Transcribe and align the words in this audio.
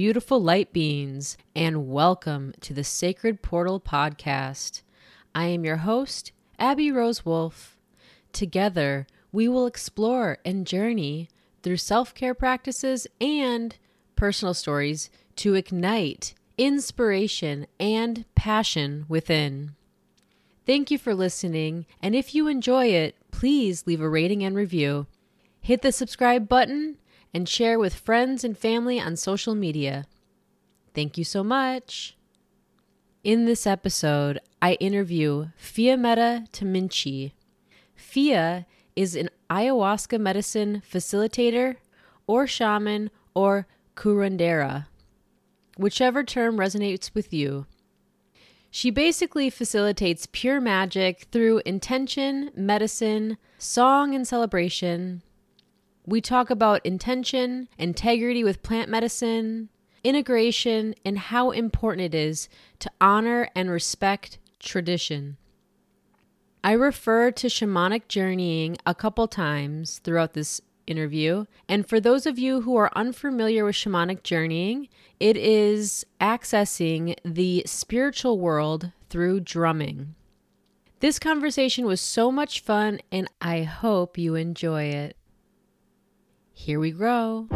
beautiful 0.00 0.42
light 0.42 0.72
beings, 0.72 1.36
and 1.54 1.86
welcome 1.86 2.54
to 2.58 2.72
the 2.72 2.82
Sacred 2.82 3.42
Portal 3.42 3.78
Podcast. 3.78 4.80
I 5.34 5.48
am 5.48 5.62
your 5.62 5.76
host, 5.76 6.32
Abby 6.58 6.90
Rose 6.90 7.26
Wolf. 7.26 7.76
Together, 8.32 9.06
we 9.30 9.46
will 9.46 9.66
explore 9.66 10.38
and 10.42 10.66
journey 10.66 11.28
through 11.62 11.76
self 11.76 12.14
care 12.14 12.32
practices 12.32 13.06
and 13.20 13.76
personal 14.16 14.54
stories 14.54 15.10
to 15.36 15.52
ignite 15.52 16.32
inspiration 16.56 17.66
and 17.78 18.24
passion 18.34 19.04
within. 19.06 19.72
Thank 20.64 20.90
you 20.90 20.96
for 20.96 21.14
listening, 21.14 21.84
and 22.02 22.14
if 22.14 22.34
you 22.34 22.48
enjoy 22.48 22.86
it, 22.86 23.16
please 23.30 23.86
leave 23.86 24.00
a 24.00 24.08
rating 24.08 24.42
and 24.42 24.56
review. 24.56 25.08
Hit 25.60 25.82
the 25.82 25.92
subscribe 25.92 26.48
button 26.48 26.96
and 27.32 27.48
share 27.48 27.78
with 27.78 27.94
friends 27.94 28.44
and 28.44 28.56
family 28.56 29.00
on 29.00 29.16
social 29.16 29.54
media. 29.54 30.06
Thank 30.94 31.16
you 31.16 31.24
so 31.24 31.44
much. 31.44 32.16
In 33.22 33.44
this 33.44 33.66
episode, 33.66 34.40
I 34.62 34.74
interview 34.74 35.48
Fiametta 35.60 36.50
Taminchi. 36.50 37.32
Fia 37.94 38.66
is 38.96 39.14
an 39.14 39.30
ayahuasca 39.48 40.18
medicine 40.18 40.82
facilitator 40.90 41.76
or 42.26 42.46
shaman 42.46 43.10
or 43.34 43.66
curandera, 43.94 44.86
whichever 45.76 46.24
term 46.24 46.56
resonates 46.56 47.14
with 47.14 47.32
you. 47.32 47.66
She 48.70 48.90
basically 48.90 49.50
facilitates 49.50 50.28
pure 50.30 50.60
magic 50.60 51.26
through 51.32 51.62
intention, 51.66 52.50
medicine, 52.54 53.36
song, 53.58 54.14
and 54.14 54.26
celebration. 54.26 55.22
We 56.10 56.20
talk 56.20 56.50
about 56.50 56.84
intention, 56.84 57.68
integrity 57.78 58.42
with 58.42 58.64
plant 58.64 58.90
medicine, 58.90 59.68
integration, 60.02 60.96
and 61.04 61.16
how 61.16 61.52
important 61.52 62.04
it 62.04 62.16
is 62.16 62.48
to 62.80 62.90
honor 63.00 63.48
and 63.54 63.70
respect 63.70 64.38
tradition. 64.58 65.36
I 66.64 66.72
refer 66.72 67.30
to 67.30 67.46
shamanic 67.46 68.08
journeying 68.08 68.76
a 68.84 68.92
couple 68.92 69.28
times 69.28 70.00
throughout 70.00 70.34
this 70.34 70.60
interview. 70.84 71.44
And 71.68 71.88
for 71.88 72.00
those 72.00 72.26
of 72.26 72.40
you 72.40 72.62
who 72.62 72.74
are 72.74 72.90
unfamiliar 72.96 73.64
with 73.64 73.76
shamanic 73.76 74.24
journeying, 74.24 74.88
it 75.20 75.36
is 75.36 76.04
accessing 76.20 77.14
the 77.24 77.62
spiritual 77.66 78.40
world 78.40 78.90
through 79.10 79.40
drumming. 79.40 80.16
This 80.98 81.20
conversation 81.20 81.86
was 81.86 82.00
so 82.00 82.32
much 82.32 82.58
fun, 82.58 82.98
and 83.12 83.28
I 83.40 83.62
hope 83.62 84.18
you 84.18 84.34
enjoy 84.34 84.86
it. 84.86 85.16
Here 86.60 86.78
we 86.78 86.90
go. 86.90 87.46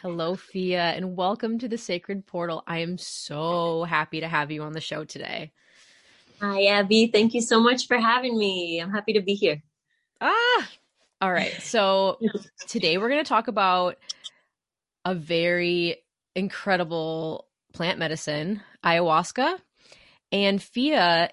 Hello, 0.00 0.36
Fia, 0.36 0.80
and 0.80 1.14
welcome 1.14 1.58
to 1.58 1.68
the 1.68 1.76
Sacred 1.76 2.26
Portal. 2.26 2.64
I 2.66 2.78
am 2.78 2.96
so 2.96 3.84
happy 3.84 4.20
to 4.20 4.26
have 4.26 4.50
you 4.50 4.62
on 4.62 4.72
the 4.72 4.80
show 4.80 5.04
today. 5.04 5.52
Hi, 6.40 6.64
Abby. 6.64 7.08
Thank 7.08 7.34
you 7.34 7.42
so 7.42 7.60
much 7.60 7.86
for 7.86 7.98
having 7.98 8.38
me. 8.38 8.80
I'm 8.80 8.90
happy 8.90 9.12
to 9.12 9.20
be 9.20 9.34
here. 9.34 9.62
Ah, 10.18 10.70
all 11.20 11.30
right. 11.30 11.52
So 11.60 12.18
today 12.68 12.96
we're 12.96 13.10
going 13.10 13.22
to 13.22 13.28
talk 13.28 13.48
about 13.48 13.98
a 15.04 15.14
very 15.14 15.98
incredible 16.34 17.48
plant 17.74 17.98
medicine, 17.98 18.62
ayahuasca. 18.82 19.58
And 20.32 20.62
Fia, 20.62 21.30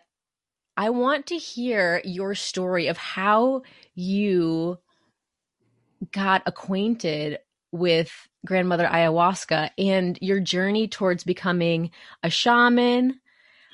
I 0.76 0.90
want 0.90 1.28
to 1.28 1.38
hear 1.38 2.02
your 2.04 2.36
story 2.36 2.88
of 2.88 2.98
how 2.98 3.62
you 3.94 4.80
got 6.12 6.44
acquainted 6.46 7.40
with 7.72 8.12
grandmother 8.46 8.86
ayahuasca 8.86 9.72
and 9.78 10.18
your 10.22 10.40
journey 10.40 10.88
towards 10.88 11.24
becoming 11.24 11.92
a 12.24 12.30
shaman, 12.30 13.20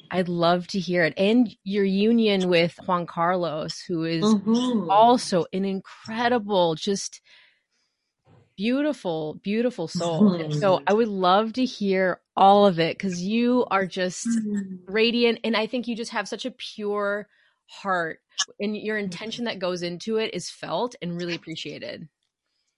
I'd 0.10 0.28
love 0.28 0.68
to 0.68 0.80
hear 0.80 1.04
it. 1.04 1.14
And 1.18 1.56
your 1.64 1.86
union 1.86 2.50
with 2.50 2.78
Juan 2.86 3.06
Carlos, 3.06 3.80
who 3.88 4.04
is 4.04 4.24
mm-hmm. 4.24 4.90
also 4.90 5.46
an 5.54 5.64
incredible, 5.64 6.76
just 6.76 7.22
beautiful, 8.58 9.40
beautiful 9.42 9.88
soul. 9.88 10.32
Mm-hmm. 10.32 10.60
So 10.60 10.82
I 10.86 10.94
would 10.94 11.08
love 11.08 11.54
to 11.54 11.66
hear 11.66 12.20
all 12.36 12.66
of 12.66 12.80
it 12.80 12.98
because 12.98 13.22
you 13.22 13.66
are 13.72 13.86
just 13.86 14.28
mm-hmm. 14.28 14.92
radiant. 14.92 15.40
And 15.44 15.56
I 15.56 15.66
think 15.66 15.88
you 15.88 15.96
just 15.96 16.12
have 16.12 16.28
such 16.28 16.46
a 16.46 16.52
pure 16.52 17.28
heart 17.68 18.20
and 18.60 18.76
your 18.76 18.98
intention 18.98 19.46
that 19.46 19.60
goes 19.60 19.82
into 19.82 20.18
it 20.18 20.34
is 20.34 20.50
felt 20.50 20.96
and 21.02 21.16
really 21.16 21.36
appreciated. 21.36 22.10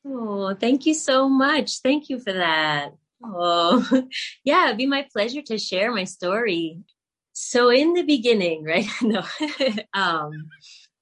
Oh, 0.06 0.54
thank 0.56 0.86
you 0.86 0.94
so 0.94 1.30
much. 1.30 1.80
Thank 1.80 2.10
you 2.10 2.20
for 2.20 2.34
that. 2.34 2.92
Oh, 3.24 4.08
yeah, 4.44 4.66
it'd 4.66 4.78
be 4.78 4.86
my 4.86 5.08
pleasure 5.12 5.42
to 5.44 5.58
share 5.58 5.94
my 5.94 6.04
story. 6.04 6.80
So 7.32 7.70
in 7.70 7.94
the 7.94 8.04
beginning 8.04 8.64
right? 8.74 8.88
No. 9.02 9.24
Um 9.94 10.50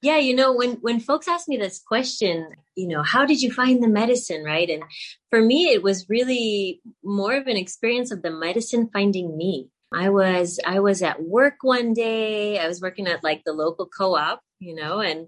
yeah 0.03 0.17
you 0.17 0.35
know 0.35 0.51
when 0.53 0.71
when 0.81 0.99
folks 0.99 1.27
ask 1.27 1.47
me 1.47 1.57
this 1.57 1.79
question 1.79 2.47
you 2.75 2.87
know 2.87 3.03
how 3.03 3.23
did 3.23 3.39
you 3.39 3.51
find 3.51 3.83
the 3.83 3.87
medicine 3.87 4.43
right? 4.43 4.69
And 4.69 4.83
for 5.29 5.41
me 5.41 5.69
it 5.69 5.83
was 5.83 6.09
really 6.09 6.81
more 7.03 7.35
of 7.35 7.47
an 7.47 7.57
experience 7.57 8.11
of 8.11 8.21
the 8.21 8.31
medicine 8.31 8.89
finding 8.93 9.37
me. 9.37 9.69
I 9.93 10.09
was 10.09 10.59
i 10.65 10.79
was 10.79 11.01
at 11.01 11.21
work 11.23 11.55
one 11.61 11.93
day. 11.93 12.59
I 12.59 12.67
was 12.67 12.81
working 12.81 13.07
at 13.07 13.23
like 13.23 13.43
the 13.45 13.53
local 13.53 13.87
co-op 13.87 14.41
you 14.61 14.73
know 14.73 14.99
and 14.99 15.27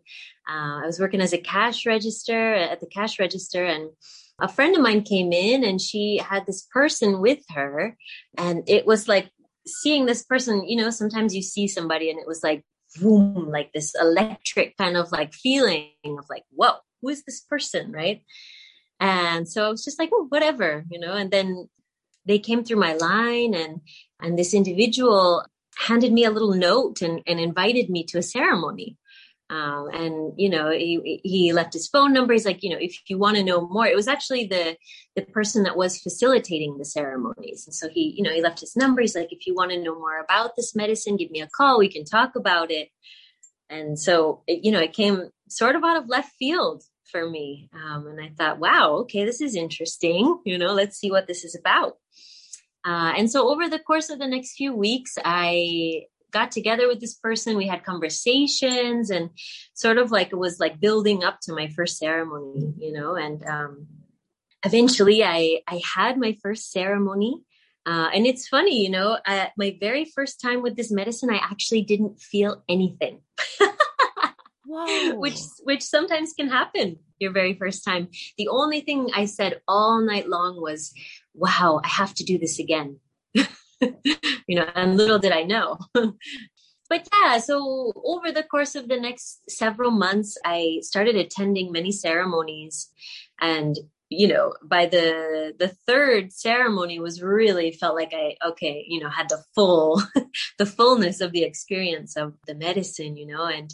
uh, 0.50 0.82
i 0.82 0.86
was 0.86 1.00
working 1.00 1.22
as 1.22 1.34
a 1.34 1.38
cash 1.38 1.86
register 1.86 2.54
at 2.54 2.80
the 2.80 2.88
cash 2.88 3.20
register 3.20 3.66
and 3.66 3.90
a 4.40 4.48
friend 4.48 4.76
of 4.76 4.82
mine 4.82 5.04
came 5.04 5.32
in 5.32 5.64
and 5.64 5.80
she 5.80 6.18
had 6.18 6.46
this 6.46 6.68
person 6.74 7.22
with 7.22 7.40
her 7.50 7.96
and 8.38 8.64
it 8.68 8.86
was 8.86 9.08
like 9.08 9.30
seeing 9.66 10.06
this 10.06 10.24
person, 10.24 10.68
you 10.68 10.76
know, 10.76 10.90
sometimes 10.90 11.36
you 11.36 11.42
see 11.42 11.68
somebody 11.68 12.10
and 12.10 12.20
it 12.20 12.28
was 12.28 12.44
like, 12.44 12.64
boom, 13.00 13.50
like 13.50 13.72
this 13.74 13.94
electric 14.00 14.78
kind 14.78 14.98
of 14.98 15.12
like 15.12 15.34
feeling 15.34 15.90
of 16.06 16.26
like, 16.30 16.44
whoa, 16.52 16.74
who 17.02 17.10
is 17.10 17.24
this 17.24 17.42
person? 17.42 17.92
Right. 17.92 18.24
And 19.00 19.50
so 19.50 19.66
I 19.66 19.70
was 19.70 19.84
just 19.84 20.00
like, 20.00 20.10
oh, 20.14 20.28
whatever, 20.30 20.86
you 20.90 21.00
know, 21.00 21.14
and 21.14 21.32
then 21.32 21.70
they 22.26 22.40
came 22.40 22.64
through 22.64 22.78
my 22.78 22.94
line 22.94 23.54
and, 23.54 23.82
and 24.22 24.38
this 24.38 24.54
individual 24.54 25.46
handed 25.78 26.14
me 26.14 26.24
a 26.24 26.32
little 26.32 26.54
note 26.54 27.02
and, 27.02 27.22
and 27.28 27.40
invited 27.40 27.90
me 27.90 28.06
to 28.06 28.20
a 28.20 28.24
ceremony. 28.24 28.98
Um, 29.54 29.90
and 29.94 30.34
you 30.36 30.50
know 30.50 30.72
he, 30.72 31.22
he 31.24 31.54
left 31.54 31.74
his 31.74 31.88
phone 31.88 32.12
number. 32.12 32.34
He's 32.34 32.46
like 32.46 32.64
you 32.64 32.72
know 32.72 32.78
if 32.80 32.98
you 33.08 33.20
want 33.20 33.38
to 33.38 33.44
know 33.44 33.68
more 33.68 33.86
it 33.86 33.96
was 33.96 34.08
actually 34.08 34.48
the 34.48 34.76
the 35.16 35.22
person 35.22 35.64
that 35.64 35.78
was 35.78 36.00
facilitating 36.00 36.78
the 36.78 36.86
ceremonies. 36.86 37.66
And 37.68 37.76
so 37.76 37.88
he 37.88 38.16
you 38.18 38.24
know 38.24 38.32
he 38.32 38.42
left 38.42 38.62
his 38.62 38.76
number. 38.76 39.02
He's 39.02 39.16
like 39.16 39.32
if 39.32 39.46
you 39.46 39.54
want 39.54 39.70
to 39.72 39.82
know 39.82 39.94
more 39.94 40.18
about 40.18 40.56
this 40.56 40.76
medicine 40.76 41.18
give 41.18 41.30
me 41.30 41.42
a 41.42 41.48
call. 41.48 41.78
We 41.78 41.92
can 41.92 42.04
talk 42.04 42.36
about 42.36 42.72
it. 42.72 42.90
And 43.70 44.00
so 44.00 44.42
it, 44.48 44.66
you 44.66 44.72
know 44.72 44.80
it 44.80 44.94
came 44.94 45.30
sort 45.50 45.76
of 45.76 45.84
out 45.84 45.98
of 45.98 46.10
left 46.10 46.34
field 46.40 46.84
for 47.12 47.30
me. 47.30 47.70
Um, 47.74 48.08
and 48.08 48.20
i 48.20 48.32
thought 48.36 48.60
wow 48.60 48.94
okay 49.02 49.24
this 49.24 49.40
is 49.40 49.56
interesting. 49.56 50.40
You 50.46 50.58
know 50.58 50.74
let's 50.74 50.98
see 50.98 51.12
what 51.12 51.28
this 51.28 51.44
is 51.44 51.56
about. 51.56 51.98
Uh, 52.86 53.14
and 53.16 53.30
so 53.30 53.50
over 53.50 53.70
the 53.70 53.80
course 53.80 54.10
of 54.10 54.20
the 54.20 54.28
next 54.28 54.56
few 54.56 54.76
weeks 54.76 55.18
i 55.24 56.02
got 56.34 56.52
together 56.52 56.88
with 56.88 57.00
this 57.00 57.14
person 57.14 57.56
we 57.56 57.68
had 57.68 57.86
conversations 57.86 59.10
and 59.10 59.30
sort 59.74 59.98
of 59.98 60.12
like 60.12 60.30
it 60.32 60.38
was 60.38 60.60
like 60.60 60.80
building 60.80 61.24
up 61.24 61.40
to 61.42 61.54
my 61.54 61.68
first 61.70 61.98
ceremony 61.98 62.74
you 62.78 62.92
know 62.92 63.16
and 63.16 63.46
um 63.48 63.88
eventually 64.66 65.24
i 65.24 65.62
i 65.68 65.82
had 65.96 66.18
my 66.18 66.38
first 66.42 66.72
ceremony. 66.72 67.42
Uh, 67.86 68.08
and 68.16 68.26
it's 68.26 68.48
funny 68.48 68.82
you 68.82 68.90
know 68.90 69.18
uh, 69.26 69.48
my 69.58 69.76
very 69.80 70.06
first 70.06 70.40
time 70.40 70.62
with 70.62 70.76
this 70.78 70.90
medicine 70.90 71.30
i 71.30 71.36
actually 71.38 71.82
didn't 71.82 72.20
feel 72.20 72.64
anything. 72.68 73.20
Which 75.20 75.40
which 75.64 75.84
sometimes 75.84 76.34
can 76.34 76.50
happen 76.50 76.98
your 77.20 77.32
very 77.32 77.54
first 77.54 77.84
time. 77.86 78.08
The 78.38 78.48
only 78.48 78.82
thing 78.82 79.10
i 79.14 79.26
said 79.26 79.62
all 79.68 80.02
night 80.02 80.30
long 80.30 80.62
was 80.62 80.94
wow 81.34 81.82
i 81.84 81.88
have 81.88 82.14
to 82.16 82.24
do 82.24 82.38
this 82.38 82.58
again 82.60 83.00
you 84.48 84.56
know, 84.56 84.68
and 84.76 84.98
little 84.98 85.20
did 85.20 85.32
I 85.32 85.44
know. 85.44 85.80
but 85.94 87.08
yeah, 87.14 87.38
so 87.40 87.94
over 88.04 88.32
the 88.32 88.44
course 88.44 88.76
of 88.76 88.88
the 88.88 89.00
next 89.00 89.42
several 89.50 89.92
months, 89.92 90.38
I 90.46 90.80
started 90.82 91.16
attending 91.16 91.72
many 91.72 91.92
ceremonies 91.92 92.90
and 93.42 93.78
you 94.10 94.28
know 94.28 94.54
by 94.64 94.86
the 94.86 95.54
the 95.58 95.70
third 95.88 96.32
ceremony 96.32 97.00
was 97.00 97.22
really 97.22 97.72
felt 97.72 97.96
like 97.96 98.14
i 98.14 98.36
okay 98.46 98.86
you 98.88 99.00
know 99.00 99.10
had 99.10 99.30
the 99.30 99.44
full 99.56 100.02
the 100.58 100.66
fullness 100.66 101.22
of 101.22 101.32
the 101.32 101.44
experience 101.44 102.16
of 102.16 102.34
the 102.48 102.56
medicine 102.56 103.18
you 103.18 103.26
know 103.26 103.46
and 103.46 103.74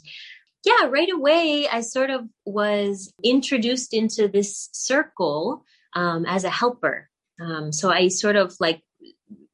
yeah 0.66 0.86
right 0.88 1.12
away 1.12 1.68
i 1.72 1.82
sort 1.82 2.10
of 2.10 2.22
was 2.46 3.12
introduced 3.24 3.94
into 3.94 4.28
this 4.28 4.70
circle 4.72 5.64
um, 5.96 6.26
as 6.26 6.44
a 6.44 6.50
helper 6.50 7.10
um, 7.42 7.72
so 7.72 7.90
i 7.90 8.08
sort 8.08 8.36
of 8.36 8.56
like 8.60 8.82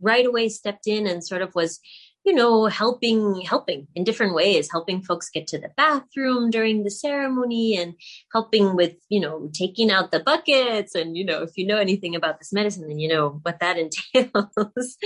right 0.06 0.26
away 0.26 0.50
stepped 0.50 0.88
in 0.88 1.08
and 1.08 1.26
sort 1.26 1.42
of 1.42 1.54
was 1.56 1.80
you 2.26 2.34
know, 2.34 2.66
helping, 2.66 3.42
helping 3.42 3.88
in 3.94 4.04
different 4.04 4.34
ways, 4.34 4.68
helping 4.72 5.02
folks 5.04 5.30
get 5.30 5.46
to 5.46 5.60
the 5.60 5.70
bathroom 5.78 6.50
during 6.50 6.84
the 6.84 6.90
ceremony 6.90 7.78
and 7.78 7.94
helping 8.34 8.76
with, 8.76 8.96
you 9.10 9.20
know, 9.20 9.48
taking 9.54 9.92
out 9.92 10.12
the 10.12 10.20
buckets. 10.20 10.96
And, 10.96 11.16
you 11.16 11.24
know, 11.24 11.44
if 11.44 11.52
you 11.56 11.68
know 11.68 11.78
anything 11.78 12.16
about 12.16 12.40
this 12.40 12.52
medicine, 12.52 12.88
then 12.88 12.98
you 12.98 13.08
know 13.08 13.40
what 13.44 13.60
that 13.60 13.78
entails. 14.16 14.98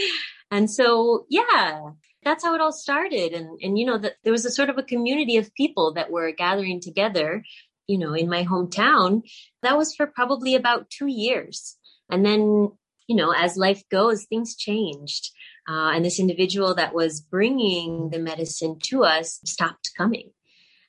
and 0.50 0.72
so, 0.72 1.26
yeah, 1.30 1.90
that's 2.24 2.46
how 2.46 2.56
it 2.56 2.62
all 2.62 2.72
started. 2.72 3.34
And, 3.34 3.60
and, 3.62 3.78
you 3.78 3.86
know, 3.86 3.98
that 3.98 4.16
there 4.24 4.32
was 4.32 4.46
a 4.46 4.52
sort 4.52 4.70
of 4.70 4.78
a 4.78 4.84
community 4.84 5.36
of 5.36 5.54
people 5.56 5.94
that 5.96 6.12
were 6.12 6.32
gathering 6.32 6.80
together, 6.80 7.44
you 7.88 7.98
know, 7.98 8.14
in 8.14 8.30
my 8.30 8.46
hometown. 8.46 9.24
That 9.62 9.78
was 9.78 9.94
for 9.94 10.08
probably 10.08 10.56
about 10.56 10.90
two 10.90 11.08
years. 11.08 11.76
And 12.10 12.26
then, 12.26 12.72
you 13.10 13.16
know, 13.16 13.34
as 13.36 13.58
life 13.58 13.82
goes, 13.90 14.26
things 14.26 14.56
changed 14.56 15.32
uh, 15.68 15.90
and 15.94 16.06
this 16.06 16.20
individual 16.20 16.76
that 16.76 16.94
was 16.94 17.20
bringing 17.20 18.12
the 18.12 18.20
medicine 18.20 18.78
to 18.84 19.04
us 19.04 19.40
stopped 19.44 19.90
coming. 19.98 20.30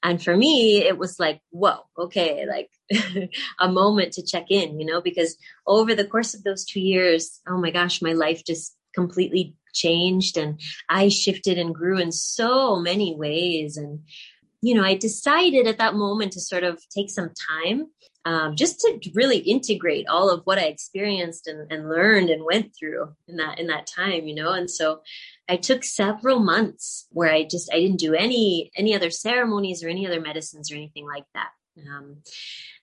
And 0.03 0.23
for 0.23 0.37
me, 0.37 0.85
it 0.85 0.99
was 0.99 1.19
like, 1.19 1.41
whoa, 1.49 1.79
okay, 1.99 2.47
like 2.47 2.71
a 3.59 3.73
moment 3.73 4.13
to 4.15 4.23
check 4.23 4.51
in, 4.51 4.79
you 4.79 4.85
know, 4.85 5.01
because 5.01 5.35
over 5.67 5.95
the 5.95 6.07
course 6.07 6.35
of 6.35 6.45
those 6.45 6.67
two 6.67 6.81
years, 6.81 7.41
oh 7.49 7.57
my 7.57 7.71
gosh, 7.71 8.03
my 8.03 8.13
life 8.13 8.45
just 8.45 8.77
completely 8.95 9.57
changed 9.73 10.37
and 10.37 10.61
I 10.91 11.09
shifted 11.09 11.57
and 11.57 11.75
grew 11.75 11.99
in 11.99 12.13
so 12.13 12.77
many 12.77 13.15
ways. 13.15 13.79
And, 13.79 14.01
you 14.61 14.75
know, 14.75 14.85
I 14.85 14.95
decided 14.95 15.67
at 15.67 15.79
that 15.79 15.95
moment 15.95 16.33
to 16.33 16.41
sort 16.41 16.65
of 16.65 16.83
take 16.91 17.09
some 17.09 17.31
time 17.49 17.87
um, 18.25 18.55
just 18.55 18.81
to 18.81 19.01
really 19.15 19.39
integrate 19.39 20.07
all 20.09 20.31
of 20.31 20.43
what 20.45 20.59
I 20.59 20.65
experienced 20.65 21.47
and, 21.47 21.71
and 21.73 21.89
learned 21.89 22.29
and 22.29 22.45
went 22.45 22.75
through 22.79 23.15
in 23.27 23.37
that 23.37 23.59
in 23.59 23.69
that 23.69 23.87
time, 23.87 24.27
you 24.27 24.35
know. 24.35 24.53
And 24.53 24.71
so 24.71 25.01
I 25.49 25.57
took 25.57 25.85
several 25.85 26.41
months 26.41 27.07
where 27.11 27.33
I 27.33 27.45
just 27.45 27.73
I 27.73 27.81
didn't 27.81 27.99
do 27.99 28.15
any 28.15 28.71
any 28.77 28.95
other 28.95 29.11
ceremonies 29.11 29.83
or 29.83 29.89
any 29.89 30.07
other 30.07 30.21
medicines 30.21 30.71
or 30.71 30.75
anything 30.75 31.07
like 31.07 31.25
that. 31.35 31.51
Um, 31.79 32.23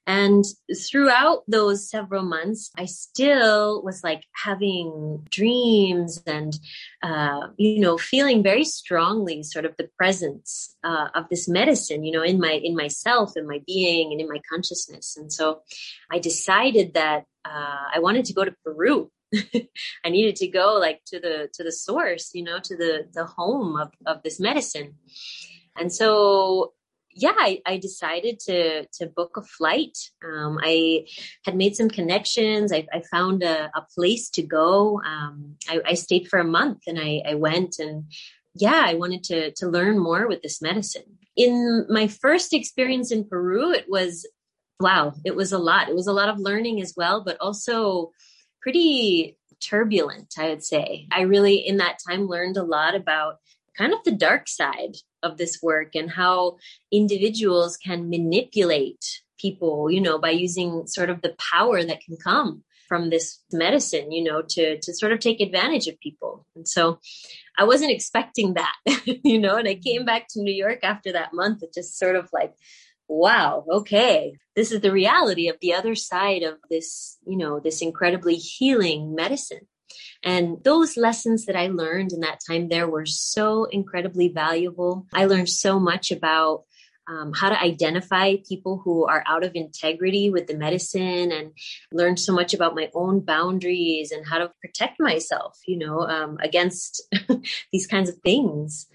and 0.05 0.45
throughout 0.89 1.43
those 1.47 1.89
several 1.89 2.23
months, 2.23 2.71
I 2.77 2.85
still 2.85 3.83
was 3.83 4.03
like 4.03 4.23
having 4.43 5.25
dreams 5.29 6.23
and, 6.25 6.57
uh, 7.03 7.47
you 7.57 7.79
know, 7.81 7.97
feeling 7.97 8.41
very 8.41 8.63
strongly 8.63 9.43
sort 9.43 9.65
of 9.65 9.75
the 9.77 9.89
presence 9.97 10.75
uh, 10.83 11.09
of 11.13 11.27
this 11.29 11.49
medicine, 11.49 12.05
you 12.05 12.13
know, 12.13 12.23
in 12.23 12.39
my, 12.39 12.53
in 12.53 12.75
myself, 12.75 13.33
in 13.35 13.47
my 13.47 13.61
being 13.67 14.13
and 14.13 14.21
in 14.21 14.29
my 14.29 14.39
consciousness. 14.49 15.17
And 15.17 15.31
so 15.31 15.61
I 16.09 16.19
decided 16.19 16.93
that 16.93 17.25
uh, 17.43 17.85
I 17.93 17.99
wanted 17.99 18.25
to 18.25 18.33
go 18.33 18.45
to 18.45 18.55
Peru. 18.63 19.11
I 19.35 20.09
needed 20.09 20.37
to 20.37 20.47
go 20.47 20.77
like 20.79 21.01
to 21.07 21.19
the, 21.19 21.49
to 21.53 21.63
the 21.65 21.71
source, 21.71 22.31
you 22.33 22.43
know, 22.43 22.59
to 22.63 22.77
the, 22.77 23.07
the 23.13 23.25
home 23.25 23.75
of, 23.75 23.91
of 24.05 24.23
this 24.23 24.39
medicine. 24.39 24.95
And 25.75 25.93
so 25.93 26.73
yeah, 27.17 27.35
I, 27.35 27.61
I, 27.65 27.77
decided 27.77 28.39
to 28.41 28.85
to 28.93 29.07
book 29.07 29.37
a 29.37 29.41
flight. 29.41 29.97
Um, 30.23 30.59
I 30.61 31.07
had 31.43 31.55
made 31.55 31.75
some 31.75 31.89
connections. 31.89 32.71
I, 32.71 32.87
I 32.93 33.01
found 33.11 33.43
a, 33.43 33.71
a, 33.75 33.85
place 33.95 34.29
to 34.31 34.43
go. 34.43 35.01
Um, 35.03 35.55
I, 35.67 35.81
I, 35.85 35.93
stayed 35.95 36.27
for 36.27 36.39
a 36.39 36.43
month, 36.43 36.83
and 36.87 36.99
I, 36.99 37.23
I 37.27 37.33
went 37.33 37.79
and 37.79 38.05
yeah, 38.55 38.83
I 38.85 38.93
wanted 38.93 39.23
to 39.25 39.51
to 39.51 39.67
learn 39.67 39.97
more 39.97 40.27
with 40.27 40.41
this 40.41 40.61
medicine. 40.61 41.17
In 41.35 41.85
my 41.89 42.07
first 42.07 42.53
experience 42.53 43.11
in 43.11 43.27
Peru, 43.27 43.71
it 43.71 43.85
was 43.87 44.27
wow, 44.79 45.13
it 45.25 45.35
was 45.35 45.51
a 45.51 45.57
lot. 45.57 45.89
It 45.89 45.95
was 45.95 46.07
a 46.07 46.13
lot 46.13 46.29
of 46.29 46.39
learning 46.39 46.81
as 46.81 46.93
well, 46.95 47.23
but 47.23 47.37
also 47.41 48.11
pretty 48.61 49.37
turbulent, 49.59 50.35
I 50.37 50.49
would 50.49 50.63
say. 50.63 51.07
I 51.11 51.21
really 51.21 51.55
in 51.55 51.77
that 51.77 51.97
time 52.07 52.27
learned 52.27 52.57
a 52.57 52.63
lot 52.63 52.95
about 52.95 53.37
kind 53.77 53.93
of 53.93 53.99
the 54.03 54.11
dark 54.11 54.47
side 54.47 54.95
of 55.23 55.37
this 55.37 55.59
work 55.61 55.95
and 55.95 56.11
how 56.11 56.57
individuals 56.91 57.77
can 57.77 58.09
manipulate 58.09 59.21
people, 59.39 59.91
you 59.91 60.01
know, 60.01 60.17
by 60.17 60.31
using 60.31 60.87
sort 60.87 61.09
of 61.09 61.21
the 61.21 61.35
power 61.51 61.83
that 61.83 62.01
can 62.01 62.17
come 62.17 62.63
from 62.87 63.09
this 63.09 63.39
medicine, 63.51 64.11
you 64.11 64.23
know, 64.23 64.41
to 64.41 64.79
to 64.79 64.93
sort 64.93 65.11
of 65.11 65.19
take 65.19 65.41
advantage 65.41 65.87
of 65.87 65.99
people. 65.99 66.45
And 66.55 66.67
so 66.67 66.99
I 67.57 67.65
wasn't 67.65 67.91
expecting 67.91 68.53
that, 68.53 68.75
you 69.05 69.39
know, 69.39 69.57
and 69.57 69.67
I 69.67 69.75
came 69.75 70.05
back 70.05 70.27
to 70.29 70.41
New 70.41 70.53
York 70.53 70.79
after 70.83 71.11
that 71.11 71.33
month 71.33 71.63
it 71.63 71.73
just 71.73 71.99
sort 71.99 72.15
of 72.15 72.29
like 72.31 72.53
wow, 73.09 73.65
okay, 73.71 74.37
this 74.55 74.71
is 74.71 74.81
the 74.81 74.91
reality 74.91 75.47
of 75.47 75.57
the 75.61 75.73
other 75.73 75.95
side 75.95 76.43
of 76.43 76.57
this, 76.69 77.17
you 77.25 77.37
know, 77.37 77.59
this 77.59 77.81
incredibly 77.81 78.35
healing 78.35 79.15
medicine. 79.15 79.67
And 80.23 80.63
those 80.63 80.97
lessons 80.97 81.45
that 81.45 81.55
I 81.55 81.67
learned 81.67 82.11
in 82.11 82.21
that 82.21 82.39
time 82.47 82.69
there 82.69 82.87
were 82.87 83.05
so 83.05 83.65
incredibly 83.65 84.29
valuable. 84.29 85.05
I 85.13 85.25
learned 85.25 85.49
so 85.49 85.79
much 85.79 86.11
about 86.11 86.63
um, 87.07 87.31
how 87.33 87.49
to 87.49 87.61
identify 87.61 88.35
people 88.47 88.81
who 88.83 89.05
are 89.05 89.23
out 89.25 89.45
of 89.45 89.53
integrity 89.55 90.29
with 90.29 90.47
the 90.47 90.57
medicine 90.57 91.31
and 91.31 91.51
learned 91.91 92.19
so 92.19 92.33
much 92.33 92.53
about 92.53 92.75
my 92.75 92.89
own 92.93 93.21
boundaries 93.21 94.11
and 94.11 94.27
how 94.27 94.39
to 94.39 94.51
protect 94.61 94.99
myself, 94.99 95.57
you 95.65 95.77
know, 95.77 96.01
um, 96.01 96.37
against 96.41 97.01
these 97.71 97.87
kinds 97.87 98.09
of 98.09 98.17
things. 98.17 98.87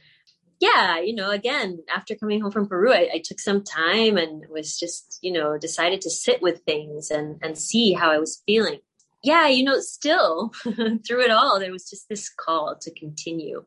Yeah, 0.61 1.01
you 1.01 1.15
know, 1.15 1.31
again, 1.31 1.79
after 1.93 2.15
coming 2.15 2.41
home 2.41 2.53
from 2.53 2.69
Peru, 2.69 2.93
I, 2.93 3.09
I 3.15 3.23
took 3.25 3.41
some 3.41 3.65
time 3.65 4.17
and 4.17 4.45
was 4.49 4.79
just, 4.79 5.19
you 5.21 5.33
know, 5.33 5.59
decided 5.59 6.03
to 6.03 6.11
sit 6.11 6.41
with 6.41 6.61
things 6.61 7.11
and, 7.11 7.41
and 7.43 7.59
see 7.59 7.95
how 7.95 8.13
I 8.13 8.19
was 8.19 8.43
feeling 8.47 8.79
yeah, 9.23 9.47
you 9.47 9.65
know, 9.65 9.79
still 9.79 10.53
through 11.07 11.23
it 11.23 11.31
all, 11.31 11.61
there 11.61 11.73
was 11.73 11.89
just 11.89 12.09
this 12.09 12.29
call 12.29 12.77
to 12.81 12.93
continue, 12.95 13.65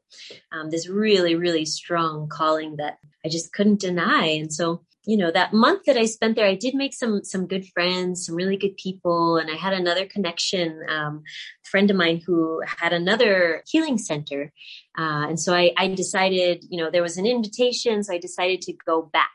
um, 0.51 0.69
this 0.69 0.89
really, 0.89 1.35
really 1.35 1.65
strong 1.65 2.27
calling 2.27 2.75
that 2.77 2.97
I 3.25 3.29
just 3.29 3.53
couldn't 3.53 3.79
deny. 3.79 4.25
And 4.25 4.53
so, 4.53 4.83
you 5.05 5.15
know, 5.17 5.31
that 5.31 5.53
month 5.53 5.83
that 5.85 5.97
I 5.97 6.05
spent 6.05 6.35
there, 6.35 6.47
I 6.47 6.55
did 6.55 6.75
make 6.75 6.93
some 6.93 7.23
some 7.23 7.47
good 7.47 7.65
friends, 7.67 8.25
some 8.25 8.35
really 8.35 8.57
good 8.57 8.75
people, 8.75 9.37
and 9.37 9.49
I 9.49 9.55
had 9.55 9.73
another 9.73 10.05
connection. 10.05 10.81
Um, 10.89 11.23
friend 11.63 11.89
of 11.91 11.97
mine 11.97 12.21
who 12.25 12.61
had 12.65 12.91
another 12.91 13.63
healing 13.67 13.97
center, 13.97 14.51
uh, 14.97 15.27
and 15.29 15.39
so 15.39 15.53
I, 15.53 15.71
I 15.77 15.87
decided, 15.89 16.65
you 16.69 16.83
know, 16.83 16.89
there 16.89 17.03
was 17.03 17.17
an 17.17 17.27
invitation, 17.27 18.03
so 18.03 18.13
I 18.13 18.17
decided 18.17 18.61
to 18.63 18.73
go 18.73 19.03
back. 19.03 19.29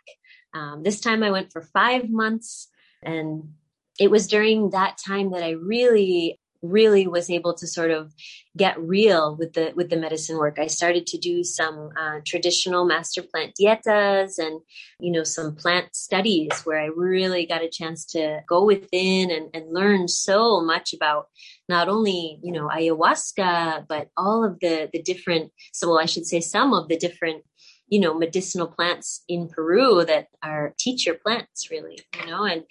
Um, 0.53 0.83
this 0.83 1.01
time 1.01 1.23
I 1.23 1.31
went 1.31 1.53
for 1.53 1.63
five 1.63 2.11
months, 2.11 2.69
and 3.03 3.55
it 4.01 4.11
was 4.11 4.27
during 4.27 4.71
that 4.71 4.99
time 5.07 5.31
that 5.31 5.45
I 5.45 5.51
really 5.51 6.41
really 6.63 7.07
was 7.07 7.31
able 7.31 7.55
to 7.55 7.67
sort 7.67 7.91
of 7.91 8.13
get 8.57 8.79
real 8.79 9.35
with 9.37 9.55
the 9.55 9.73
with 9.77 9.89
the 9.89 9.97
medicine 9.97 10.37
work. 10.37 10.59
I 10.59 10.67
started 10.67 11.07
to 11.07 11.19
do 11.19 11.43
some 11.43 11.91
uh, 11.99 12.21
traditional 12.27 12.85
master 12.85 13.23
plant 13.23 13.55
dietas 13.59 14.39
and 14.39 14.61
you 14.99 15.11
know 15.11 15.25
some 15.25 15.55
plant 15.55 15.95
studies 15.97 16.51
where 16.65 16.79
i 16.79 16.87
really 16.87 17.47
got 17.47 17.63
a 17.63 17.69
chance 17.69 18.05
to 18.05 18.41
go 18.49 18.65
within 18.65 19.31
and, 19.31 19.49
and 19.55 19.73
learn 19.73 20.09
so 20.09 20.61
much 20.61 20.93
about 20.93 21.29
not 21.69 21.89
only 21.89 22.39
you 22.43 22.53
know 22.53 22.69
ayahuasca 22.69 23.87
but 23.89 24.09
all 24.17 24.45
of 24.45 24.61
the 24.61 24.89
the 24.93 25.03
different 25.03 25.51
so 25.73 25.89
well 25.89 25.99
i 25.99 26.07
should 26.07 26.27
say 26.27 26.41
some 26.41 26.75
of 26.75 26.89
the 26.89 26.97
different 26.97 27.43
you 27.91 28.01
know 28.01 28.15
medicinal 28.15 28.67
plants 28.67 29.23
in 29.29 29.49
peru 29.49 30.05
that 30.05 30.29
are 30.43 30.75
teacher 30.79 31.15
plants 31.15 31.71
really 31.71 31.99
you 32.21 32.27
know 32.31 32.45
and 32.45 32.65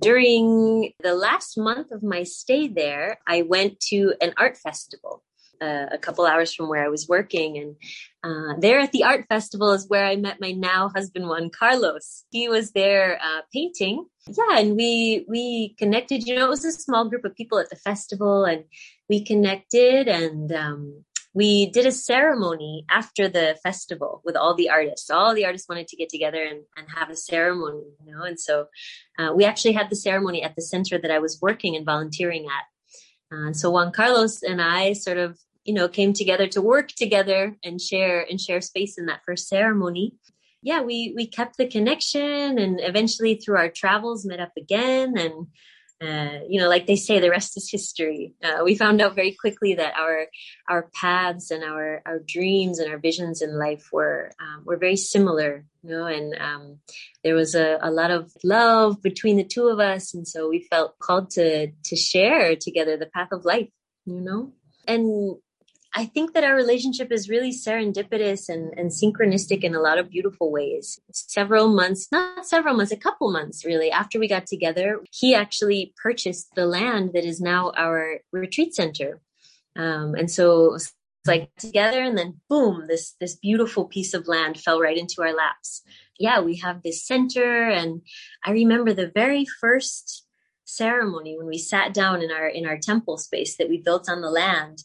during 0.00 0.92
the 1.02 1.14
last 1.14 1.58
month 1.58 1.90
of 1.90 2.02
my 2.02 2.22
stay 2.22 2.68
there, 2.68 3.18
I 3.26 3.42
went 3.42 3.80
to 3.90 4.14
an 4.20 4.32
art 4.36 4.56
festival 4.56 5.24
uh, 5.60 5.86
a 5.90 5.98
couple 5.98 6.26
hours 6.26 6.54
from 6.54 6.68
where 6.68 6.84
I 6.84 6.88
was 6.88 7.08
working. 7.08 7.58
And 7.58 7.76
uh, 8.22 8.58
there 8.60 8.80
at 8.80 8.92
the 8.92 9.04
art 9.04 9.26
festival 9.28 9.72
is 9.72 9.88
where 9.88 10.04
I 10.04 10.16
met 10.16 10.40
my 10.40 10.52
now 10.52 10.90
husband, 10.94 11.28
Juan 11.28 11.50
Carlos. 11.50 12.24
He 12.30 12.48
was 12.48 12.72
there 12.72 13.18
uh, 13.22 13.40
painting. 13.52 14.06
Yeah, 14.28 14.58
and 14.58 14.76
we 14.76 15.24
we 15.28 15.74
connected. 15.78 16.26
You 16.26 16.36
know, 16.36 16.46
it 16.46 16.50
was 16.50 16.64
a 16.64 16.72
small 16.72 17.08
group 17.08 17.24
of 17.24 17.34
people 17.34 17.58
at 17.58 17.70
the 17.70 17.76
festival, 17.76 18.44
and 18.44 18.64
we 19.08 19.24
connected. 19.24 20.06
And 20.06 20.52
um, 20.52 21.04
we 21.38 21.70
did 21.70 21.86
a 21.86 21.92
ceremony 21.92 22.84
after 22.90 23.28
the 23.28 23.56
festival 23.62 24.20
with 24.24 24.34
all 24.34 24.56
the 24.56 24.68
artists. 24.68 25.08
All 25.08 25.36
the 25.36 25.46
artists 25.46 25.68
wanted 25.68 25.86
to 25.86 25.96
get 25.96 26.08
together 26.08 26.42
and, 26.42 26.62
and 26.76 26.88
have 26.96 27.10
a 27.10 27.14
ceremony, 27.14 27.84
you 28.04 28.12
know. 28.12 28.24
And 28.24 28.40
so 28.40 28.66
uh, 29.20 29.30
we 29.36 29.44
actually 29.44 29.74
had 29.74 29.88
the 29.88 29.94
ceremony 29.94 30.42
at 30.42 30.56
the 30.56 30.62
center 30.62 30.98
that 30.98 31.12
I 31.12 31.20
was 31.20 31.38
working 31.40 31.76
and 31.76 31.86
volunteering 31.86 32.46
at. 32.46 32.64
Uh, 33.32 33.52
so 33.52 33.70
Juan 33.70 33.92
Carlos 33.92 34.42
and 34.42 34.60
I 34.60 34.94
sort 34.94 35.18
of, 35.18 35.38
you 35.62 35.74
know, 35.74 35.86
came 35.86 36.12
together 36.12 36.48
to 36.48 36.60
work 36.60 36.88
together 36.88 37.56
and 37.62 37.80
share 37.80 38.26
and 38.28 38.40
share 38.40 38.60
space 38.60 38.98
in 38.98 39.06
that 39.06 39.20
first 39.24 39.46
ceremony. 39.46 40.16
Yeah, 40.60 40.80
we 40.82 41.12
we 41.14 41.28
kept 41.28 41.56
the 41.56 41.68
connection, 41.68 42.58
and 42.58 42.80
eventually 42.82 43.36
through 43.36 43.58
our 43.58 43.70
travels 43.70 44.26
met 44.26 44.40
up 44.40 44.54
again 44.56 45.16
and 45.16 45.46
uh, 46.00 46.38
you 46.48 46.60
know, 46.60 46.68
like 46.68 46.86
they 46.86 46.94
say, 46.94 47.18
the 47.18 47.30
rest 47.30 47.56
is 47.56 47.68
history. 47.70 48.32
Uh, 48.42 48.62
we 48.62 48.76
found 48.76 49.00
out 49.00 49.16
very 49.16 49.32
quickly 49.32 49.74
that 49.74 49.94
our 49.98 50.26
our 50.68 50.88
paths 50.94 51.50
and 51.50 51.64
our 51.64 52.02
our 52.06 52.20
dreams 52.20 52.78
and 52.78 52.90
our 52.90 52.98
visions 52.98 53.42
in 53.42 53.58
life 53.58 53.88
were 53.92 54.30
um, 54.40 54.62
were 54.64 54.76
very 54.76 54.96
similar. 54.96 55.64
You 55.82 55.90
know, 55.90 56.06
and 56.06 56.36
um, 56.40 56.78
there 57.24 57.34
was 57.34 57.56
a, 57.56 57.78
a 57.82 57.90
lot 57.90 58.12
of 58.12 58.30
love 58.44 59.02
between 59.02 59.38
the 59.38 59.44
two 59.44 59.66
of 59.66 59.80
us, 59.80 60.14
and 60.14 60.26
so 60.26 60.48
we 60.48 60.68
felt 60.70 60.98
called 61.00 61.30
to 61.30 61.68
to 61.68 61.96
share 61.96 62.54
together 62.54 62.96
the 62.96 63.06
path 63.06 63.32
of 63.32 63.44
life. 63.44 63.68
You 64.06 64.20
know, 64.20 64.52
and 64.86 65.36
I 65.94 66.04
think 66.04 66.34
that 66.34 66.44
our 66.44 66.54
relationship 66.54 67.10
is 67.10 67.28
really 67.28 67.50
serendipitous 67.50 68.48
and, 68.48 68.72
and 68.76 68.90
synchronistic 68.90 69.64
in 69.64 69.74
a 69.74 69.80
lot 69.80 69.98
of 69.98 70.10
beautiful 70.10 70.52
ways. 70.52 71.00
Several 71.12 71.68
months, 71.68 72.08
not 72.12 72.46
several 72.46 72.76
months, 72.76 72.92
a 72.92 72.96
couple 72.96 73.32
months 73.32 73.64
really, 73.64 73.90
after 73.90 74.18
we 74.18 74.28
got 74.28 74.46
together, 74.46 75.00
he 75.10 75.34
actually 75.34 75.94
purchased 75.96 76.54
the 76.54 76.66
land 76.66 77.12
that 77.14 77.24
is 77.24 77.40
now 77.40 77.72
our 77.76 78.18
retreat 78.32 78.74
center. 78.74 79.20
Um, 79.76 80.14
and 80.14 80.30
so 80.30 80.74
it's 80.74 80.92
like 81.26 81.50
together 81.56 82.02
and 82.02 82.16
then 82.16 82.40
boom, 82.48 82.86
this 82.88 83.14
this 83.20 83.36
beautiful 83.36 83.84
piece 83.84 84.14
of 84.14 84.28
land 84.28 84.58
fell 84.58 84.80
right 84.80 84.96
into 84.96 85.22
our 85.22 85.34
laps. 85.34 85.82
Yeah, 86.18 86.40
we 86.40 86.56
have 86.56 86.82
this 86.82 87.06
center 87.06 87.68
and 87.68 88.02
I 88.44 88.52
remember 88.52 88.92
the 88.92 89.10
very 89.14 89.46
first 89.60 90.26
ceremony 90.64 91.36
when 91.36 91.46
we 91.46 91.58
sat 91.58 91.94
down 91.94 92.22
in 92.22 92.30
our 92.30 92.46
in 92.48 92.66
our 92.66 92.78
temple 92.78 93.16
space 93.16 93.56
that 93.56 93.68
we 93.68 93.78
built 93.78 94.08
on 94.08 94.20
the 94.20 94.30
land 94.30 94.84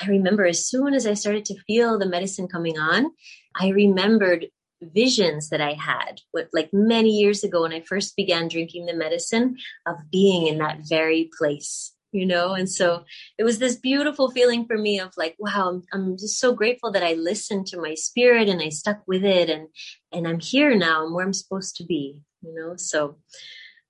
I 0.00 0.06
remember 0.06 0.46
as 0.46 0.66
soon 0.66 0.94
as 0.94 1.06
I 1.06 1.14
started 1.14 1.44
to 1.46 1.60
feel 1.66 1.98
the 1.98 2.06
medicine 2.06 2.48
coming 2.48 2.78
on, 2.78 3.10
I 3.54 3.68
remembered 3.68 4.46
visions 4.82 5.50
that 5.50 5.60
I 5.60 5.72
had, 5.72 6.20
what, 6.30 6.48
like 6.52 6.70
many 6.72 7.10
years 7.10 7.44
ago 7.44 7.62
when 7.62 7.72
I 7.72 7.82
first 7.82 8.16
began 8.16 8.48
drinking 8.48 8.86
the 8.86 8.94
medicine, 8.94 9.56
of 9.86 9.96
being 10.10 10.46
in 10.46 10.58
that 10.58 10.80
very 10.88 11.30
place, 11.36 11.92
you 12.12 12.24
know? 12.24 12.54
And 12.54 12.70
so 12.70 13.04
it 13.36 13.44
was 13.44 13.58
this 13.58 13.76
beautiful 13.76 14.30
feeling 14.30 14.64
for 14.66 14.78
me 14.78 14.98
of 14.98 15.12
like, 15.16 15.36
wow, 15.38 15.68
I'm, 15.68 15.82
I'm 15.92 16.16
just 16.16 16.40
so 16.40 16.54
grateful 16.54 16.90
that 16.92 17.02
I 17.02 17.12
listened 17.12 17.66
to 17.68 17.80
my 17.80 17.94
spirit 17.94 18.48
and 18.48 18.62
I 18.62 18.70
stuck 18.70 19.02
with 19.06 19.24
it 19.24 19.50
and, 19.50 19.68
and 20.12 20.26
I'm 20.26 20.40
here 20.40 20.74
now. 20.74 21.04
I'm 21.04 21.12
where 21.12 21.26
I'm 21.26 21.34
supposed 21.34 21.76
to 21.76 21.84
be, 21.84 22.22
you 22.40 22.54
know? 22.54 22.74
So 22.76 23.18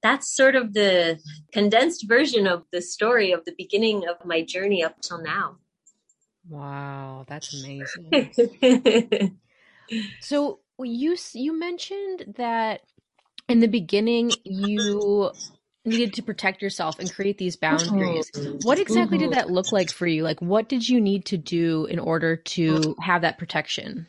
that's 0.02 0.34
sort 0.34 0.56
of 0.56 0.72
the 0.72 1.20
condensed 1.52 2.08
version 2.08 2.46
of 2.46 2.64
the 2.72 2.82
story 2.82 3.32
of 3.32 3.44
the 3.44 3.54
beginning 3.56 4.08
of 4.08 4.26
my 4.26 4.42
journey 4.42 4.82
up 4.82 5.00
till 5.02 5.22
now. 5.22 5.58
Wow, 6.48 7.24
that's 7.28 7.62
amazing. 7.62 9.38
so 10.20 10.60
you 10.82 11.16
you 11.32 11.58
mentioned 11.58 12.34
that 12.36 12.80
in 13.48 13.60
the 13.60 13.68
beginning 13.68 14.30
you 14.44 15.32
needed 15.84 16.14
to 16.14 16.22
protect 16.22 16.62
yourself 16.62 16.98
and 16.98 17.12
create 17.12 17.38
these 17.38 17.56
boundaries. 17.56 18.30
Mm-hmm. 18.30 18.58
What 18.62 18.78
exactly 18.78 19.18
did 19.18 19.30
mm-hmm. 19.30 19.38
that 19.38 19.50
look 19.50 19.72
like 19.72 19.90
for 19.90 20.06
you? 20.06 20.22
Like 20.22 20.40
what 20.40 20.68
did 20.68 20.88
you 20.88 21.00
need 21.00 21.26
to 21.26 21.36
do 21.36 21.86
in 21.86 21.98
order 21.98 22.36
to 22.36 22.96
have 23.00 23.22
that 23.22 23.38
protection? 23.38 24.06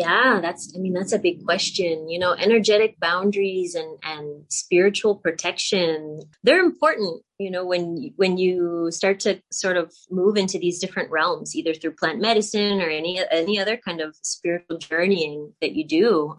Yeah, 0.00 0.40
that's 0.40 0.72
I 0.74 0.78
mean 0.78 0.94
that's 0.94 1.12
a 1.12 1.18
big 1.18 1.44
question. 1.44 2.08
You 2.08 2.18
know, 2.18 2.32
energetic 2.32 2.98
boundaries 3.00 3.74
and 3.74 3.98
and 4.02 4.44
spiritual 4.48 5.16
protection, 5.16 6.22
they're 6.42 6.64
important, 6.64 7.22
you 7.38 7.50
know, 7.50 7.66
when 7.66 8.14
when 8.16 8.38
you 8.38 8.88
start 8.92 9.20
to 9.20 9.42
sort 9.52 9.76
of 9.76 9.92
move 10.10 10.38
into 10.38 10.58
these 10.58 10.78
different 10.78 11.10
realms 11.10 11.54
either 11.54 11.74
through 11.74 11.96
plant 11.96 12.18
medicine 12.18 12.80
or 12.80 12.88
any 12.88 13.20
any 13.30 13.60
other 13.60 13.76
kind 13.76 14.00
of 14.00 14.16
spiritual 14.22 14.78
journeying 14.78 15.52
that 15.60 15.72
you 15.72 15.86
do 15.86 16.38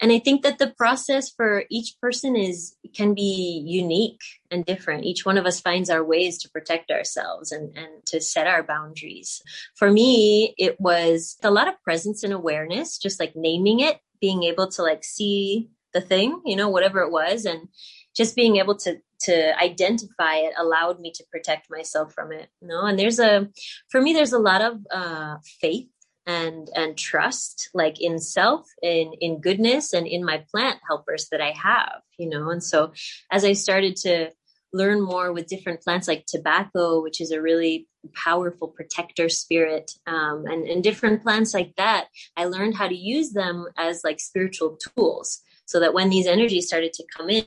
and 0.00 0.12
i 0.12 0.18
think 0.18 0.42
that 0.42 0.58
the 0.58 0.70
process 0.70 1.30
for 1.30 1.64
each 1.70 1.94
person 2.00 2.36
is 2.36 2.76
can 2.94 3.12
be 3.12 3.62
unique 3.66 4.20
and 4.50 4.64
different. 4.64 5.04
Each 5.04 5.26
one 5.26 5.36
of 5.36 5.46
us 5.46 5.60
finds 5.60 5.90
our 5.90 6.04
ways 6.04 6.38
to 6.38 6.50
protect 6.50 6.90
ourselves 6.90 7.52
and 7.52 7.76
and 7.76 8.06
to 8.06 8.20
set 8.20 8.46
our 8.46 8.62
boundaries. 8.62 9.42
For 9.74 9.90
me 9.90 10.54
it 10.56 10.80
was 10.80 11.36
a 11.42 11.50
lot 11.50 11.68
of 11.68 11.82
presence 11.82 12.22
and 12.22 12.32
awareness 12.32 12.98
just 12.98 13.20
like 13.20 13.34
naming 13.34 13.80
it 13.80 13.98
being 14.20 14.44
able 14.44 14.68
to 14.68 14.82
like 14.82 15.04
see 15.04 15.68
the 15.92 16.00
thing 16.00 16.40
you 16.44 16.56
know 16.56 16.68
whatever 16.68 17.00
it 17.00 17.10
was 17.10 17.44
and 17.44 17.68
just 18.16 18.34
being 18.36 18.56
able 18.56 18.76
to 18.76 18.96
to 19.20 19.62
identify 19.62 20.36
it 20.36 20.52
allowed 20.58 21.00
me 21.00 21.10
to 21.12 21.24
protect 21.30 21.70
myself 21.70 22.12
from 22.12 22.32
it 22.32 22.48
you 22.60 22.68
know? 22.68 22.84
And 22.86 22.98
there's 22.98 23.18
a 23.18 23.48
for 23.90 24.00
me 24.00 24.12
there's 24.12 24.32
a 24.32 24.38
lot 24.38 24.62
of 24.62 24.78
uh 24.90 25.36
faith 25.60 25.88
and 26.26 26.70
and 26.74 26.96
trust 26.96 27.70
like 27.74 28.00
in 28.00 28.18
self 28.18 28.66
in 28.82 29.12
in 29.20 29.40
goodness 29.40 29.92
and 29.92 30.06
in 30.06 30.24
my 30.24 30.44
plant 30.50 30.78
helpers 30.86 31.28
that 31.30 31.40
i 31.40 31.50
have 31.50 32.00
you 32.18 32.28
know? 32.28 32.50
And 32.50 32.62
so 32.62 32.92
as 33.30 33.44
i 33.44 33.52
started 33.52 33.96
to 33.96 34.30
learn 34.72 35.00
more 35.00 35.32
with 35.32 35.46
different 35.46 35.82
plants 35.82 36.08
like 36.08 36.26
tobacco 36.26 37.02
which 37.02 37.20
is 37.20 37.30
a 37.30 37.40
really 37.40 37.86
powerful 38.12 38.68
protector 38.68 39.28
spirit 39.28 39.92
um, 40.06 40.44
and, 40.46 40.66
and 40.66 40.82
different 40.82 41.22
plants 41.22 41.54
like 41.54 41.74
that 41.76 42.06
i 42.36 42.44
learned 42.44 42.74
how 42.74 42.88
to 42.88 42.96
use 42.96 43.32
them 43.32 43.66
as 43.76 44.02
like 44.04 44.20
spiritual 44.20 44.76
tools 44.76 45.40
so 45.66 45.80
that 45.80 45.94
when 45.94 46.10
these 46.10 46.26
energies 46.26 46.66
started 46.66 46.92
to 46.92 47.04
come 47.16 47.30
in 47.30 47.46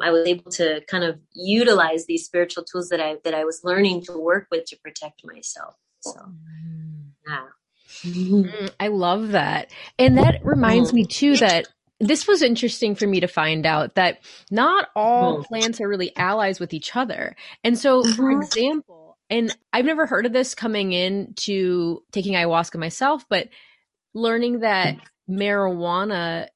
i 0.00 0.10
was 0.10 0.26
able 0.26 0.50
to 0.50 0.82
kind 0.88 1.04
of 1.04 1.18
utilize 1.32 2.06
these 2.06 2.24
spiritual 2.24 2.64
tools 2.64 2.88
that 2.90 3.00
i 3.00 3.16
that 3.24 3.34
i 3.34 3.44
was 3.44 3.62
learning 3.64 4.02
to 4.02 4.18
work 4.18 4.46
with 4.50 4.64
to 4.64 4.76
protect 4.84 5.22
myself 5.24 5.74
so. 6.00 6.12
Mm. 6.12 7.10
yeah 7.26 7.46
Mm, 8.02 8.70
I 8.78 8.88
love 8.88 9.30
that. 9.30 9.70
And 9.98 10.18
that 10.18 10.44
reminds 10.44 10.92
me 10.92 11.04
too 11.04 11.36
that 11.36 11.66
this 12.00 12.26
was 12.26 12.42
interesting 12.42 12.94
for 12.94 13.06
me 13.06 13.20
to 13.20 13.28
find 13.28 13.66
out 13.66 13.94
that 13.94 14.20
not 14.50 14.88
all 14.96 15.38
mm. 15.38 15.44
plants 15.44 15.80
are 15.80 15.88
really 15.88 16.16
allies 16.16 16.58
with 16.58 16.72
each 16.72 16.96
other. 16.96 17.36
And 17.62 17.78
so, 17.78 18.02
for 18.02 18.32
mm-hmm. 18.32 18.42
example, 18.42 19.18
and 19.28 19.54
I've 19.72 19.84
never 19.84 20.06
heard 20.06 20.26
of 20.26 20.32
this 20.32 20.54
coming 20.54 20.92
in 20.92 21.34
to 21.36 22.02
taking 22.10 22.34
ayahuasca 22.34 22.78
myself, 22.78 23.26
but 23.28 23.48
learning 24.14 24.60
that 24.60 24.96
marijuana 25.28 26.48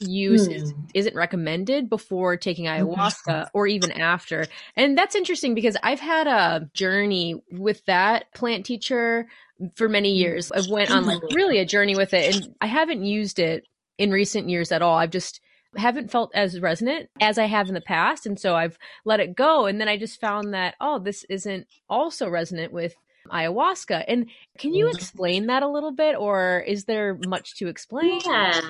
use 0.00 0.48
mm. 0.48 0.54
is, 0.54 0.74
isn't 0.94 1.14
recommended 1.14 1.88
before 1.88 2.36
taking 2.36 2.66
ayahuasca 2.66 3.48
or 3.52 3.66
even 3.66 3.90
after. 3.92 4.46
And 4.76 4.96
that's 4.96 5.14
interesting 5.14 5.54
because 5.54 5.76
I've 5.82 6.00
had 6.00 6.26
a 6.26 6.70
journey 6.74 7.42
with 7.50 7.84
that 7.86 8.32
plant 8.34 8.66
teacher 8.66 9.28
for 9.76 9.88
many 9.88 10.10
years. 10.10 10.50
I've 10.52 10.68
went 10.68 10.90
on 10.90 11.06
like 11.06 11.22
really 11.32 11.58
a 11.58 11.64
journey 11.64 11.96
with 11.96 12.14
it 12.14 12.34
and 12.34 12.54
I 12.60 12.66
haven't 12.66 13.04
used 13.04 13.38
it 13.38 13.66
in 13.98 14.10
recent 14.10 14.48
years 14.48 14.72
at 14.72 14.82
all. 14.82 14.96
I've 14.96 15.10
just 15.10 15.40
haven't 15.76 16.10
felt 16.10 16.30
as 16.34 16.60
resonant 16.60 17.08
as 17.20 17.38
I 17.38 17.46
have 17.46 17.68
in 17.68 17.74
the 17.74 17.80
past 17.80 18.26
and 18.26 18.38
so 18.38 18.54
I've 18.54 18.78
let 19.04 19.20
it 19.20 19.34
go 19.34 19.66
and 19.66 19.80
then 19.80 19.88
I 19.88 19.96
just 19.96 20.20
found 20.20 20.52
that 20.52 20.74
oh 20.80 20.98
this 20.98 21.24
isn't 21.30 21.66
also 21.88 22.28
resonant 22.28 22.72
with 22.72 22.94
ayahuasca. 23.30 24.04
And 24.08 24.26
can 24.58 24.74
you 24.74 24.86
mm-hmm. 24.86 24.96
explain 24.96 25.46
that 25.46 25.62
a 25.62 25.68
little 25.68 25.92
bit 25.92 26.16
or 26.16 26.64
is 26.66 26.84
there 26.84 27.18
much 27.26 27.56
to 27.56 27.68
explain? 27.68 28.20
Yeah. 28.26 28.60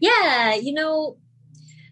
Yeah, 0.00 0.54
you 0.54 0.72
know, 0.72 1.18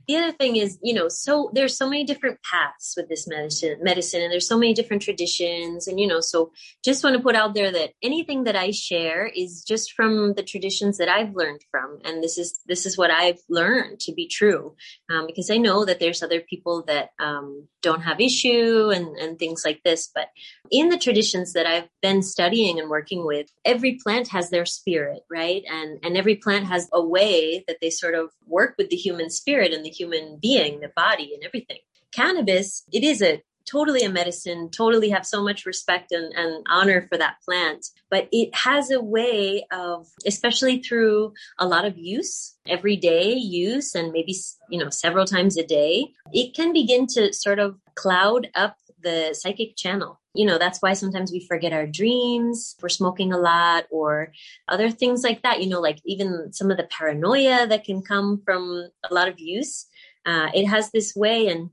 the 0.09 0.17
other 0.17 0.33
thing 0.33 0.57
is, 0.57 0.79
you 0.83 0.95
know, 0.95 1.09
so 1.09 1.51
there's 1.53 1.77
so 1.77 1.87
many 1.87 2.03
different 2.03 2.39
paths 2.43 2.95
with 2.97 3.11
this 3.11 3.29
medicine, 3.29 3.77
medicine, 3.83 4.23
and 4.23 4.33
there's 4.33 4.49
so 4.49 4.59
many 4.59 4.73
different 4.73 5.03
traditions, 5.03 5.87
and 5.87 6.01
you 6.01 6.07
know, 6.07 6.21
so 6.21 6.51
just 6.83 7.05
want 7.05 7.15
to 7.15 7.23
put 7.23 7.37
out 7.37 7.55
there 7.55 7.71
that 7.71 7.91
anything 8.03 8.45
that 8.45 8.57
I 8.57 8.71
share 8.71 9.27
is 9.27 9.63
just 9.63 9.93
from 9.93 10.33
the 10.33 10.43
traditions 10.43 10.97
that 10.97 11.11
I've 11.11 11.37
learned 11.37 11.61
from, 11.71 11.99
and 12.07 12.25
this 12.25 12.39
is 12.39 12.59
this 12.67 12.87
is 12.87 12.97
what 12.97 13.11
I've 13.11 13.41
learned 13.51 14.01
to 14.01 14.13
be 14.13 14.27
true, 14.27 14.75
um, 15.11 15.27
because 15.27 15.51
I 15.51 15.59
know 15.59 15.85
that 15.85 16.01
there's 16.01 16.23
other 16.23 16.41
people 16.41 16.85
that 16.87 17.11
um, 17.19 17.69
don't 17.83 18.01
have 18.01 18.19
issue 18.19 18.91
and 18.91 19.09
and 19.19 19.39
things 19.39 19.63
like 19.63 19.83
this, 19.85 20.11
but 20.15 20.29
in 20.71 20.89
the 20.89 20.99
traditions 20.99 21.53
that 21.53 21.67
I've 21.67 21.89
been 22.01 22.23
studying 22.23 22.81
and 22.81 22.89
working 22.89 23.27
with, 23.27 23.49
every 23.67 24.01
plant 24.03 24.29
has 24.29 24.49
their 24.49 24.65
spirit, 24.65 25.21
right, 25.31 25.65
and 25.71 25.99
and 26.03 26.17
every 26.17 26.37
plant 26.37 26.65
has 26.65 26.89
a 26.95 27.05
way 27.05 27.63
that 27.69 27.77
they 27.83 27.91
sort 27.91 28.15
of 28.15 28.31
work 28.47 28.75
with 28.79 28.89
the 28.89 28.97
human 28.97 29.29
spirit 29.29 29.75
and 29.75 29.85
the 29.85 29.98
human 29.99 30.39
being, 30.41 30.81
the 30.81 30.93
body, 30.95 31.33
and 31.35 31.45
everything. 31.45 31.79
Cannabis, 32.13 32.85
it 32.93 33.05
is 33.05 33.23
a 33.23 33.43
totally 33.71 34.03
a 34.03 34.09
medicine, 34.09 34.71
totally 34.71 35.11
have 35.11 35.27
so 35.27 35.43
much 35.43 35.67
respect 35.67 36.11
and, 36.11 36.33
and, 36.35 36.65
honor 36.71 37.07
for 37.09 37.19
that 37.19 37.37
plant. 37.45 37.87
But 38.11 38.29
it 38.33 38.55
has 38.55 38.91
a 38.91 39.01
way 39.01 39.67
of, 39.71 40.07
especially 40.27 40.83
through 40.83 41.35
a 41.59 41.67
lot 41.67 41.85
of 41.85 41.99
use, 41.99 42.57
everyday 42.67 43.35
use, 43.35 43.95
and 43.95 44.13
maybe, 44.13 44.35
you 44.71 44.79
know, 44.79 44.91
several 44.91 45.27
times 45.27 45.59
a 45.59 45.67
day, 45.67 46.13
it 46.33 46.55
can 46.55 46.73
begin 46.73 47.07
to 47.09 47.33
sort 47.33 47.59
of 47.59 47.77
cloud 47.95 48.49
up 48.55 48.77
the 49.03 49.35
psychic 49.35 49.77
channel. 49.77 50.21
You 50.35 50.47
know, 50.47 50.59
that's 50.59 50.81
why 50.81 50.93
sometimes 50.93 51.33
we 51.33 51.47
forget 51.47 51.73
our 51.73 51.87
dreams, 51.87 52.77
we're 52.83 52.89
smoking 52.89 53.33
a 53.33 53.39
lot, 53.39 53.85
or 53.91 54.33
other 54.69 54.91
things 54.91 55.23
like 55.23 55.43
that. 55.43 55.63
You 55.63 55.69
know, 55.69 55.81
like 55.81 55.99
even 56.05 56.53
some 56.53 56.71
of 56.71 56.77
the 56.77 56.85
paranoia 56.85 57.67
that 57.67 57.85
can 57.85 58.03
come 58.03 58.41
from 58.45 58.89
a 59.09 59.15
lot 59.15 59.29
of 59.29 59.39
use. 59.39 59.87
Uh, 60.29 60.51
it 60.53 60.67
has 60.67 60.91
this 60.91 61.17
way. 61.17 61.49
And, 61.49 61.71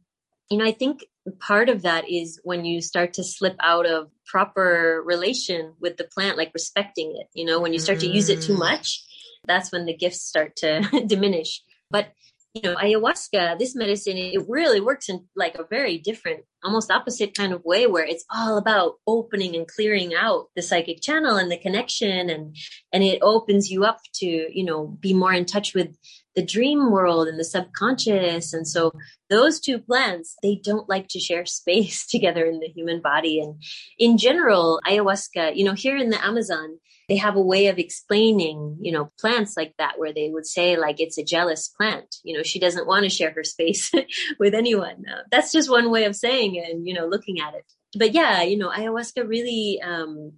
you 0.50 0.58
know, 0.58 0.66
I 0.66 0.72
think 0.72 1.04
part 1.42 1.68
of 1.68 1.82
that 1.82 2.10
is 2.10 2.40
when 2.44 2.64
you 2.64 2.82
start 2.82 3.14
to 3.16 3.24
slip 3.24 3.58
out 3.60 3.86
of 3.86 4.10
proper 4.26 5.04
relation 5.06 5.74
with 5.82 5.98
the 5.98 6.06
plant, 6.06 6.38
like 6.38 6.52
respecting 6.54 7.18
it. 7.20 7.28
You 7.34 7.46
know, 7.46 7.60
when 7.60 7.74
you 7.74 7.80
start 7.80 8.00
to 8.00 8.08
use 8.08 8.30
it 8.30 8.42
too 8.42 8.54
mm. 8.54 8.60
much, 8.60 9.04
that's 9.46 9.74
when 9.74 9.86
the 9.86 9.96
gifts 9.96 10.22
start 10.22 10.56
to 10.58 11.04
diminish. 11.08 11.62
But 11.92 12.14
you 12.54 12.62
know, 12.62 12.76
ayahuasca, 12.78 13.60
this 13.60 13.76
medicine, 13.76 14.16
it 14.16 14.48
really 14.48 14.80
works 14.80 15.10
in 15.10 15.26
like 15.36 15.56
a 15.56 15.66
very 15.66 15.98
different 15.98 16.46
almost 16.64 16.90
opposite 16.90 17.36
kind 17.36 17.52
of 17.52 17.66
way 17.66 17.86
where 17.86 18.06
it's 18.06 18.24
all 18.34 18.58
about 18.58 18.94
opening 19.06 19.58
and 19.58 19.68
clearing 19.68 20.14
out 20.16 20.46
the 20.56 20.62
psychic 20.62 21.02
channel 21.02 21.36
and 21.36 21.52
the 21.52 21.58
connection 21.58 22.30
and 22.30 22.56
and 22.94 23.04
it 23.04 23.20
opens 23.22 23.70
you 23.70 23.84
up 23.84 24.00
to 24.14 24.26
you 24.26 24.64
know 24.64 24.88
be 24.88 25.14
more 25.14 25.34
in 25.34 25.44
touch 25.44 25.76
with 25.76 25.98
the 26.36 26.46
dream 26.46 26.92
world 26.92 27.28
and 27.28 27.40
the 27.40 27.44
subconscious 27.44 28.54
and 28.54 28.68
so 28.68 28.92
those 29.30 29.60
two 29.60 29.80
plants 29.80 30.36
they 30.44 30.60
don't 30.64 30.90
like 30.90 31.08
to 31.08 31.20
share 31.20 31.46
space 31.46 32.06
together 32.06 32.46
in 32.46 32.60
the 32.60 32.68
human 32.68 33.02
body 33.02 33.40
and 33.40 33.56
in 33.98 34.18
general 34.18 34.80
ayahuasca 34.88 35.56
you 35.56 35.64
know 35.64 35.74
here 35.74 35.98
in 35.98 36.10
the 36.10 36.24
amazon 36.24 36.78
they 37.08 37.18
have 37.18 37.36
a 37.36 37.42
way 37.42 37.68
of 37.68 37.78
explaining, 37.78 38.78
you 38.82 38.92
know, 38.92 39.12
plants 39.20 39.56
like 39.56 39.74
that 39.78 40.00
where 40.00 40.14
they 40.14 40.30
would 40.30 40.46
say 40.46 40.76
like 40.76 41.00
it's 41.00 41.18
a 41.18 41.24
jealous 41.24 41.68
plant. 41.68 42.16
You 42.24 42.36
know, 42.36 42.44
she 42.44 42.60
doesn't 42.60 42.88
want 42.88 43.04
to 43.04 43.10
share 43.10 43.32
her 43.32 43.44
space 43.44 43.92
with 44.40 44.54
anyone. 44.54 45.04
Uh, 45.08 45.22
that's 45.32 45.52
just 45.52 45.70
one 45.70 45.92
way 45.92 46.06
of 46.06 46.16
saying 46.16 46.56
it 46.56 46.70
and, 46.70 46.88
you 46.88 46.94
know, 46.94 47.06
looking 47.06 47.40
at 47.40 47.54
it. 47.54 47.66
But 47.98 48.14
yeah, 48.14 48.42
you 48.42 48.58
know, 48.58 48.70
ayahuasca 48.70 49.28
really 49.28 49.80
um 49.84 50.34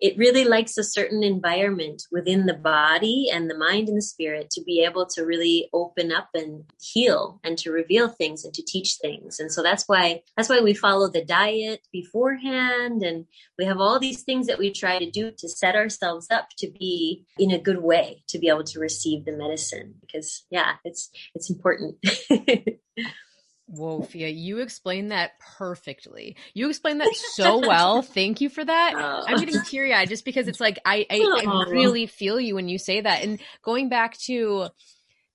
it 0.00 0.16
really 0.16 0.44
likes 0.44 0.78
a 0.78 0.84
certain 0.84 1.22
environment 1.22 2.04
within 2.12 2.46
the 2.46 2.54
body 2.54 3.28
and 3.32 3.50
the 3.50 3.58
mind 3.58 3.88
and 3.88 3.96
the 3.96 4.02
spirit 4.02 4.50
to 4.50 4.62
be 4.62 4.84
able 4.84 5.06
to 5.06 5.22
really 5.22 5.68
open 5.72 6.12
up 6.12 6.28
and 6.34 6.64
heal 6.80 7.40
and 7.42 7.58
to 7.58 7.72
reveal 7.72 8.08
things 8.08 8.44
and 8.44 8.54
to 8.54 8.62
teach 8.64 8.96
things. 9.00 9.40
And 9.40 9.52
so 9.52 9.62
that's 9.62 9.84
why 9.86 10.22
that's 10.36 10.48
why 10.48 10.60
we 10.60 10.74
follow 10.74 11.08
the 11.08 11.24
diet 11.24 11.86
beforehand. 11.92 13.02
And 13.02 13.26
we 13.58 13.64
have 13.64 13.78
all 13.78 13.98
these 13.98 14.22
things 14.22 14.46
that 14.46 14.58
we 14.58 14.70
try 14.70 14.98
to 14.98 15.10
do 15.10 15.32
to 15.38 15.48
set 15.48 15.74
ourselves 15.74 16.28
up 16.30 16.50
to 16.58 16.70
be 16.70 17.26
in 17.38 17.50
a 17.50 17.58
good 17.58 17.82
way 17.82 18.22
to 18.28 18.38
be 18.38 18.48
able 18.48 18.64
to 18.64 18.78
receive 18.78 19.24
the 19.24 19.32
medicine 19.32 19.94
because 20.00 20.44
yeah 20.50 20.74
it's 20.84 21.10
it's 21.34 21.50
important 21.50 21.96
Whoa, 23.68 24.00
Fia, 24.02 24.28
you 24.28 24.58
explained 24.60 25.10
that 25.10 25.32
perfectly. 25.58 26.36
You 26.54 26.70
explained 26.70 27.02
that 27.02 27.14
so 27.14 27.58
well. 27.66 28.00
Thank 28.00 28.40
you 28.40 28.48
for 28.48 28.64
that. 28.64 28.94
Oh. 28.96 29.24
I'm 29.26 29.38
getting 29.38 29.60
teary 29.62 29.92
eyed 29.92 30.08
just 30.08 30.24
because 30.24 30.48
it's 30.48 30.60
like 30.60 30.78
I, 30.86 31.04
I, 31.10 31.42
I, 31.46 31.70
really 31.70 32.06
feel 32.06 32.40
you 32.40 32.54
when 32.54 32.68
you 32.68 32.78
say 32.78 33.02
that. 33.02 33.22
And 33.22 33.38
going 33.62 33.90
back 33.90 34.16
to 34.20 34.68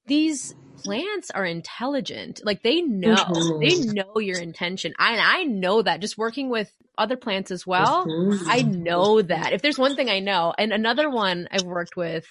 these 0.08 0.56
plants 0.78 1.30
are 1.30 1.46
intelligent. 1.46 2.42
Like 2.44 2.64
they 2.64 2.82
know, 2.82 3.16
mm-hmm. 3.16 3.60
they 3.60 3.94
know 3.94 4.20
your 4.20 4.40
intention. 4.40 4.94
I 4.98 5.42
I 5.42 5.44
know 5.44 5.84
that 5.84 6.02
just 6.02 6.18
working 6.18 6.50
with 6.50 6.72
other 6.98 7.18
plants 7.18 7.52
as 7.52 7.68
well. 7.68 8.06
Mm-hmm. 8.06 8.50
I 8.50 8.62
know 8.62 9.22
that. 9.22 9.54
If 9.54 9.62
there's 9.62 9.80
one 9.80 9.96
thing 9.96 10.10
I 10.10 10.20
know, 10.20 10.54
and 10.58 10.74
another 10.74 11.10
one 11.10 11.48
I've 11.52 11.64
worked 11.64 11.96
with 11.96 12.26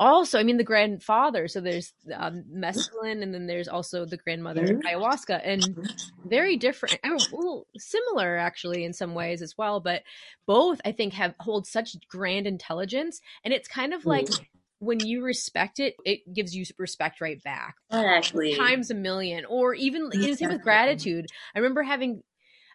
also, 0.00 0.38
I 0.38 0.42
mean, 0.42 0.56
the 0.56 0.64
grandfather. 0.64 1.48
So 1.48 1.60
there's 1.60 1.92
um, 2.14 2.44
mescaline, 2.52 3.22
and 3.22 3.32
then 3.32 3.46
there's 3.46 3.68
also 3.68 4.04
the 4.04 4.16
grandmother 4.16 4.62
mm-hmm. 4.62 4.86
ayahuasca, 4.86 5.40
and 5.44 5.90
very 6.24 6.56
different. 6.56 6.98
Well, 7.32 7.66
similar 7.76 8.36
actually 8.36 8.84
in 8.84 8.92
some 8.92 9.14
ways 9.14 9.42
as 9.42 9.54
well, 9.56 9.80
but 9.80 10.02
both 10.46 10.80
I 10.84 10.92
think 10.92 11.12
have 11.14 11.34
hold 11.40 11.66
such 11.66 11.96
grand 12.08 12.46
intelligence, 12.46 13.20
and 13.44 13.54
it's 13.54 13.68
kind 13.68 13.94
of 13.94 14.04
like. 14.06 14.26
Mm-hmm. 14.26 14.44
When 14.84 14.98
you 14.98 15.22
respect 15.22 15.78
it, 15.78 15.94
it 16.04 16.22
gives 16.34 16.56
you 16.56 16.64
respect 16.76 17.20
right 17.20 17.40
back. 17.44 17.76
Exactly. 17.92 18.56
Times 18.56 18.90
a 18.90 18.96
million. 18.96 19.44
Or 19.44 19.74
even, 19.74 20.10
even 20.12 20.36
same 20.36 20.48
with 20.48 20.62
gratitude. 20.62 21.26
I 21.54 21.60
remember 21.60 21.84
having 21.84 22.24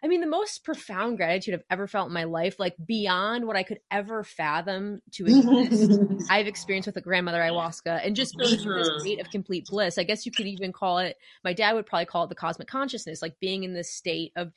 I 0.02 0.08
mean, 0.08 0.20
the 0.20 0.26
most 0.26 0.64
profound 0.64 1.16
gratitude 1.16 1.54
I've 1.54 1.64
ever 1.70 1.86
felt 1.86 2.08
in 2.08 2.14
my 2.14 2.24
life, 2.24 2.58
like 2.58 2.74
beyond 2.84 3.46
what 3.46 3.56
I 3.56 3.62
could 3.62 3.80
ever 3.90 4.24
fathom 4.24 5.00
to 5.12 5.26
exist, 5.26 6.00
I've 6.30 6.46
experienced 6.46 6.86
with 6.86 6.96
a 6.96 7.00
grandmother 7.00 7.40
ayahuasca 7.40 8.06
and 8.06 8.16
just 8.16 8.36
being 8.36 8.60
in 8.60 8.76
this 8.76 8.88
mm-hmm. 8.88 9.00
state 9.00 9.20
of 9.20 9.30
complete 9.30 9.66
bliss. 9.66 9.98
I 9.98 10.04
guess 10.04 10.26
you 10.26 10.32
could 10.32 10.46
even 10.46 10.72
call 10.72 10.98
it, 10.98 11.16
my 11.44 11.52
dad 11.52 11.74
would 11.74 11.86
probably 11.86 12.06
call 12.06 12.24
it 12.24 12.28
the 12.28 12.34
cosmic 12.34 12.68
consciousness, 12.68 13.22
like 13.22 13.40
being 13.40 13.64
in 13.64 13.74
this 13.74 13.92
state 13.92 14.32
of, 14.36 14.52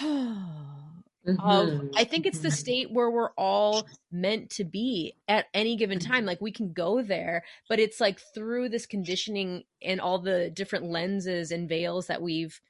Mm-hmm. 1.26 1.40
Of, 1.40 1.90
I 1.96 2.04
think 2.04 2.26
it's 2.26 2.40
the 2.40 2.48
mm-hmm. 2.48 2.54
state 2.54 2.92
where 2.92 3.10
we're 3.10 3.32
all 3.38 3.86
meant 4.12 4.50
to 4.50 4.64
be 4.64 5.16
at 5.26 5.46
any 5.54 5.76
given 5.76 5.98
time. 5.98 6.26
Like 6.26 6.40
we 6.40 6.52
can 6.52 6.72
go 6.72 7.02
there, 7.02 7.44
but 7.68 7.80
it's 7.80 8.00
like 8.00 8.20
through 8.34 8.68
this 8.68 8.86
conditioning 8.86 9.64
and 9.82 10.00
all 10.00 10.18
the 10.18 10.50
different 10.50 10.84
lenses 10.84 11.50
and 11.50 11.68
veils 11.68 12.08
that 12.08 12.20
we've 12.20 12.60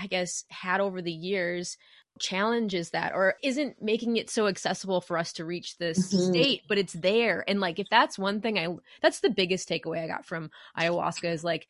I 0.00 0.06
guess, 0.06 0.44
had 0.48 0.80
over 0.80 1.02
the 1.02 1.12
years 1.12 1.76
challenges 2.18 2.90
that 2.90 3.12
or 3.14 3.34
isn't 3.42 3.80
making 3.80 4.16
it 4.16 4.30
so 4.30 4.46
accessible 4.46 5.00
for 5.00 5.16
us 5.16 5.32
to 5.32 5.44
reach 5.44 5.78
this 5.78 6.12
mm-hmm. 6.12 6.30
state 6.30 6.62
but 6.68 6.76
it's 6.76 6.92
there 6.92 7.44
and 7.48 7.60
like 7.60 7.78
if 7.78 7.88
that's 7.88 8.18
one 8.18 8.40
thing 8.40 8.58
i 8.58 8.68
that's 9.00 9.20
the 9.20 9.30
biggest 9.30 9.68
takeaway 9.68 10.02
i 10.02 10.06
got 10.06 10.26
from 10.26 10.50
ayahuasca 10.78 11.32
is 11.32 11.42
like 11.42 11.66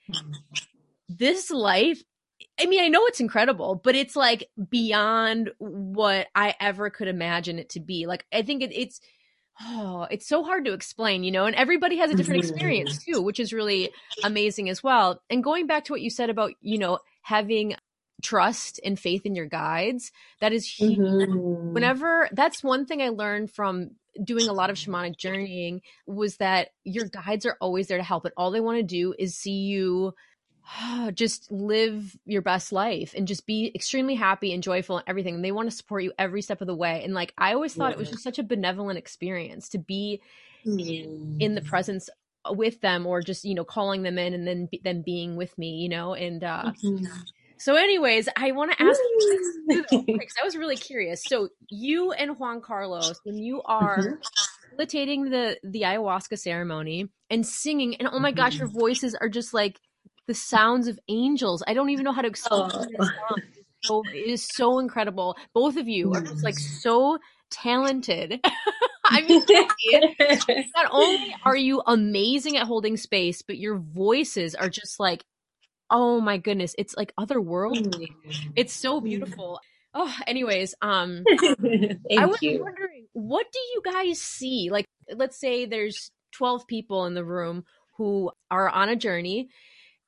this 1.08 1.50
life 1.50 2.02
i 2.60 2.66
mean 2.66 2.82
i 2.82 2.88
know 2.88 3.04
it's 3.06 3.20
incredible 3.20 3.80
but 3.82 3.94
it's 3.94 4.16
like 4.16 4.48
beyond 4.68 5.50
what 5.58 6.26
i 6.34 6.54
ever 6.58 6.90
could 6.90 7.08
imagine 7.08 7.58
it 7.58 7.68
to 7.68 7.80
be 7.80 8.06
like 8.06 8.26
i 8.32 8.42
think 8.42 8.62
it, 8.62 8.72
it's 8.72 9.00
oh 9.62 10.06
it's 10.10 10.26
so 10.26 10.42
hard 10.42 10.64
to 10.64 10.72
explain 10.72 11.22
you 11.22 11.30
know 11.30 11.46
and 11.46 11.54
everybody 11.54 11.98
has 11.98 12.10
a 12.10 12.14
different 12.14 12.42
mm-hmm. 12.42 12.52
experience 12.54 13.04
too 13.04 13.20
which 13.22 13.38
is 13.38 13.52
really 13.52 13.90
amazing 14.24 14.68
as 14.68 14.82
well 14.82 15.22
and 15.30 15.44
going 15.44 15.66
back 15.66 15.84
to 15.84 15.92
what 15.92 16.00
you 16.00 16.10
said 16.10 16.30
about 16.30 16.52
you 16.60 16.78
know 16.78 16.98
having 17.22 17.74
trust 18.22 18.80
and 18.84 18.98
faith 18.98 19.26
in 19.26 19.34
your 19.34 19.46
guides 19.46 20.12
that 20.40 20.52
is 20.52 20.66
huge 20.66 20.98
mm-hmm. 20.98 21.72
whenever 21.72 22.28
that's 22.32 22.62
one 22.62 22.86
thing 22.86 23.02
i 23.02 23.08
learned 23.08 23.50
from 23.50 23.90
doing 24.22 24.48
a 24.48 24.52
lot 24.52 24.70
of 24.70 24.76
shamanic 24.76 25.16
journeying 25.16 25.80
was 26.06 26.36
that 26.38 26.70
your 26.84 27.06
guides 27.06 27.46
are 27.46 27.56
always 27.60 27.88
there 27.88 27.98
to 27.98 28.04
help 28.04 28.24
and 28.24 28.34
all 28.36 28.50
they 28.50 28.60
want 28.60 28.76
to 28.78 28.82
do 28.82 29.14
is 29.18 29.36
see 29.36 29.52
you 29.52 30.14
just 31.14 31.50
live 31.50 32.16
your 32.26 32.42
best 32.42 32.72
life 32.72 33.14
and 33.16 33.28
just 33.28 33.46
be 33.46 33.70
extremely 33.74 34.14
happy 34.14 34.52
and 34.52 34.62
joyful 34.62 34.98
and 34.98 35.08
everything 35.08 35.36
and 35.36 35.44
they 35.44 35.52
want 35.52 35.70
to 35.70 35.76
support 35.76 36.02
you 36.02 36.12
every 36.18 36.42
step 36.42 36.60
of 36.60 36.66
the 36.66 36.74
way 36.74 37.02
and 37.04 37.14
like 37.14 37.32
i 37.38 37.54
always 37.54 37.74
thought 37.74 37.90
yeah. 37.90 37.94
it 37.94 37.98
was 37.98 38.10
just 38.10 38.22
such 38.22 38.38
a 38.38 38.42
benevolent 38.42 38.98
experience 38.98 39.68
to 39.68 39.78
be 39.78 40.20
mm. 40.66 41.36
in 41.40 41.54
the 41.54 41.62
presence 41.62 42.08
with 42.50 42.80
them 42.80 43.06
or 43.06 43.20
just 43.20 43.44
you 43.44 43.54
know 43.54 43.64
calling 43.64 44.02
them 44.02 44.18
in 44.18 44.32
and 44.32 44.46
then 44.46 44.68
them 44.82 45.02
being 45.02 45.36
with 45.36 45.56
me 45.58 45.76
you 45.76 45.88
know 45.88 46.14
and 46.14 46.42
uh 46.42 46.72
mm-hmm. 46.82 47.04
So, 47.60 47.74
anyways, 47.76 48.26
I 48.36 48.52
want 48.52 48.72
to 48.72 48.82
ask 48.82 48.98
you 49.68 49.84
because 50.06 50.34
I 50.40 50.44
was 50.44 50.56
really 50.56 50.78
curious. 50.78 51.22
So, 51.26 51.50
you 51.68 52.10
and 52.12 52.38
Juan 52.38 52.62
Carlos, 52.62 53.20
when 53.24 53.36
you 53.36 53.60
are 53.62 53.98
mm-hmm. 53.98 54.14
facilitating 54.70 55.28
the 55.28 55.58
the 55.62 55.82
ayahuasca 55.82 56.38
ceremony 56.38 57.10
and 57.28 57.46
singing, 57.46 57.96
and 57.96 58.08
oh 58.10 58.18
my 58.18 58.32
gosh, 58.32 58.56
your 58.56 58.66
mm-hmm. 58.66 58.78
voices 58.78 59.14
are 59.14 59.28
just 59.28 59.52
like 59.52 59.78
the 60.26 60.32
sounds 60.32 60.88
of 60.88 60.98
angels. 61.08 61.62
I 61.66 61.74
don't 61.74 61.90
even 61.90 62.04
know 62.04 62.12
how 62.12 62.22
to 62.22 62.28
explain 62.28 62.70
oh. 62.72 62.82
it. 62.82 63.44
So, 63.82 64.02
it 64.10 64.30
is 64.30 64.48
so 64.50 64.78
incredible. 64.78 65.36
Both 65.52 65.76
of 65.76 65.86
you 65.86 66.14
are 66.14 66.22
just 66.22 66.42
like 66.42 66.58
so 66.58 67.18
talented. 67.50 68.40
I 69.04 69.22
mean, 69.22 69.44
not 70.76 70.86
only 70.90 71.34
are 71.44 71.56
you 71.56 71.82
amazing 71.86 72.56
at 72.56 72.66
holding 72.66 72.96
space, 72.96 73.42
but 73.42 73.58
your 73.58 73.76
voices 73.76 74.54
are 74.54 74.70
just 74.70 74.98
like 75.00 75.24
oh 75.90 76.20
my 76.20 76.38
goodness, 76.38 76.74
it's 76.78 76.96
like 76.96 77.12
otherworldly. 77.18 78.08
Mm. 78.26 78.52
It's 78.56 78.72
so 78.72 79.00
beautiful. 79.00 79.60
Oh, 79.94 80.14
anyways, 80.26 80.74
um 80.82 81.24
I 81.28 82.26
was 82.26 82.40
you. 82.42 82.62
wondering, 82.62 83.06
what 83.12 83.46
do 83.52 83.58
you 83.58 83.82
guys 83.84 84.20
see? 84.20 84.68
Like 84.70 84.86
let's 85.14 85.38
say 85.38 85.66
there's 85.66 86.10
12 86.32 86.66
people 86.66 87.06
in 87.06 87.14
the 87.14 87.24
room 87.24 87.64
who 87.96 88.30
are 88.50 88.68
on 88.68 88.88
a 88.88 88.96
journey 88.96 89.48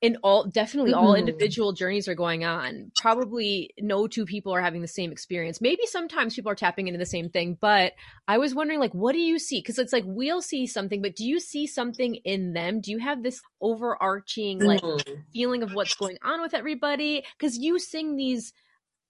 and 0.03 0.19
all 0.23 0.45
definitely 0.45 0.93
all 0.93 1.13
mm-hmm. 1.13 1.29
individual 1.29 1.73
journeys 1.73 2.09
are 2.09 2.15
going 2.15 2.45
on 2.45 2.91
probably 2.97 3.71
no 3.81 4.07
two 4.07 4.27
people 4.27 4.53
are 4.53 4.61
having 4.61 4.83
the 4.83 4.89
same 4.89 5.13
experience 5.13 5.61
maybe 5.61 5.87
sometimes 5.87 6.35
people 6.35 6.51
are 6.51 6.57
tapping 6.57 6.89
into 6.89 6.99
the 6.99 7.07
same 7.07 7.29
thing 7.29 7.57
but 7.61 7.93
i 8.29 8.37
was 8.37 8.55
wondering 8.55 8.81
like 8.81 8.93
what 8.93 9.13
do 9.13 9.21
you 9.21 9.39
see 9.39 9.61
because 9.61 9.79
it's 9.79 9.93
like 9.93 10.05
we'll 10.07 10.43
see 10.43 10.67
something 10.67 11.01
but 11.01 11.17
do 11.17 11.25
you 11.25 11.39
see 11.39 11.67
something 11.67 12.17
in 12.17 12.53
them 12.53 12.81
do 12.81 12.91
you 12.91 12.99
have 12.99 13.23
this 13.23 13.41
overarching 13.61 14.61
like 14.61 14.81
mm-hmm. 14.81 15.15
feeling 15.33 15.63
of 15.63 15.73
what's 15.75 15.95
going 15.95 16.19
on 16.23 16.43
with 16.43 16.55
everybody 16.55 17.25
because 17.39 17.57
you 17.57 17.79
sing 17.79 18.17
these 18.17 18.53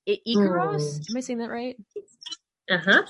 I- 0.09 0.19
Icaros. 0.27 0.99
Mm. 0.99 1.11
Am 1.11 1.17
I 1.17 1.21
saying 1.21 1.39
that 1.39 1.49
right? 1.49 1.77
Uh 2.69 2.79
huh. 2.79 3.03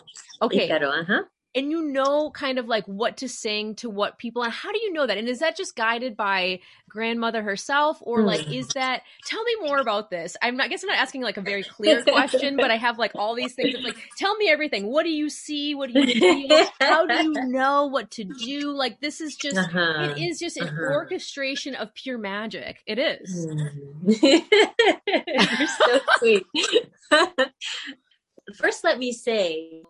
Okay. 0.42 0.70
uh 0.70 1.04
huh 1.06 1.22
and 1.54 1.70
you 1.70 1.82
know 1.82 2.30
kind 2.30 2.58
of 2.58 2.66
like 2.66 2.86
what 2.86 3.18
to 3.18 3.28
sing 3.28 3.74
to 3.76 3.90
what 3.90 4.18
people 4.18 4.42
and 4.42 4.52
how 4.52 4.72
do 4.72 4.78
you 4.80 4.92
know 4.92 5.06
that? 5.06 5.18
And 5.18 5.28
is 5.28 5.40
that 5.40 5.56
just 5.56 5.76
guided 5.76 6.16
by 6.16 6.60
grandmother 6.88 7.42
herself 7.42 7.98
or 8.00 8.22
like 8.22 8.46
is 8.52 8.66
hmm. 8.66 8.78
that 8.78 9.02
tell 9.26 9.42
me 9.44 9.56
more 9.60 9.78
about 9.78 10.10
this. 10.10 10.36
I'm 10.42 10.56
not 10.56 10.66
I 10.66 10.68
guess 10.68 10.82
i'm 10.82 10.88
not 10.88 10.98
asking 10.98 11.22
like 11.22 11.36
a 11.36 11.42
very 11.42 11.62
clear 11.64 12.02
question 12.06 12.56
but 12.56 12.70
i 12.70 12.76
have 12.76 12.98
like 12.98 13.12
all 13.14 13.34
these 13.34 13.54
things 13.54 13.74
it's 13.74 13.84
like 13.84 13.96
tell 14.16 14.36
me 14.36 14.48
everything. 14.48 14.86
What 14.86 15.04
do 15.04 15.10
you 15.10 15.28
see? 15.28 15.74
What 15.74 15.92
do 15.92 16.00
you 16.00 16.46
feel? 16.48 16.66
How 16.80 17.06
do 17.06 17.14
you 17.14 17.32
know 17.46 17.86
what 17.86 18.10
to 18.12 18.24
do? 18.24 18.72
Like 18.72 19.00
this 19.00 19.20
is 19.20 19.36
just 19.36 19.56
uh-huh. 19.56 20.14
it 20.16 20.18
is 20.18 20.38
just 20.38 20.56
an 20.56 20.68
uh-huh. 20.68 20.92
orchestration 20.92 21.74
of 21.74 21.94
pure 21.94 22.18
magic. 22.18 22.82
It 22.86 22.98
is. 22.98 23.46
You're 24.22 25.68
so 25.68 26.00
sweet. 26.18 26.46
First 28.56 28.84
let 28.84 28.98
me 28.98 29.12
say 29.12 29.82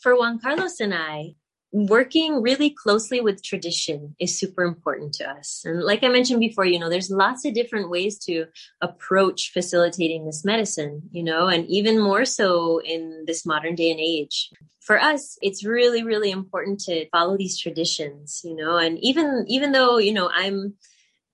for 0.00 0.16
Juan 0.16 0.38
Carlos 0.38 0.80
and 0.80 0.94
I, 0.94 1.34
working 1.72 2.42
really 2.42 2.70
closely 2.70 3.20
with 3.20 3.44
tradition 3.44 4.16
is 4.18 4.38
super 4.38 4.64
important 4.64 5.12
to 5.14 5.28
us. 5.28 5.62
And 5.64 5.82
like 5.82 6.02
I 6.02 6.08
mentioned 6.08 6.40
before, 6.40 6.64
you 6.64 6.78
know, 6.78 6.88
there's 6.88 7.10
lots 7.10 7.44
of 7.44 7.54
different 7.54 7.90
ways 7.90 8.18
to 8.24 8.46
approach 8.80 9.52
facilitating 9.52 10.26
this 10.26 10.44
medicine, 10.44 11.02
you 11.12 11.22
know, 11.22 11.46
and 11.46 11.66
even 11.68 12.00
more 12.00 12.24
so 12.24 12.80
in 12.80 13.24
this 13.26 13.46
modern 13.46 13.76
day 13.76 13.90
and 13.90 14.00
age. 14.00 14.50
For 14.80 15.00
us, 15.00 15.38
it's 15.42 15.64
really, 15.64 16.02
really 16.02 16.32
important 16.32 16.80
to 16.80 17.08
follow 17.10 17.36
these 17.36 17.58
traditions, 17.58 18.40
you 18.42 18.56
know, 18.56 18.76
and 18.76 18.98
even, 18.98 19.44
even 19.46 19.70
though, 19.70 19.98
you 19.98 20.12
know, 20.12 20.28
I'm, 20.34 20.74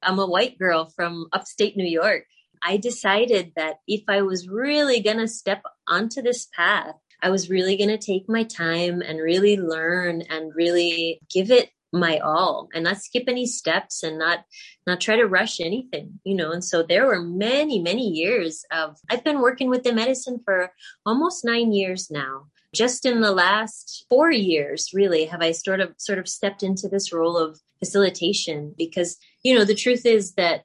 I'm 0.02 0.18
a 0.18 0.26
white 0.26 0.58
girl 0.58 0.92
from 0.94 1.28
upstate 1.32 1.76
New 1.76 1.86
York, 1.88 2.24
I 2.62 2.76
decided 2.76 3.52
that 3.56 3.76
if 3.88 4.02
I 4.08 4.22
was 4.22 4.48
really 4.48 5.00
going 5.00 5.18
to 5.18 5.28
step 5.28 5.62
onto 5.88 6.20
this 6.20 6.46
path, 6.54 6.96
I 7.26 7.30
was 7.30 7.50
really 7.50 7.76
going 7.76 7.90
to 7.90 7.98
take 7.98 8.28
my 8.28 8.44
time 8.44 9.02
and 9.02 9.18
really 9.18 9.56
learn 9.56 10.22
and 10.30 10.54
really 10.54 11.18
give 11.28 11.50
it 11.50 11.70
my 11.92 12.18
all 12.18 12.68
and 12.72 12.84
not 12.84 12.98
skip 12.98 13.24
any 13.26 13.46
steps 13.46 14.04
and 14.04 14.16
not 14.16 14.44
not 14.86 15.00
try 15.00 15.16
to 15.16 15.26
rush 15.26 15.58
anything 15.60 16.20
you 16.22 16.36
know? 16.36 16.52
And 16.52 16.64
so 16.64 16.84
there 16.84 17.04
were 17.04 17.20
many 17.20 17.80
many 17.80 18.06
years 18.06 18.64
of 18.70 18.96
i've 19.10 19.24
been 19.24 19.40
working 19.40 19.68
with 19.68 19.82
the 19.82 19.92
medicine 19.92 20.38
for 20.44 20.72
almost 21.04 21.44
9 21.44 21.72
years 21.72 22.10
now. 22.10 22.46
Just 22.72 23.06
in 23.06 23.20
the 23.22 23.32
last 23.32 24.06
4 24.08 24.30
years 24.30 24.90
really 24.94 25.24
have 25.26 25.42
i 25.42 25.50
sort 25.50 25.80
of 25.80 25.94
sort 25.98 26.20
of 26.20 26.28
stepped 26.28 26.62
into 26.62 26.86
this 26.88 27.12
role 27.12 27.36
of 27.36 27.58
facilitation 27.80 28.72
because 28.78 29.16
you 29.42 29.52
know 29.56 29.64
the 29.64 29.82
truth 29.84 30.06
is 30.06 30.34
that 30.34 30.62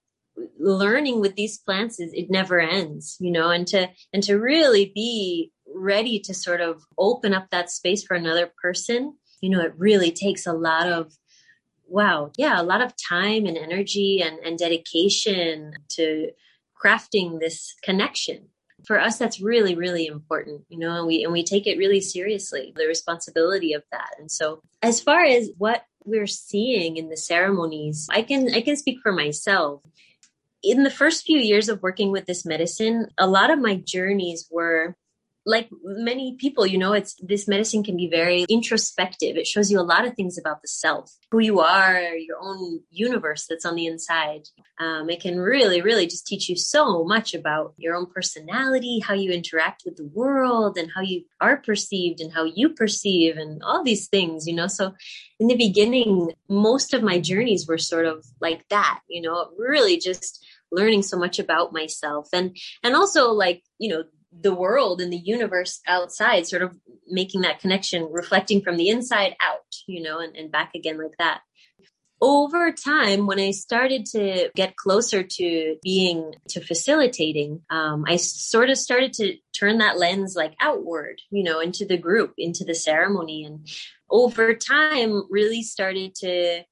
learning 0.60 1.22
with 1.22 1.36
these 1.36 1.58
plants 1.58 2.00
is 2.00 2.12
it 2.14 2.30
never 2.30 2.60
ends 2.60 3.18
you 3.20 3.32
know? 3.32 3.50
And 3.50 3.66
to 3.74 3.90
and 4.14 4.22
to 4.24 4.36
really 4.36 4.92
be 4.94 5.52
ready 5.74 6.20
to 6.20 6.34
sort 6.34 6.62
of 6.62 6.84
open 6.98 7.34
up 7.34 7.50
that 7.50 7.72
space 7.72 8.04
for 8.04 8.16
another 8.16 8.52
person, 8.62 9.16
you 9.42 9.50
know, 9.50 9.62
it 9.62 9.74
really 9.78 10.12
takes 10.12 10.46
a 10.46 10.54
lot 10.54 10.88
of 10.88 11.14
wow, 11.88 12.32
yeah, 12.38 12.62
a 12.62 12.64
lot 12.64 12.82
of 12.82 12.94
time 12.96 13.46
and 13.46 13.58
energy 13.58 14.22
and, 14.24 14.40
and 14.40 14.58
dedication 14.58 15.74
to 15.90 16.32
crafting 16.82 17.40
this 17.40 17.76
connection. 17.84 18.48
For 18.88 19.00
us, 19.00 19.18
that's 19.18 19.42
really, 19.42 19.76
really 19.76 20.08
important, 20.08 20.62
you 20.70 20.80
know, 20.80 20.98
and 20.98 21.06
we 21.06 21.24
and 21.24 21.32
we 21.32 21.44
take 21.44 21.68
it 21.68 21.78
really 21.78 22.02
seriously, 22.02 22.74
the 22.76 22.88
responsibility 22.88 23.74
of 23.74 23.84
that. 23.92 24.16
And 24.18 24.32
so 24.32 24.64
as 24.82 25.02
far 25.02 25.24
as 25.24 25.52
what 25.58 25.84
we're 26.04 26.26
seeing 26.26 26.98
in 26.98 27.10
the 27.10 27.18
ceremonies, 27.18 28.08
I 28.10 28.24
can 28.24 28.52
I 28.56 28.62
can 28.62 28.78
speak 28.78 29.00
for 29.04 29.12
myself 29.12 29.82
in 30.64 30.84
the 30.84 30.90
first 30.90 31.26
few 31.26 31.40
years 31.40 31.70
of 31.70 31.82
working 31.82 32.12
with 32.12 32.26
this 32.26 32.46
medicine, 32.46 33.08
a 33.18 33.28
lot 33.28 33.50
of 33.50 33.60
my 33.60 33.76
journeys 33.76 34.48
were 34.52 34.96
like 35.46 35.70
many 35.84 36.36
people, 36.40 36.68
you 36.68 36.78
know, 36.78 36.94
it's 36.94 37.16
this 37.20 37.48
medicine 37.48 37.84
can 37.84 37.98
be 37.98 38.08
very 38.08 38.46
introspective. 38.50 39.38
It 39.38 39.48
shows 39.48 39.72
you 39.72 39.80
a 39.80 39.82
lot 39.82 40.06
of 40.06 40.14
things 40.14 40.38
about 40.38 40.62
the 40.62 40.68
self, 40.68 41.12
who 41.32 41.40
you 41.40 41.60
are, 41.60 42.00
your 42.00 42.38
own 42.40 42.82
universe 42.92 43.48
that's 43.50 43.66
on 43.66 43.76
the 43.76 43.88
inside. 43.88 44.44
Um, 44.80 45.10
it 45.10 45.20
can 45.20 45.40
really, 45.40 45.82
really 45.82 46.06
just 46.06 46.28
teach 46.28 46.48
you 46.48 46.56
so 46.56 47.04
much 47.04 47.34
about 47.34 47.74
your 47.78 47.96
own 47.96 48.06
personality, 48.08 49.00
how 49.00 49.16
you 49.16 49.32
interact 49.32 49.84
with 49.84 49.96
the 49.98 50.06
world, 50.14 50.78
and 50.78 50.92
how 50.94 51.02
you 51.02 51.24
are 51.40 51.58
perceived, 51.58 52.22
and 52.22 52.32
how 52.32 52.44
you 52.44 52.70
perceive, 52.70 53.38
and 53.38 53.64
all 53.64 53.84
these 53.84 54.08
things, 54.08 54.46
you 54.46 54.54
know. 54.54 54.68
So, 54.68 54.94
in 55.40 55.48
the 55.48 55.58
beginning, 55.58 56.32
most 56.50 56.94
of 56.94 57.02
my 57.02 57.20
journeys 57.20 57.68
were 57.68 57.80
sort 57.80 58.06
of 58.06 58.26
like 58.40 58.68
that, 58.70 59.00
you 59.08 59.22
know, 59.22 59.50
really 59.58 59.98
just 59.98 60.46
learning 60.72 61.04
so 61.04 61.18
much 61.18 61.38
about 61.38 61.74
myself 61.74 62.30
and 62.32 62.56
and 62.82 62.96
also 62.96 63.32
like 63.32 63.62
you 63.78 63.90
know 63.90 64.04
the 64.32 64.54
world 64.54 65.02
and 65.02 65.12
the 65.12 65.18
universe 65.18 65.82
outside, 65.88 66.48
sort 66.48 66.62
of 66.62 66.78
making 67.08 67.42
that 67.42 67.60
connection, 67.60 68.08
reflecting 68.12 68.62
from 68.62 68.78
the 68.78 68.90
inside 68.90 69.36
out, 69.42 69.60
you 69.88 70.02
know, 70.02 70.20
and, 70.20 70.36
and 70.36 70.52
back 70.52 70.72
again 70.76 70.98
like 70.98 71.18
that. 71.20 71.42
Over 72.24 72.72
time, 72.72 73.26
when 73.26 73.40
I 73.40 73.50
started 73.50 74.06
to 74.12 74.52
get 74.56 74.76
closer 74.76 75.24
to 75.24 75.76
being 75.82 76.36
to 76.50 76.62
facilitating, 76.62 77.62
um, 77.72 78.06
I 78.08 78.18
sort 78.18 78.70
of 78.70 78.78
started 78.78 79.14
to 79.14 79.38
turn 79.58 79.80
that 79.80 79.98
lens 79.98 80.36
like 80.36 80.54
outward, 80.62 81.20
you 81.32 81.44
know, 81.44 81.60
into 81.60 81.84
the 81.84 81.98
group, 81.98 82.34
into 82.38 82.64
the 82.64 82.76
ceremony, 82.76 83.44
and 83.44 83.68
over 84.08 84.54
time, 84.54 85.24
really 85.32 85.64
started 85.64 86.14
to 86.16 86.64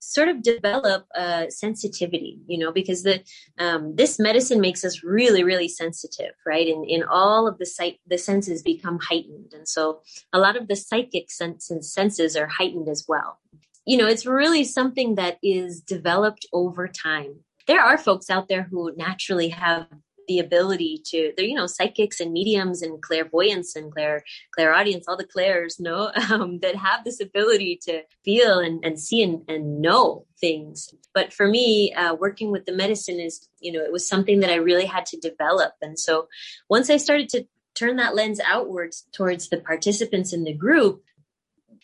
sort 0.00 0.28
of 0.28 0.42
develop 0.42 1.06
a 1.14 1.46
sensitivity 1.50 2.40
you 2.46 2.58
know 2.58 2.72
because 2.72 3.02
the 3.02 3.20
um, 3.58 3.94
this 3.96 4.18
medicine 4.18 4.60
makes 4.60 4.84
us 4.84 5.02
really 5.02 5.42
really 5.44 5.68
sensitive 5.68 6.32
right? 6.46 6.68
And 6.68 6.84
in 6.88 7.02
all 7.02 7.46
of 7.46 7.58
the 7.58 7.66
sight 7.66 7.98
the 8.06 8.18
senses 8.18 8.62
become 8.62 8.98
heightened. 8.98 9.52
And 9.52 9.68
so 9.68 10.00
a 10.32 10.38
lot 10.38 10.56
of 10.56 10.68
the 10.68 10.76
psychic 10.76 11.30
senses 11.30 11.92
senses 11.92 12.36
are 12.36 12.46
heightened 12.46 12.88
as 12.88 13.04
well. 13.08 13.38
You 13.86 13.96
know 13.98 14.06
it's 14.06 14.26
really 14.26 14.64
something 14.64 15.14
that 15.16 15.38
is 15.42 15.80
developed 15.80 16.46
over 16.52 16.88
time. 16.88 17.40
There 17.66 17.82
are 17.82 17.98
folks 17.98 18.30
out 18.30 18.48
there 18.48 18.62
who 18.70 18.94
naturally 18.96 19.50
have 19.50 19.86
the 20.28 20.38
ability 20.38 21.00
to 21.06 21.32
they're 21.36 21.46
you 21.46 21.54
know 21.54 21.66
psychics 21.66 22.20
and 22.20 22.32
mediums 22.32 22.82
and 22.82 23.02
clairvoyance 23.02 23.74
and 23.74 23.92
clair 23.92 24.22
clairaudience 24.54 25.06
all 25.08 25.16
the 25.16 25.26
clairs 25.26 25.80
know 25.80 26.12
um, 26.30 26.60
that 26.60 26.76
have 26.76 27.04
this 27.04 27.20
ability 27.20 27.78
to 27.82 28.02
feel 28.24 28.60
and, 28.60 28.84
and 28.84 29.00
see 29.00 29.22
and, 29.22 29.42
and 29.48 29.80
know 29.80 30.26
things. 30.40 30.94
But 31.14 31.32
for 31.32 31.48
me 31.48 31.92
uh, 31.94 32.14
working 32.14 32.52
with 32.52 32.66
the 32.66 32.72
medicine 32.72 33.18
is 33.18 33.48
you 33.60 33.72
know 33.72 33.80
it 33.80 33.92
was 33.92 34.08
something 34.08 34.40
that 34.40 34.50
i 34.50 34.56
really 34.56 34.86
had 34.86 35.06
to 35.06 35.16
develop. 35.18 35.72
And 35.82 35.98
so 35.98 36.28
once 36.68 36.90
i 36.90 36.96
started 36.96 37.28
to 37.30 37.46
turn 37.74 37.96
that 37.96 38.14
lens 38.14 38.40
outwards 38.44 39.06
towards 39.12 39.48
the 39.48 39.58
participants 39.58 40.32
in 40.32 40.44
the 40.44 40.52
group 40.52 41.02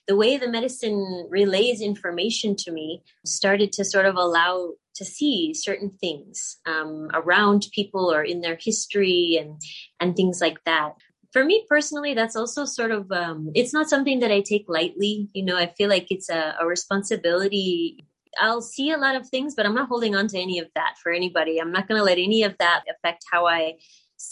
the 0.06 0.16
way 0.16 0.36
the 0.36 0.50
medicine 0.50 1.26
relays 1.30 1.80
information 1.80 2.54
to 2.56 2.70
me 2.70 3.02
started 3.24 3.72
to 3.72 3.84
sort 3.84 4.06
of 4.06 4.16
allow 4.16 4.72
to 4.96 5.04
see 5.04 5.54
certain 5.54 5.90
things 6.00 6.58
um, 6.66 7.10
around 7.14 7.66
people 7.72 8.12
or 8.12 8.22
in 8.22 8.40
their 8.40 8.58
history 8.60 9.38
and 9.40 9.60
and 10.00 10.16
things 10.16 10.40
like 10.40 10.62
that. 10.64 10.92
For 11.32 11.44
me 11.44 11.66
personally 11.68 12.14
that's 12.14 12.36
also 12.36 12.64
sort 12.64 12.90
of 12.90 13.10
um, 13.10 13.50
it's 13.54 13.72
not 13.72 13.88
something 13.88 14.20
that 14.20 14.30
i 14.30 14.40
take 14.40 14.66
lightly. 14.68 15.28
You 15.32 15.44
know 15.44 15.56
i 15.56 15.66
feel 15.76 15.88
like 15.88 16.06
it's 16.10 16.30
a, 16.30 16.54
a 16.60 16.66
responsibility. 16.66 18.06
I'll 18.40 18.62
see 18.62 18.90
a 18.90 18.98
lot 18.98 19.14
of 19.14 19.28
things, 19.28 19.54
but 19.54 19.64
I'm 19.64 19.74
not 19.74 19.88
holding 19.88 20.16
on 20.16 20.26
to 20.28 20.38
any 20.38 20.58
of 20.58 20.66
that 20.74 20.96
for 21.00 21.12
anybody. 21.12 21.60
I'm 21.60 21.70
not 21.70 21.86
going 21.86 22.00
to 22.00 22.04
let 22.04 22.18
any 22.18 22.42
of 22.42 22.56
that 22.58 22.82
affect 22.90 23.24
how 23.30 23.46
I 23.46 23.74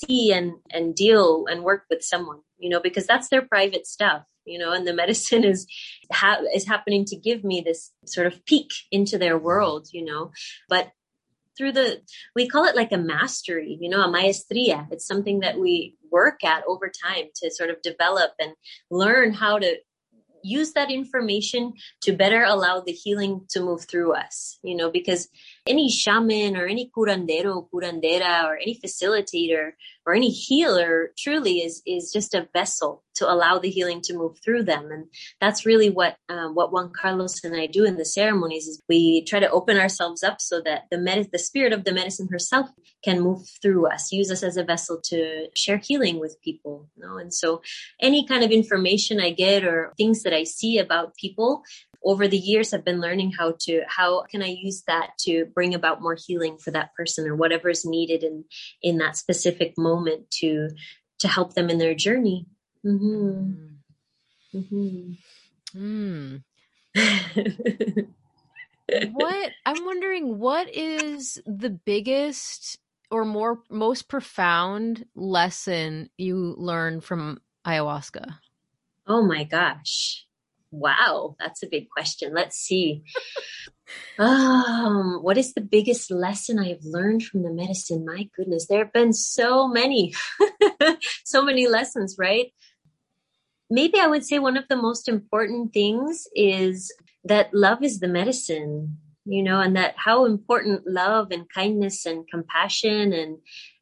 see 0.01 0.33
and 0.33 0.53
and 0.71 0.95
deal 0.95 1.47
and 1.49 1.63
work 1.63 1.85
with 1.91 2.03
someone, 2.03 2.41
you 2.59 2.69
know, 2.69 2.81
because 2.81 3.07
that's 3.07 3.29
their 3.29 3.43
private 3.43 3.87
stuff 3.87 4.25
you 4.45 4.59
know 4.59 4.73
and 4.73 4.87
the 4.87 4.95
medicine 5.03 5.45
is 5.45 5.67
ha- 6.13 6.41
is 6.55 6.67
happening 6.67 7.05
to 7.07 7.17
give 7.17 7.45
me 7.45 7.61
this 7.61 7.93
sort 8.07 8.27
of 8.27 8.45
peek 8.45 8.71
into 8.91 9.19
their 9.19 9.39
world 9.39 9.89
you 9.93 10.05
know. 10.05 10.31
But 10.69 10.91
through 11.57 11.73
the 11.73 12.01
we 12.35 12.49
call 12.49 12.65
it 12.65 12.77
like 12.77 12.93
a 12.93 12.99
mastery 12.99 13.79
you 13.81 13.89
know 13.89 14.03
a 14.03 14.11
maestria. 14.11 14.87
It's 14.91 15.07
something 15.07 15.41
that 15.41 15.59
we 15.59 15.97
work 16.11 16.45
at 16.45 16.65
over 16.67 16.91
time 16.91 17.27
to 17.37 17.51
sort 17.51 17.71
of 17.71 17.81
develop 17.83 18.33
and 18.39 18.53
learn 18.91 19.33
how 19.33 19.59
to 19.59 19.77
use 20.45 20.73
that 20.73 20.91
information 20.91 21.73
to 22.01 22.13
better 22.13 22.43
allow 22.43 22.81
the 22.81 22.91
healing 22.91 23.43
to 23.49 23.61
move 23.61 23.85
through 23.85 24.13
us 24.13 24.59
you 24.65 24.75
know 24.75 24.91
because 24.91 25.29
any 25.67 25.89
shaman 25.91 26.57
or 26.57 26.67
any 26.67 26.91
curandero 26.97 27.69
curandera 27.71 28.45
or 28.45 28.57
any 28.57 28.79
facilitator 28.85 29.73
or 30.05 30.15
any 30.15 30.31
healer 30.31 31.13
truly 31.17 31.59
is 31.59 31.83
is 31.87 32.11
just 32.13 32.35
a 32.35 32.49
vessel 32.53 33.03
to 33.15 33.31
allow 33.31 33.59
the 33.59 33.71
healing 33.71 34.01
to 34.01 34.15
move 34.15 34.39
through 34.43 34.65
them. 34.65 34.91
And 34.91 35.05
that's 35.41 35.65
really 35.65 35.91
what 35.91 36.17
um, 36.29 36.55
what 36.55 36.73
juan 36.73 36.91
carlos 37.01 37.45
and 37.45 37.55
i 37.55 37.67
do 37.67 37.85
in 37.85 37.97
the 37.97 38.05
ceremonies 38.05 38.67
is 38.67 38.81
we 38.89 39.25
try 39.25 39.39
to 39.39 39.51
open 39.51 39.79
ourselves 39.79 40.23
up 40.23 40.41
so 40.41 40.61
that 40.63 40.85
the 40.91 40.99
med- 40.99 41.31
the 41.33 41.39
spirit 41.39 41.73
of 41.73 41.85
the 41.85 41.93
medicine 41.93 42.29
herself 42.31 42.69
can 43.05 43.21
move 43.21 43.47
through 43.61 43.87
us 43.87 44.13
use 44.13 44.31
us 44.31 44.43
as 44.43 44.57
a 44.57 44.65
vessel 44.65 45.01
to 45.03 45.47
share 45.55 45.79
healing 45.79 46.19
with 46.19 46.41
people 46.43 46.89
you 46.97 47.05
know? 47.05 47.19
And 47.19 47.33
so 47.33 47.63
any 48.01 48.27
kind 48.27 48.43
of 48.43 48.51
information 48.51 49.21
i 49.21 49.31
get 49.31 49.65
or 49.65 49.93
things 49.97 50.23
that 50.23 50.33
i 50.33 50.45
see 50.45 50.79
about 50.79 51.17
people 51.17 51.63
over 52.05 52.27
the 52.29 52.39
years 52.39 52.73
I've 52.73 52.85
been 52.85 53.01
learning 53.01 53.33
how 53.33 53.55
to 53.61 53.83
how 53.89 54.23
can 54.23 54.43
i 54.43 54.57
use 54.61 54.83
that 54.87 55.11
to 55.21 55.47
bring 55.55 55.75
about 55.75 56.03
more 56.03 56.17
healing 56.17 56.59
for 56.59 56.71
that 56.71 56.95
person 56.95 57.27
or 57.27 57.37
whatever 57.37 57.69
is 57.69 57.85
needed 57.85 58.23
in 58.23 58.45
in 58.83 58.99
that 58.99 59.17
specific 59.17 59.75
moment 59.77 60.31
to 60.41 60.71
to 61.21 61.29
help 61.29 61.55
them 61.55 61.71
in 61.71 61.79
their 61.79 61.95
journey 61.95 62.47
mm-hmm. 62.85 63.53
Mm-hmm. 64.55 65.13
Mm. 65.75 66.43
what 69.13 69.53
i'm 69.65 69.85
wondering 69.85 70.39
what 70.39 70.69
is 70.75 71.41
the 71.47 71.71
biggest 71.71 72.79
or 73.11 73.25
more 73.25 73.63
most 73.71 74.09
profound 74.09 75.07
lesson 75.15 76.11
you 76.19 76.37
learn 76.59 77.01
from 77.01 77.41
ayahuasca 77.67 78.35
oh 79.07 79.23
my 79.23 79.45
gosh 79.45 80.27
Wow, 80.73 81.37
that's 81.39 81.63
a 81.63 81.69
big 81.69 81.89
question. 81.91 82.35
Let's 82.35 82.57
see. 82.57 83.05
um, 84.19 85.21
what 85.23 85.39
is 85.39 85.55
the 85.55 85.61
biggest 85.61 86.11
lesson 86.11 86.59
I 86.59 86.71
have 86.71 86.85
learned 86.85 87.23
from 87.23 87.45
the 87.45 87.53
medicine? 87.53 88.05
My 88.05 88.29
goodness, 88.35 88.67
there 88.67 88.85
have 88.85 88.93
been 88.93 89.13
so 89.13 89.69
many, 89.69 90.15
so 91.25 91.45
many 91.45 91.69
lessons, 91.69 92.17
right? 92.19 92.53
maybe 93.73 93.99
I 93.99 94.07
would 94.07 94.25
say 94.25 94.39
one 94.39 94.59
of 94.59 94.69
the 94.69 94.77
most 94.77 95.09
important 95.09 95.73
things 95.73 96.29
is 96.37 96.93
that 97.25 97.55
love 97.55 97.83
is 97.83 98.01
the 98.01 98.09
medicine, 98.09 98.99
you 99.25 99.43
know, 99.43 99.61
and 99.61 99.75
that 99.77 99.95
how 99.97 100.27
important 100.27 100.87
love 100.87 101.29
and 101.31 101.49
kindness 101.49 102.05
and 102.05 102.29
compassion 102.29 103.15
and 103.15 103.39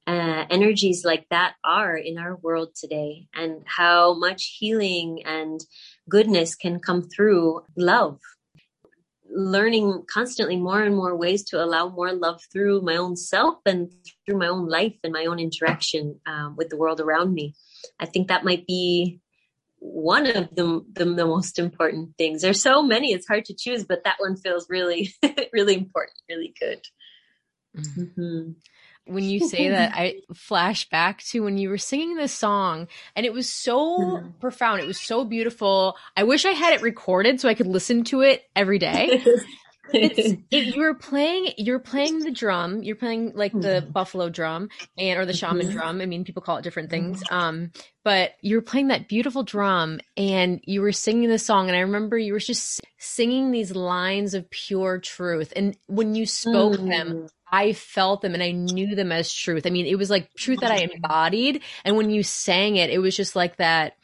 uh, 0.07 0.44
energies 0.48 1.05
like 1.05 1.26
that 1.31 1.55
are 1.64 1.96
in 1.96 2.18
our 2.18 2.37
world 2.37 2.70
today, 2.74 3.26
and 3.35 3.62
how 3.66 4.14
much 4.14 4.57
healing 4.59 5.22
and 5.24 5.61
goodness 6.11 6.55
can 6.55 6.81
come 6.81 7.03
through 7.03 7.62
love. 7.77 8.18
Learning 9.33 10.03
constantly 10.12 10.57
more 10.57 10.83
and 10.83 10.96
more 10.96 11.16
ways 11.16 11.44
to 11.44 11.62
allow 11.62 11.88
more 11.88 12.12
love 12.12 12.40
through 12.53 12.83
my 12.83 12.96
own 12.96 13.16
self 13.16 13.59
and 13.64 13.90
through 14.27 14.38
my 14.38 14.49
own 14.49 14.66
life 14.68 14.96
and 15.05 15.12
my 15.12 15.27
own 15.27 15.38
interaction 15.38 16.20
um, 16.27 16.57
with 16.57 16.68
the 16.68 16.77
world 16.77 17.01
around 17.01 17.33
me. 17.33 17.55
I 17.99 18.07
think 18.07 18.29
that 18.29 18.44
might 18.44 18.66
be 18.66 19.20
one 19.79 20.27
of 20.27 20.55
the, 20.55 20.85
the, 20.92 21.05
the 21.05 21.27
most 21.27 21.59
important 21.59 22.16
things. 22.18 22.42
There's 22.42 22.61
so 22.61 22.83
many; 22.83 23.12
it's 23.12 23.29
hard 23.29 23.44
to 23.46 23.55
choose, 23.55 23.85
but 23.85 24.05
that 24.05 24.18
one 24.18 24.37
feels 24.37 24.68
really, 24.68 25.14
really 25.53 25.75
important, 25.75 26.18
really 26.29 26.53
good. 26.59 26.81
Mm-hmm. 27.77 28.51
Mm-hmm. 29.11 29.14
When 29.14 29.25
you 29.25 29.49
say 29.49 29.68
that, 29.68 29.92
I 29.94 30.20
flash 30.35 30.88
back 30.88 31.23
to 31.25 31.40
when 31.40 31.59
you 31.59 31.68
were 31.68 31.79
singing 31.79 32.16
this 32.16 32.33
song, 32.33 32.88
and 33.16 33.27
it 33.27 33.33
was 33.33 33.49
so 33.49 33.99
mm-hmm. 33.99 34.29
profound. 34.40 34.81
It 34.81 34.87
was 34.87 35.01
so 35.01 35.25
beautiful. 35.25 35.96
I 36.16 36.25
wish 36.25 36.44
I 36.44 36.53
had 36.53 36.75
it 36.75 36.83
recorded 36.83 37.40
so 37.40 37.49
I 37.49 37.55
could 37.55 37.66
listen 37.66 38.05
to 38.05 38.23
it 38.23 38.44
every 38.55 38.79
day. 38.79 39.25
it, 39.92 40.40
you 40.51 40.81
were 40.81 40.94
playing 40.94 41.53
you're 41.57 41.79
playing 41.79 42.20
the 42.20 42.31
drum 42.31 42.83
you're 42.83 42.96
playing 42.96 43.33
like 43.35 43.53
the 43.53 43.81
mm-hmm. 43.83 43.90
buffalo 43.90 44.29
drum 44.29 44.68
and 44.96 45.18
or 45.18 45.27
the 45.27 45.33
shaman 45.33 45.66
mm-hmm. 45.66 45.77
drum 45.77 46.01
i 46.01 46.07
mean 46.07 46.25
people 46.25 46.42
call 46.42 46.57
it 46.57 46.62
different 46.62 46.90
things 46.90 47.23
mm-hmm. 47.25 47.35
um 47.35 47.73
but 48.05 48.33
you 48.40 48.57
were 48.57 48.62
playing 48.62 48.88
that 48.88 49.09
beautiful 49.09 49.42
drum 49.42 50.01
and 50.16 50.61
you 50.64 50.81
were 50.81 50.92
singing 50.92 51.29
the 51.29 51.38
song 51.38 51.68
and 51.68 51.77
i 51.77 51.81
remember 51.81 52.16
you 52.18 52.33
were 52.33 52.38
just 52.38 52.81
singing 52.99 53.51
these 53.51 53.75
lines 53.75 54.35
of 54.35 54.49
pure 54.51 54.99
truth 54.99 55.53
and 55.57 55.77
when 55.87 56.14
you 56.14 56.27
spoke 56.27 56.75
mm. 56.75 56.88
them 56.88 57.29
I 57.50 57.72
felt 57.72 58.22
them 58.22 58.34
and 58.34 58.42
I 58.42 58.52
knew 58.52 58.94
them 58.94 59.12
as 59.12 59.32
truth. 59.32 59.66
I 59.66 59.70
mean, 59.70 59.86
it 59.86 59.96
was 59.96 60.10
like 60.10 60.32
truth 60.34 60.60
that 60.60 60.70
I 60.70 60.88
embodied. 60.92 61.62
And 61.84 61.96
when 61.96 62.10
you 62.10 62.22
sang 62.22 62.76
it, 62.76 62.90
it 62.90 62.98
was 62.98 63.16
just 63.16 63.34
like 63.36 63.56
that 63.56 63.96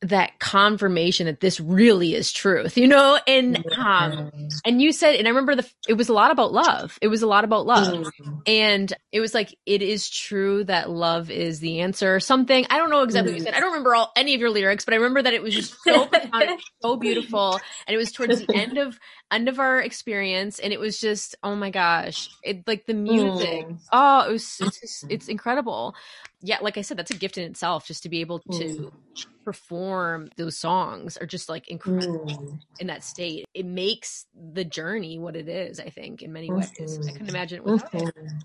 that 0.00 0.38
confirmation 0.38 1.26
that 1.26 1.40
this 1.40 1.58
really 1.58 2.14
is 2.14 2.32
truth 2.32 2.76
you 2.76 2.86
know? 2.86 3.18
And 3.26 3.64
um 3.76 4.30
and 4.64 4.80
you 4.80 4.92
said 4.92 5.16
and 5.16 5.26
i 5.26 5.30
remember 5.30 5.56
the 5.56 5.68
it 5.88 5.94
was 5.94 6.08
a 6.08 6.12
lot 6.12 6.30
about 6.30 6.52
love. 6.52 6.98
It 7.02 7.08
was 7.08 7.22
a 7.22 7.26
lot 7.26 7.44
about 7.44 7.66
love. 7.66 7.88
Mm. 7.88 8.42
and 8.46 8.92
it 9.10 9.20
was 9.20 9.34
like 9.34 9.56
it 9.66 9.82
is 9.82 10.08
true 10.08 10.62
that 10.64 10.88
love 10.88 11.30
is 11.30 11.58
the 11.60 11.80
answer 11.80 12.14
or 12.14 12.20
something. 12.20 12.64
I 12.70 12.78
don't 12.78 12.90
know 12.90 13.02
exactly 13.02 13.32
what 13.32 13.38
you 13.38 13.44
said. 13.44 13.54
I 13.54 13.60
don't 13.60 13.72
remember 13.72 13.94
all 13.94 14.12
any 14.14 14.34
of 14.34 14.40
your 14.40 14.50
lyrics 14.50 14.84
but 14.84 14.94
i 14.94 14.98
remember 14.98 15.22
that 15.22 15.34
it 15.34 15.42
was 15.42 15.54
just 15.54 15.74
so 15.82 16.08
so 16.82 16.96
beautiful. 16.96 17.58
And 17.86 17.94
it 17.94 17.98
was 17.98 18.12
towards 18.12 18.44
the 18.44 18.54
end 18.54 18.78
of 18.78 18.98
end 19.30 19.48
of 19.48 19.58
our 19.58 19.80
experience 19.80 20.58
and 20.58 20.72
it 20.72 20.80
was 20.80 20.98
just 20.98 21.34
oh 21.42 21.54
my 21.54 21.70
gosh 21.70 22.30
it 22.42 22.66
like 22.66 22.86
the 22.86 22.94
music 22.94 23.66
mm. 23.66 23.78
oh 23.92 24.28
it 24.28 24.32
was 24.32 24.56
it's, 24.60 24.80
just, 24.80 25.04
it's 25.10 25.28
incredible 25.28 25.94
yeah 26.40 26.56
like 26.62 26.78
i 26.78 26.82
said 26.82 26.96
that's 26.96 27.10
a 27.10 27.16
gift 27.16 27.36
in 27.36 27.44
itself 27.44 27.86
just 27.86 28.02
to 28.02 28.08
be 28.08 28.20
able 28.20 28.38
to 28.38 28.90
mm. 29.14 29.26
perform 29.44 30.30
those 30.36 30.56
songs 30.56 31.16
are 31.18 31.26
just 31.26 31.48
like 31.48 31.68
incredible 31.68 32.26
mm. 32.26 32.58
in 32.80 32.86
that 32.86 33.04
state 33.04 33.44
it 33.52 33.66
makes 33.66 34.26
the 34.52 34.64
journey 34.64 35.18
what 35.18 35.36
it 35.36 35.48
is 35.48 35.78
i 35.78 35.90
think 35.90 36.22
in 36.22 36.32
many 36.32 36.50
ways 36.50 36.70
i 37.06 37.12
couldn't 37.12 37.28
imagine 37.28 37.58
it 37.58 37.64
without 37.64 37.94
it 37.94 38.14
mm-hmm. 38.14 38.36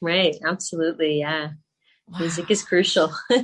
right 0.00 0.36
absolutely 0.46 1.20
yeah 1.20 1.50
Wow. 2.08 2.20
music 2.20 2.50
is 2.50 2.62
crucial. 2.62 3.12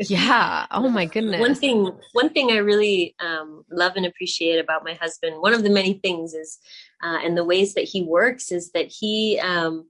Yeah. 0.00 0.66
Oh 0.70 0.88
my 0.88 1.06
goodness. 1.06 1.40
One 1.40 1.54
thing 1.54 1.90
one 2.12 2.30
thing 2.30 2.50
i 2.52 2.56
really 2.56 3.14
um, 3.20 3.64
love 3.70 3.94
and 3.96 4.06
appreciate 4.06 4.58
about 4.58 4.84
my 4.84 4.94
husband 4.94 5.40
one 5.40 5.52
of 5.52 5.62
the 5.62 5.70
many 5.70 5.94
things 5.94 6.34
is 6.34 6.58
uh, 7.02 7.18
and 7.22 7.36
the 7.36 7.44
ways 7.44 7.74
that 7.74 7.84
he 7.84 8.02
works 8.02 8.50
is 8.50 8.70
that 8.72 8.86
he 8.86 9.38
um, 9.40 9.86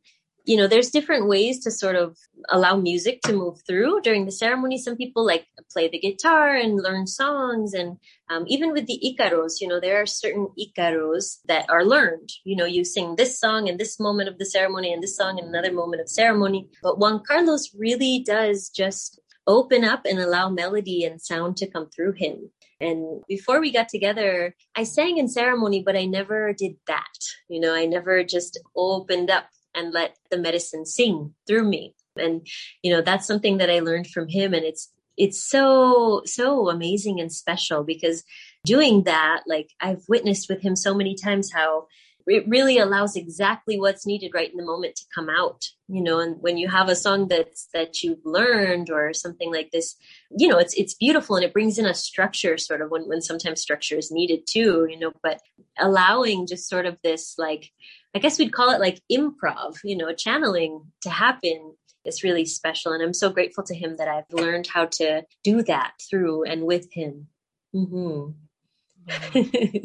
you 0.49 0.57
know, 0.57 0.67
there's 0.67 0.89
different 0.89 1.29
ways 1.29 1.63
to 1.63 1.71
sort 1.71 1.95
of 1.95 2.17
allow 2.49 2.75
music 2.75 3.21
to 3.21 3.35
move 3.35 3.59
through 3.67 4.01
during 4.01 4.25
the 4.25 4.33
ceremony. 4.33 4.79
Some 4.79 4.97
people 4.97 5.27
like 5.27 5.47
play 5.71 5.89
the 5.89 5.99
guitar 5.99 6.55
and 6.55 6.83
learn 6.83 7.07
songs. 7.07 7.75
And 7.75 7.99
um, 8.31 8.45
even 8.47 8.73
with 8.73 8.87
the 8.87 8.99
Icaros, 9.05 9.61
you 9.61 9.69
know, 9.69 9.79
there 9.79 10.01
are 10.01 10.07
certain 10.07 10.49
Icaros 10.59 11.41
that 11.49 11.69
are 11.69 11.85
learned. 11.85 12.31
You 12.45 12.57
know, 12.57 12.65
you 12.65 12.83
sing 12.83 13.17
this 13.17 13.39
song 13.39 13.67
in 13.67 13.77
this 13.77 14.01
moment 14.01 14.31
of 14.31 14.39
the 14.39 14.47
ceremony 14.47 14.91
and 14.91 15.03
this 15.03 15.19
song 15.19 15.39
in 15.39 15.45
another 15.45 15.71
moment 15.71 16.01
of 16.01 16.09
ceremony. 16.09 16.67
But 16.83 16.99
Juan 16.99 17.23
Carlos 17.29 17.75
really 17.79 18.25
does 18.27 18.71
just 18.71 19.21
open 19.47 19.85
up 19.85 20.07
and 20.07 20.19
allow 20.19 20.49
melody 20.49 21.05
and 21.05 21.21
sound 21.21 21.59
to 21.59 21.71
come 21.71 21.91
through 21.91 22.13
him. 22.13 22.51
And 22.81 23.23
before 23.29 23.61
we 23.61 23.71
got 23.71 23.91
together, 23.91 24.55
I 24.75 24.85
sang 24.85 25.19
in 25.19 25.29
ceremony, 25.29 25.83
but 25.85 25.97
I 25.97 26.07
never 26.07 26.55
did 26.55 26.77
that. 26.87 27.19
You 27.49 27.61
know, 27.61 27.75
I 27.75 27.85
never 27.85 28.25
just 28.25 28.59
opened 28.75 29.31
up 29.31 29.47
and 29.79 29.93
let 29.93 30.17
the 30.31 30.39
medicine 30.39 30.85
sing 30.85 31.35
through 31.47 31.65
me. 31.65 31.95
And, 32.17 32.47
you 32.83 32.93
know, 32.93 33.01
that's 33.01 33.27
something 33.27 33.59
that 33.59 33.71
I 33.71 33.79
learned 33.79 34.09
from 34.09 34.29
him. 34.29 34.53
And 34.53 34.65
it's, 34.65 34.93
it's 35.17 35.43
so, 35.43 36.23
so 36.25 36.69
amazing 36.69 37.21
and 37.21 37.33
special 37.33 37.85
because 37.85 38.25
doing 38.65 39.05
that, 39.05 39.43
like 39.47 39.71
I've 39.81 40.03
witnessed 40.09 40.49
with 40.49 40.61
him 40.61 40.77
so 40.77 40.95
many 40.95 41.15
times 41.15 41.53
how 41.53 41.87
it 42.29 42.47
really 42.47 42.79
allows 42.79 43.17
exactly 43.17 43.79
what's 43.79 44.07
needed 44.07 44.33
right 44.35 44.51
in 44.51 44.57
the 44.57 44.65
moment 44.65 44.97
to 44.97 45.05
come 45.15 45.29
out 45.29 45.65
you 45.89 46.03
know 46.03 46.21
and 46.21 46.37
when 46.41 46.59
you 46.59 46.69
have 46.69 46.89
a 46.89 46.97
song 46.97 47.29
that's 47.29 47.69
that 47.73 48.03
you've 48.03 48.25
learned 48.25 48.91
or 48.91 49.13
something 49.13 49.53
like 49.53 49.71
this 49.71 49.97
you 50.37 50.47
know 50.47 50.59
it's 50.59 50.75
it's 50.75 50.95
beautiful 50.95 51.37
and 51.37 51.45
it 51.45 51.53
brings 51.53 51.79
in 51.79 51.87
a 51.87 51.95
structure 51.95 52.59
sort 52.59 52.83
of 52.83 52.91
when 52.91 53.03
when 53.09 53.23
sometimes 53.23 53.61
structure 53.61 53.97
is 53.97 54.11
needed 54.11 54.41
too 54.47 54.87
you 54.91 54.99
know 54.99 55.13
but 55.23 55.41
allowing 55.79 56.47
just 56.47 56.69
sort 56.69 56.87
of 56.87 56.99
this 57.03 57.35
like 57.39 57.71
I 58.15 58.19
guess 58.19 58.39
we'd 58.39 58.53
call 58.53 58.71
it 58.71 58.81
like 58.81 59.01
improv, 59.11 59.77
you 59.85 59.97
know, 59.97 60.13
channeling 60.15 60.83
to 61.03 61.11
happen 61.11 61.75
is 62.05 62.25
really 62.25 62.45
special. 62.47 62.93
And 62.93 63.03
I'm 63.03 63.15
so 63.15 63.31
grateful 63.31 63.65
to 63.65 63.75
him 63.75 63.97
that 63.97 64.09
I've 64.09 64.25
learned 64.33 64.67
how 64.67 64.87
to 64.87 65.25
do 65.45 65.63
that 65.65 65.93
through 66.09 66.45
and 66.45 66.65
with 66.65 66.93
him. 66.93 67.29
Mm-hmm. 67.75 68.31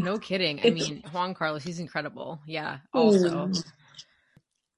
no 0.03 0.17
kidding. 0.19 0.61
I 0.63 0.69
mean, 0.71 1.03
Juan 1.11 1.33
Carlos, 1.33 1.63
he's 1.63 1.79
incredible. 1.79 2.41
Yeah. 2.47 2.77
Also, 2.93 3.47
mm. 3.47 3.65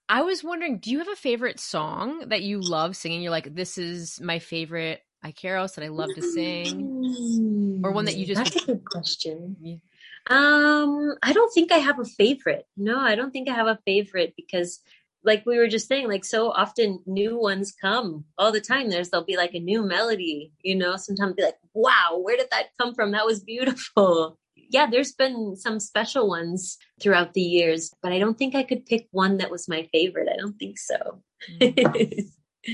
I 0.07 0.21
was 0.21 0.43
wondering, 0.43 0.79
do 0.79 0.91
you 0.91 0.99
have 0.99 1.07
a 1.07 1.15
favorite 1.15 1.59
song 1.59 2.29
that 2.29 2.43
you 2.43 2.61
love 2.61 2.95
singing? 2.95 3.21
You're 3.21 3.31
like, 3.31 3.55
this 3.55 3.77
is 3.77 4.19
my 4.21 4.39
favorite 4.39 5.01
Icaros 5.23 5.75
that 5.75 5.83
I 5.83 5.87
love 5.87 6.09
to 6.13 6.21
sing, 6.21 7.81
or 7.83 7.91
one 7.91 8.05
that 8.05 8.15
you 8.15 8.27
just. 8.27 8.43
That's 8.43 8.63
a 8.63 8.65
good 8.67 8.85
question. 8.85 9.81
Um, 10.27 11.15
I 11.21 11.33
don't 11.33 11.53
think 11.53 11.71
I 11.71 11.77
have 11.77 11.99
a 11.99 12.05
favorite. 12.05 12.65
No, 12.77 12.99
I 12.99 13.15
don't 13.15 13.31
think 13.31 13.47
I 13.47 13.53
have 13.53 13.67
a 13.67 13.79
favorite 13.85 14.33
because 14.35 14.79
like 15.23 15.45
we 15.45 15.57
were 15.57 15.67
just 15.67 15.87
saying, 15.87 16.07
like 16.07 16.23
so 16.23 16.51
often 16.51 16.99
new 17.05 17.37
ones 17.37 17.73
come 17.79 18.25
all 18.37 18.51
the 18.51 18.61
time. 18.61 18.89
There's 18.89 19.09
there'll 19.09 19.25
be 19.25 19.37
like 19.37 19.53
a 19.53 19.59
new 19.59 19.83
melody, 19.83 20.51
you 20.61 20.75
know, 20.75 20.95
sometimes 20.95 21.33
be 21.33 21.43
like, 21.43 21.57
wow, 21.73 22.19
where 22.21 22.37
did 22.37 22.47
that 22.51 22.67
come 22.79 22.93
from? 22.93 23.11
That 23.11 23.25
was 23.25 23.43
beautiful. 23.43 24.37
Yeah, 24.55 24.87
there's 24.89 25.11
been 25.11 25.55
some 25.55 25.79
special 25.79 26.27
ones 26.27 26.77
throughout 26.99 27.33
the 27.33 27.41
years, 27.41 27.91
but 28.01 28.11
I 28.11 28.19
don't 28.19 28.37
think 28.37 28.55
I 28.55 28.63
could 28.63 28.85
pick 28.85 29.07
one 29.11 29.37
that 29.37 29.51
was 29.51 29.67
my 29.67 29.87
favorite. 29.91 30.27
I 30.31 30.37
don't 30.37 30.57
think 30.57 30.79
so. 30.79 31.21
Mm-hmm. 31.61 32.73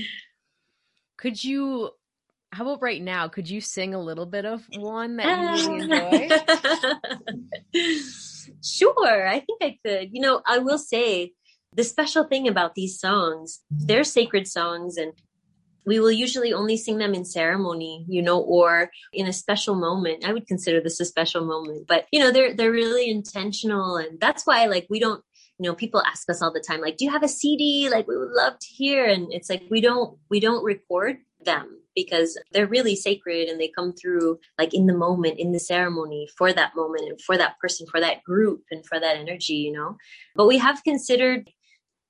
could 1.18 1.42
you 1.44 1.90
how 2.52 2.64
about 2.64 2.82
right 2.82 3.00
now? 3.00 3.28
Could 3.28 3.48
you 3.48 3.62
sing 3.62 3.94
a 3.94 4.00
little 4.00 4.26
bit 4.26 4.44
of 4.44 4.62
one 4.76 5.16
that 5.16 5.58
you 5.58 5.72
really 5.72 5.90
um, 5.90 6.12
enjoy? 6.12 7.98
sure, 8.62 9.26
I 9.26 9.40
think 9.40 9.62
I 9.62 9.78
could. 9.84 10.10
You 10.12 10.20
know, 10.20 10.42
I 10.46 10.58
will 10.58 10.78
say 10.78 11.32
the 11.74 11.82
special 11.82 12.24
thing 12.24 12.46
about 12.46 12.74
these 12.74 13.00
songs, 13.00 13.60
they're 13.70 14.04
sacred 14.04 14.46
songs 14.46 14.98
and 14.98 15.14
we 15.86 15.98
will 15.98 16.12
usually 16.12 16.52
only 16.52 16.76
sing 16.76 16.98
them 16.98 17.14
in 17.14 17.24
ceremony, 17.24 18.04
you 18.06 18.20
know, 18.20 18.40
or 18.40 18.90
in 19.14 19.26
a 19.26 19.32
special 19.32 19.74
moment. 19.74 20.24
I 20.24 20.32
would 20.32 20.46
consider 20.46 20.80
this 20.80 21.00
a 21.00 21.06
special 21.06 21.44
moment, 21.46 21.86
but 21.88 22.06
you 22.12 22.20
know, 22.20 22.30
they're 22.30 22.54
they're 22.54 22.70
really 22.70 23.08
intentional 23.08 23.96
and 23.96 24.20
that's 24.20 24.46
why 24.46 24.66
like 24.66 24.86
we 24.90 25.00
don't 25.00 25.24
you 25.58 25.68
know 25.68 25.74
people 25.74 26.02
ask 26.02 26.28
us 26.28 26.42
all 26.42 26.52
the 26.52 26.60
time 26.66 26.80
like 26.80 26.96
do 26.96 27.04
you 27.04 27.10
have 27.10 27.22
a 27.22 27.28
cd 27.28 27.88
like 27.90 28.08
we 28.08 28.16
would 28.16 28.30
love 28.30 28.58
to 28.58 28.66
hear 28.68 29.04
and 29.04 29.32
it's 29.32 29.50
like 29.50 29.62
we 29.70 29.82
don't 29.82 30.18
we 30.30 30.40
don't 30.40 30.64
record 30.64 31.18
them 31.44 31.81
because 31.94 32.38
they're 32.52 32.66
really 32.66 32.96
sacred 32.96 33.48
and 33.48 33.60
they 33.60 33.68
come 33.68 33.92
through 33.92 34.38
like 34.58 34.74
in 34.74 34.86
the 34.86 34.94
moment, 34.94 35.38
in 35.38 35.52
the 35.52 35.60
ceremony 35.60 36.28
for 36.36 36.52
that 36.52 36.74
moment 36.76 37.08
and 37.08 37.20
for 37.20 37.36
that 37.36 37.58
person, 37.58 37.86
for 37.90 38.00
that 38.00 38.22
group 38.24 38.62
and 38.70 38.84
for 38.86 38.98
that 38.98 39.16
energy, 39.16 39.54
you 39.54 39.72
know. 39.72 39.96
But 40.34 40.46
we 40.46 40.58
have 40.58 40.84
considered 40.84 41.50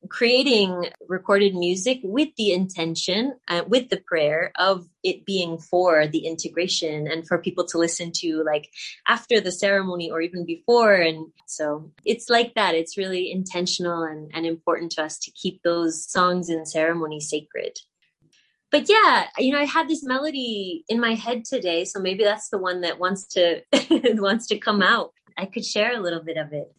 creating 0.08 0.88
recorded 1.08 1.54
music 1.54 2.00
with 2.02 2.28
the 2.36 2.52
intention 2.52 3.34
uh, 3.48 3.62
with 3.66 3.88
the 3.88 4.00
prayer 4.06 4.52
of 4.58 4.86
it 5.02 5.24
being 5.24 5.58
for 5.58 6.06
the 6.06 6.26
integration 6.26 7.06
and 7.06 7.26
for 7.26 7.38
people 7.38 7.64
to 7.64 7.78
listen 7.78 8.10
to 8.12 8.42
like 8.44 8.68
after 9.06 9.40
the 9.40 9.52
ceremony 9.52 10.10
or 10.10 10.20
even 10.20 10.44
before 10.44 10.94
and 10.94 11.26
so 11.46 11.90
it's 12.04 12.28
like 12.28 12.54
that 12.54 12.74
it's 12.74 12.98
really 12.98 13.30
intentional 13.30 14.02
and, 14.02 14.30
and 14.34 14.44
important 14.44 14.90
to 14.90 15.02
us 15.02 15.18
to 15.18 15.30
keep 15.30 15.62
those 15.62 16.04
songs 16.10 16.48
in 16.48 16.66
ceremony 16.66 17.20
sacred 17.20 17.78
but 18.72 18.88
yeah, 18.88 19.28
you 19.38 19.52
know, 19.52 19.60
I 19.60 19.66
had 19.66 19.86
this 19.86 20.02
melody 20.02 20.84
in 20.88 20.98
my 20.98 21.14
head 21.14 21.44
today, 21.44 21.84
so 21.84 22.00
maybe 22.00 22.24
that's 22.24 22.48
the 22.48 22.58
one 22.58 22.80
that 22.80 22.98
wants 22.98 23.26
to 23.34 23.60
wants 24.14 24.46
to 24.46 24.58
come 24.58 24.82
out. 24.82 25.12
I 25.36 25.44
could 25.44 25.64
share 25.64 25.94
a 25.94 26.00
little 26.00 26.22
bit 26.22 26.38
of 26.38 26.52
it. 26.54 26.74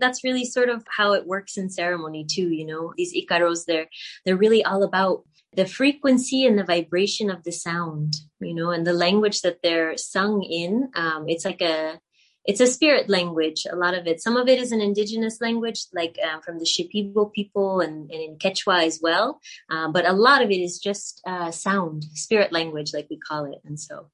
That's 0.00 0.24
really 0.24 0.46
sort 0.46 0.70
of 0.70 0.84
how 0.88 1.12
it 1.12 1.26
works 1.26 1.56
in 1.58 1.68
ceremony 1.68 2.24
too, 2.24 2.48
you 2.48 2.66
know. 2.66 2.94
These 2.96 3.14
ikaros 3.14 3.66
they're 3.66 3.86
they're 4.24 4.36
really 4.36 4.64
all 4.64 4.82
about 4.82 5.24
the 5.54 5.66
frequency 5.66 6.46
and 6.46 6.58
the 6.58 6.64
vibration 6.64 7.30
of 7.30 7.44
the 7.44 7.52
sound, 7.52 8.16
you 8.40 8.54
know, 8.54 8.70
and 8.70 8.86
the 8.86 8.92
language 8.92 9.42
that 9.42 9.62
they're 9.62 9.96
sung 9.96 10.42
in. 10.42 10.90
Um, 10.94 11.26
it's 11.28 11.44
like 11.44 11.60
a 11.60 12.00
it's 12.46 12.60
a 12.60 12.66
spirit 12.66 13.08
language 13.08 13.66
a 13.70 13.76
lot 13.76 13.94
of 13.94 14.06
it 14.06 14.20
some 14.20 14.36
of 14.36 14.48
it 14.48 14.58
is 14.58 14.72
an 14.72 14.80
indigenous 14.80 15.40
language 15.40 15.86
like 15.92 16.18
um, 16.26 16.40
from 16.40 16.58
the 16.58 16.64
shipibo 16.64 17.32
people 17.32 17.80
and, 17.80 18.10
and, 18.10 18.20
in 18.20 18.36
quechua 18.36 18.84
as 18.84 19.00
well 19.02 19.40
um, 19.70 19.92
but 19.92 20.06
a 20.06 20.12
lot 20.12 20.42
of 20.42 20.50
it 20.50 20.60
is 20.60 20.78
just 20.78 21.20
uh, 21.26 21.50
sound 21.50 22.04
spirit 22.14 22.52
language 22.52 22.92
like 22.94 23.06
we 23.10 23.18
call 23.18 23.44
it 23.44 23.60
and 23.64 23.78
so 23.78 24.08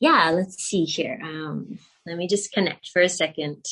yeah 0.00 0.30
let's 0.30 0.62
see 0.62 0.84
here 0.84 1.18
um, 1.22 1.78
let 2.06 2.16
me 2.16 2.26
just 2.26 2.52
connect 2.52 2.88
for 2.88 3.02
a 3.02 3.08
second 3.08 3.64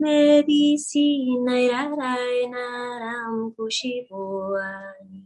Medicina 0.00 1.54
irarai 1.64 2.50
naram 2.52 3.52
kushiboai 3.56 5.24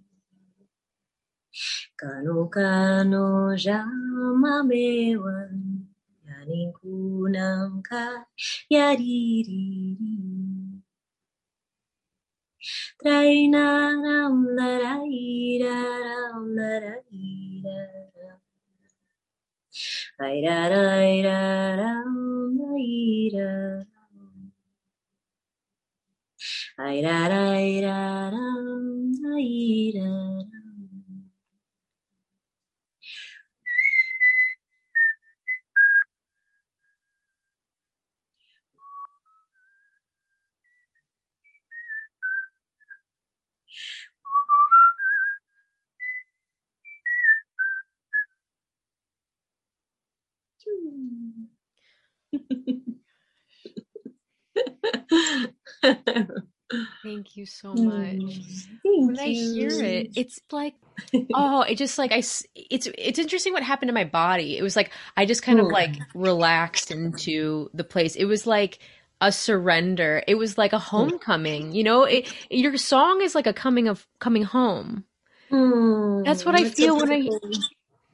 Kano 1.98 2.46
kano 2.54 3.57
jama 3.57 4.62
mewani 4.68 5.78
ka 7.88 8.04
yariri 8.74 9.64
Trainaram 13.00 14.37
narairaram 14.56 16.44
narairaram 16.56 18.40
Airarairaram 20.26 22.12
nairaram 22.58 23.87
Airarairaram 26.87 28.64
nairaram 29.22 30.58
Thank 57.09 57.37
you 57.37 57.47
so 57.47 57.73
much. 57.73 58.40
Thank 58.85 59.07
when 59.07 59.18
I 59.18 59.29
hear 59.29 59.83
it, 59.83 60.11
it's 60.14 60.40
like, 60.53 60.75
oh, 61.35 61.62
it 61.62 61.77
just 61.77 61.97
like 61.97 62.12
I, 62.12 62.18
it's 62.18 62.88
it's 62.99 63.18
interesting 63.18 63.55
what 63.55 63.62
happened 63.62 63.88
to 63.88 63.94
my 63.94 64.05
body. 64.05 64.59
It 64.59 64.62
was 64.62 64.77
like 64.77 64.92
I 65.16 65.25
just 65.25 65.42
kind 65.42 65.59
of 65.59 65.68
like 65.68 65.97
relaxed 66.14 66.90
into 66.90 67.71
the 67.73 67.85
place. 67.85 68.14
It 68.14 68.27
was 68.27 68.47
like 68.47 68.81
a 69.23 69.33
surrender. 69.33 70.23
It 70.27 70.35
was 70.35 70.59
like 70.59 70.75
a 70.75 70.79
homecoming. 70.79 71.73
You 71.73 71.85
know, 71.85 72.05
it, 72.05 72.31
your 72.51 72.77
song 72.77 73.23
is 73.23 73.35
like 73.35 73.47
a 73.47 73.55
coming 73.55 73.88
of 73.88 74.07
coming 74.18 74.42
home. 74.42 75.05
Mm, 75.51 76.27
That's 76.27 76.44
what 76.44 76.55
I 76.55 76.68
feel 76.68 76.97
when 76.97 77.11
I. 77.11 77.29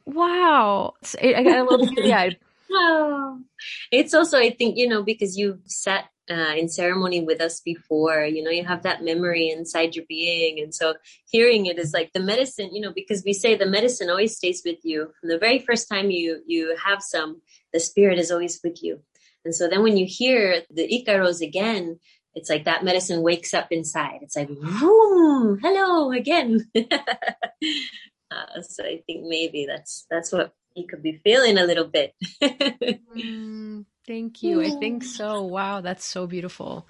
Wow, 0.06 0.94
I 1.20 1.42
got 1.42 1.58
a 1.58 1.64
little 1.64 1.86
teary 1.88 2.12
eyed. 2.12 2.38
Oh, 2.70 3.40
it's 3.90 4.14
also 4.14 4.38
I 4.38 4.50
think 4.50 4.76
you 4.76 4.88
know 4.88 5.02
because 5.02 5.36
you've 5.36 5.60
sat 5.66 6.04
uh, 6.30 6.54
in 6.56 6.68
ceremony 6.68 7.22
with 7.22 7.40
us 7.40 7.60
before. 7.60 8.24
You 8.24 8.42
know, 8.42 8.50
you 8.50 8.64
have 8.64 8.82
that 8.82 9.04
memory 9.04 9.50
inside 9.50 9.94
your 9.94 10.04
being. 10.08 10.60
And 10.60 10.74
so 10.74 10.94
hearing 11.30 11.66
it 11.66 11.78
is 11.78 11.92
like 11.92 12.12
the 12.12 12.20
medicine, 12.20 12.70
you 12.72 12.80
know, 12.80 12.92
because 12.94 13.22
we 13.24 13.32
say 13.32 13.54
the 13.54 13.66
medicine 13.66 14.10
always 14.10 14.36
stays 14.36 14.62
with 14.64 14.78
you 14.82 15.12
from 15.20 15.28
the 15.28 15.38
very 15.38 15.58
first 15.58 15.88
time 15.88 16.10
you, 16.10 16.42
you 16.46 16.76
have 16.82 17.02
some, 17.02 17.42
the 17.72 17.80
spirit 17.80 18.18
is 18.18 18.30
always 18.30 18.60
with 18.64 18.82
you. 18.82 19.00
And 19.44 19.54
so 19.54 19.68
then 19.68 19.82
when 19.82 19.96
you 19.96 20.06
hear 20.06 20.62
the 20.70 20.88
Icaros 20.88 21.46
again, 21.46 21.98
it's 22.34 22.50
like 22.50 22.64
that 22.64 22.84
medicine 22.84 23.22
wakes 23.22 23.54
up 23.54 23.68
inside. 23.70 24.20
It's 24.22 24.36
like, 24.36 24.48
boom, 24.48 25.58
hello 25.62 26.10
again. 26.10 26.68
uh, 26.76 28.62
so 28.62 28.84
I 28.84 29.02
think 29.06 29.26
maybe 29.28 29.66
that's, 29.66 30.06
that's 30.10 30.32
what 30.32 30.52
you 30.74 30.86
could 30.86 31.02
be 31.02 31.20
feeling 31.22 31.58
a 31.58 31.64
little 31.64 31.86
bit. 31.86 32.14
mm. 32.42 33.84
Thank 34.06 34.42
you. 34.42 34.62
I 34.62 34.70
think 34.70 35.02
so. 35.02 35.42
Wow, 35.42 35.80
that's 35.80 36.04
so 36.04 36.26
beautiful. 36.26 36.86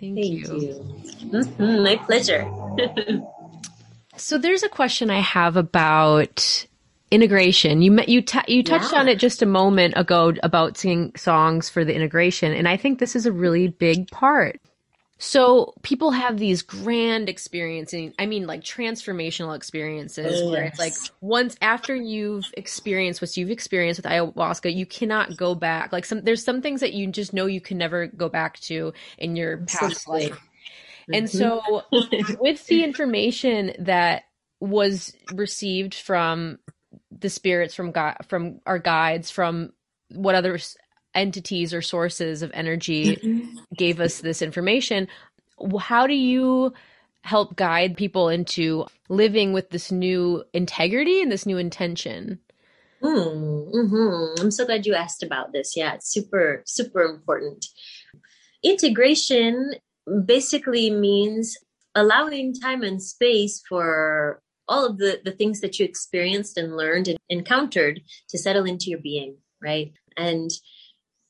Thank, 0.00 0.16
Thank 0.16 0.26
you. 0.26 0.60
you. 0.60 1.30
Mm-hmm, 1.30 1.82
my 1.82 1.96
pleasure. 1.96 2.50
so 4.16 4.38
there's 4.38 4.62
a 4.62 4.68
question 4.68 5.10
I 5.10 5.20
have 5.20 5.56
about 5.56 6.66
integration. 7.10 7.82
You 7.82 7.98
you 8.06 8.22
t- 8.22 8.40
you 8.48 8.62
touched 8.62 8.92
yeah. 8.92 9.00
on 9.00 9.08
it 9.08 9.18
just 9.18 9.42
a 9.42 9.46
moment 9.46 9.94
ago 9.96 10.34
about 10.42 10.76
singing 10.76 11.12
songs 11.16 11.68
for 11.68 11.84
the 11.84 11.94
integration, 11.94 12.52
and 12.52 12.68
I 12.68 12.76
think 12.76 12.98
this 12.98 13.16
is 13.16 13.26
a 13.26 13.32
really 13.32 13.68
big 13.68 14.10
part. 14.10 14.60
So 15.18 15.72
people 15.82 16.10
have 16.10 16.38
these 16.38 16.60
grand 16.60 17.30
experiences. 17.30 18.12
I 18.18 18.26
mean, 18.26 18.46
like 18.46 18.62
transformational 18.62 19.56
experiences 19.56 20.42
where 20.50 20.64
it's 20.64 20.78
like 20.78 20.92
once 21.22 21.56
after 21.62 21.94
you've 21.94 22.44
experienced 22.54 23.22
what 23.22 23.34
you've 23.34 23.50
experienced 23.50 23.98
with 24.02 24.10
ayahuasca, 24.12 24.74
you 24.74 24.84
cannot 24.84 25.36
go 25.36 25.54
back. 25.54 25.90
Like 25.90 26.04
some, 26.04 26.20
there's 26.22 26.44
some 26.44 26.60
things 26.60 26.80
that 26.80 26.92
you 26.92 27.06
just 27.10 27.32
know 27.32 27.46
you 27.46 27.62
can 27.62 27.78
never 27.78 28.06
go 28.08 28.28
back 28.28 28.60
to 28.60 28.92
in 29.16 29.36
your 29.36 29.58
past 29.58 30.06
life. 30.06 30.32
Mm-hmm. 30.32 31.14
And 31.14 31.30
so 31.30 31.82
with 32.40 32.66
the 32.66 32.84
information 32.84 33.72
that 33.78 34.24
was 34.60 35.14
received 35.32 35.94
from 35.94 36.58
the 37.10 37.30
spirits, 37.30 37.74
from 37.74 37.90
God, 37.90 38.16
from 38.28 38.60
our 38.66 38.78
guides, 38.78 39.30
from 39.30 39.72
what 40.10 40.34
other 40.34 40.58
entities 41.16 41.74
or 41.74 41.82
sources 41.82 42.42
of 42.42 42.50
energy 42.54 43.16
mm-hmm. 43.16 43.56
gave 43.74 44.00
us 44.00 44.20
this 44.20 44.42
information. 44.42 45.08
How 45.80 46.06
do 46.06 46.14
you 46.14 46.72
help 47.22 47.56
guide 47.56 47.96
people 47.96 48.28
into 48.28 48.86
living 49.08 49.52
with 49.52 49.70
this 49.70 49.90
new 49.90 50.44
integrity 50.52 51.20
and 51.20 51.32
this 51.32 51.46
new 51.46 51.58
intention? 51.58 52.38
Mm, 53.02 53.72
mm-hmm. 53.74 54.40
I'm 54.40 54.50
so 54.50 54.64
glad 54.64 54.86
you 54.86 54.94
asked 54.94 55.22
about 55.22 55.52
this. 55.52 55.76
Yeah, 55.76 55.94
it's 55.94 56.08
super, 56.08 56.62
super 56.66 57.02
important. 57.02 57.66
Integration 58.62 59.74
basically 60.24 60.90
means 60.90 61.56
allowing 61.94 62.54
time 62.54 62.82
and 62.82 63.02
space 63.02 63.62
for 63.68 64.40
all 64.68 64.84
of 64.86 64.98
the, 64.98 65.20
the 65.24 65.32
things 65.32 65.60
that 65.60 65.78
you 65.78 65.84
experienced 65.84 66.56
and 66.56 66.76
learned 66.76 67.08
and 67.08 67.18
encountered 67.28 68.00
to 68.28 68.38
settle 68.38 68.64
into 68.64 68.90
your 68.90 68.98
being, 68.98 69.36
right? 69.62 69.92
And 70.16 70.50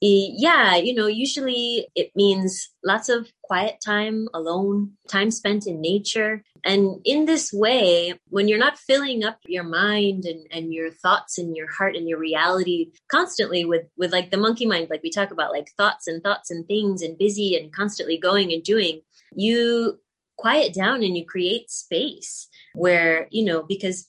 Eh, 0.02 0.28
yeah, 0.36 0.76
you 0.76 0.94
know, 0.94 1.06
usually 1.06 1.88
it 1.94 2.10
means 2.14 2.68
lots 2.84 3.08
of 3.08 3.32
quiet 3.42 3.76
time 3.82 4.28
alone, 4.34 4.92
time 5.08 5.30
spent 5.30 5.66
in 5.66 5.80
nature. 5.80 6.42
And 6.64 7.00
in 7.06 7.24
this 7.24 7.50
way, 7.50 8.12
when 8.28 8.46
you're 8.46 8.58
not 8.58 8.78
filling 8.78 9.24
up 9.24 9.38
your 9.46 9.64
mind 9.64 10.26
and, 10.26 10.46
and 10.50 10.74
your 10.74 10.90
thoughts 10.90 11.38
and 11.38 11.56
your 11.56 11.70
heart 11.72 11.96
and 11.96 12.06
your 12.06 12.18
reality 12.18 12.92
constantly 13.10 13.64
with, 13.64 13.84
with 13.96 14.12
like 14.12 14.30
the 14.30 14.36
monkey 14.36 14.66
mind, 14.66 14.88
like 14.90 15.02
we 15.02 15.10
talk 15.10 15.30
about 15.30 15.52
like 15.52 15.70
thoughts 15.78 16.06
and 16.06 16.22
thoughts 16.22 16.50
and 16.50 16.66
things 16.66 17.00
and 17.00 17.16
busy 17.16 17.56
and 17.56 17.72
constantly 17.72 18.18
going 18.18 18.52
and 18.52 18.62
doing, 18.62 19.00
you 19.34 19.98
quiet 20.36 20.74
down 20.74 21.02
and 21.02 21.16
you 21.16 21.24
create 21.24 21.70
space 21.70 22.48
where, 22.74 23.28
you 23.30 23.44
know, 23.44 23.62
because 23.62 24.08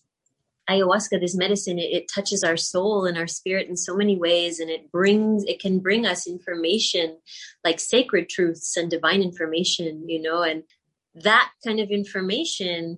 ayahuasca, 0.69 1.19
this 1.19 1.35
medicine, 1.35 1.79
it, 1.79 1.91
it, 1.93 2.11
touches 2.13 2.43
our 2.43 2.57
soul 2.57 3.05
and 3.05 3.17
our 3.17 3.27
spirit 3.27 3.67
in 3.67 3.77
so 3.77 3.95
many 3.95 4.17
ways. 4.17 4.59
And 4.59 4.69
it 4.69 4.91
brings, 4.91 5.43
it 5.45 5.59
can 5.59 5.79
bring 5.79 6.05
us 6.05 6.27
information 6.27 7.17
like 7.63 7.79
sacred 7.79 8.29
truths 8.29 8.75
and 8.77 8.89
divine 8.89 9.21
information, 9.21 10.07
you 10.07 10.21
know, 10.21 10.43
and 10.43 10.63
that 11.23 11.51
kind 11.65 11.79
of 11.79 11.89
information 11.89 12.97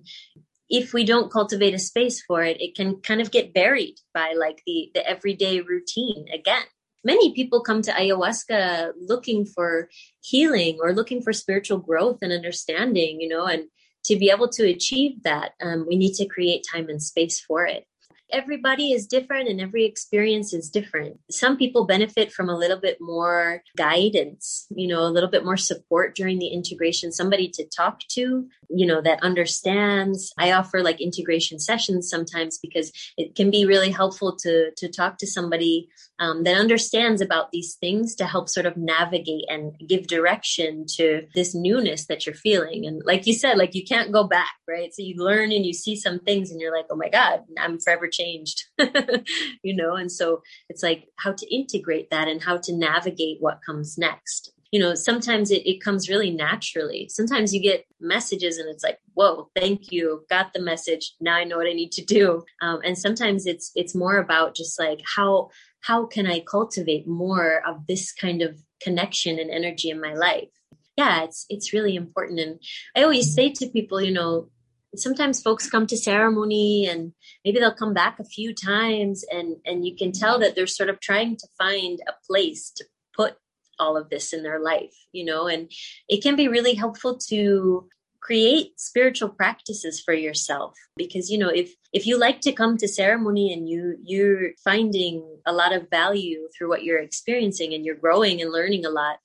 if 0.68 0.94
we 0.94 1.04
don't 1.04 1.32
cultivate 1.32 1.74
a 1.74 1.78
space 1.78 2.22
for 2.22 2.42
it 2.42 2.60
it 2.60 2.74
can 2.74 2.96
kind 3.00 3.20
of 3.20 3.30
get 3.30 3.52
buried 3.52 3.96
by 4.14 4.34
like 4.38 4.62
the 4.66 4.90
the 4.94 5.06
everyday 5.08 5.60
routine 5.60 6.26
again 6.32 6.62
many 7.04 7.34
people 7.34 7.62
come 7.62 7.82
to 7.82 7.92
ayahuasca 7.92 8.92
looking 9.00 9.44
for 9.44 9.88
healing 10.20 10.78
or 10.80 10.92
looking 10.92 11.22
for 11.22 11.32
spiritual 11.32 11.78
growth 11.78 12.18
and 12.22 12.32
understanding 12.32 13.20
you 13.20 13.28
know 13.28 13.46
and 13.46 13.64
to 14.04 14.16
be 14.16 14.30
able 14.30 14.48
to 14.48 14.68
achieve 14.68 15.22
that 15.22 15.52
um, 15.62 15.86
we 15.88 15.96
need 15.96 16.14
to 16.14 16.26
create 16.26 16.64
time 16.70 16.88
and 16.88 17.02
space 17.02 17.40
for 17.40 17.66
it 17.66 17.86
everybody 18.32 18.92
is 18.92 19.06
different 19.06 19.48
and 19.48 19.60
every 19.60 19.84
experience 19.84 20.52
is 20.52 20.68
different. 20.68 21.18
Some 21.30 21.56
people 21.56 21.86
benefit 21.86 22.32
from 22.32 22.48
a 22.48 22.56
little 22.56 22.78
bit 22.78 22.98
more 23.00 23.62
guidance, 23.76 24.66
you 24.70 24.88
know, 24.88 25.00
a 25.00 25.10
little 25.10 25.30
bit 25.30 25.44
more 25.44 25.56
support 25.56 26.14
during 26.14 26.38
the 26.38 26.48
integration, 26.48 27.12
somebody 27.12 27.48
to 27.54 27.64
talk 27.64 28.00
to, 28.10 28.46
you 28.68 28.86
know, 28.86 29.00
that 29.02 29.22
understands. 29.22 30.32
I 30.38 30.52
offer 30.52 30.82
like 30.82 31.00
integration 31.00 31.58
sessions 31.58 32.08
sometimes 32.08 32.58
because 32.58 32.92
it 33.16 33.34
can 33.34 33.50
be 33.50 33.66
really 33.66 33.90
helpful 33.90 34.36
to 34.36 34.70
to 34.76 34.88
talk 34.88 35.18
to 35.18 35.26
somebody 35.26 35.88
um, 36.20 36.44
that 36.44 36.56
understands 36.56 37.22
about 37.22 37.50
these 37.50 37.76
things 37.76 38.14
to 38.16 38.26
help 38.26 38.50
sort 38.50 38.66
of 38.66 38.76
navigate 38.76 39.46
and 39.48 39.72
give 39.88 40.06
direction 40.06 40.84
to 40.96 41.26
this 41.34 41.54
newness 41.54 42.06
that 42.06 42.26
you're 42.26 42.34
feeling. 42.34 42.84
And 42.84 43.02
like 43.06 43.26
you 43.26 43.32
said, 43.32 43.56
like 43.56 43.74
you 43.74 43.84
can't 43.84 44.12
go 44.12 44.24
back, 44.24 44.52
right? 44.68 44.94
So 44.94 45.02
you 45.02 45.14
learn 45.16 45.50
and 45.50 45.64
you 45.64 45.72
see 45.72 45.96
some 45.96 46.20
things 46.20 46.50
and 46.50 46.60
you're 46.60 46.76
like, 46.76 46.86
oh 46.90 46.96
my 46.96 47.08
God, 47.08 47.40
I'm 47.58 47.80
forever 47.80 48.06
changed, 48.06 48.64
you 49.62 49.74
know? 49.74 49.96
And 49.96 50.12
so 50.12 50.42
it's 50.68 50.82
like 50.82 51.08
how 51.16 51.32
to 51.32 51.54
integrate 51.54 52.10
that 52.10 52.28
and 52.28 52.42
how 52.42 52.58
to 52.58 52.76
navigate 52.76 53.38
what 53.40 53.60
comes 53.64 53.96
next. 53.96 54.52
You 54.72 54.78
know, 54.78 54.94
sometimes 54.94 55.50
it, 55.50 55.66
it 55.66 55.82
comes 55.82 56.08
really 56.08 56.30
naturally. 56.30 57.08
Sometimes 57.08 57.52
you 57.52 57.60
get 57.60 57.86
messages 57.98 58.58
and 58.58 58.68
it's 58.68 58.84
like, 58.84 58.98
whoa, 59.14 59.50
thank 59.56 59.90
you, 59.90 60.24
got 60.30 60.52
the 60.52 60.60
message. 60.60 61.14
Now 61.20 61.34
I 61.36 61.44
know 61.44 61.56
what 61.56 61.66
I 61.66 61.72
need 61.72 61.90
to 61.92 62.04
do. 62.04 62.44
Um, 62.62 62.80
and 62.84 62.96
sometimes 62.96 63.46
it's 63.46 63.72
it's 63.74 63.96
more 63.96 64.18
about 64.18 64.54
just 64.54 64.78
like 64.78 65.00
how 65.16 65.50
how 65.82 66.06
can 66.06 66.26
I 66.26 66.40
cultivate 66.40 67.06
more 67.06 67.62
of 67.66 67.86
this 67.86 68.12
kind 68.12 68.42
of 68.42 68.60
connection 68.82 69.38
and 69.38 69.50
energy 69.50 69.90
in 69.90 70.00
my 70.00 70.14
life? 70.14 70.48
Yeah, 70.96 71.24
it's 71.24 71.46
it's 71.48 71.72
really 71.72 71.96
important. 71.96 72.40
And 72.40 72.60
I 72.96 73.02
always 73.02 73.34
say 73.34 73.50
to 73.52 73.68
people, 73.68 74.00
you 74.00 74.12
know, 74.12 74.50
sometimes 74.96 75.42
folks 75.42 75.70
come 75.70 75.86
to 75.86 75.96
ceremony 75.96 76.86
and 76.86 77.12
maybe 77.44 77.58
they'll 77.58 77.74
come 77.74 77.94
back 77.94 78.18
a 78.18 78.24
few 78.24 78.54
times 78.54 79.24
and 79.30 79.56
and 79.64 79.86
you 79.86 79.94
can 79.96 80.12
tell 80.12 80.38
that 80.38 80.54
they're 80.54 80.66
sort 80.66 80.90
of 80.90 81.00
trying 81.00 81.36
to 81.36 81.46
find 81.56 82.00
a 82.08 82.12
place 82.26 82.70
to 82.76 82.84
put 83.14 83.36
all 83.78 83.96
of 83.96 84.10
this 84.10 84.32
in 84.32 84.42
their 84.42 84.60
life 84.60 84.94
you 85.12 85.24
know 85.24 85.46
and 85.46 85.70
it 86.08 86.22
can 86.22 86.36
be 86.36 86.48
really 86.48 86.74
helpful 86.74 87.16
to 87.16 87.88
create 88.20 88.78
spiritual 88.78 89.28
practices 89.28 90.00
for 90.00 90.14
yourself. 90.14 90.74
Because 90.96 91.30
you 91.30 91.38
know 91.38 91.48
if 91.48 91.74
if 91.92 92.06
you 92.06 92.18
like 92.18 92.40
to 92.42 92.52
come 92.52 92.76
to 92.76 92.88
ceremony 92.88 93.52
and 93.52 93.68
you 93.68 93.96
you're 94.02 94.50
finding 94.62 95.24
a 95.46 95.52
lot 95.52 95.72
of 95.72 95.90
value 95.90 96.48
through 96.56 96.68
what 96.68 96.84
you're 96.84 96.98
experiencing 96.98 97.74
and 97.74 97.84
you're 97.84 97.94
growing 97.94 98.40
and 98.40 98.52
learning 98.52 98.84
a 98.84 98.90
lot 98.90 99.18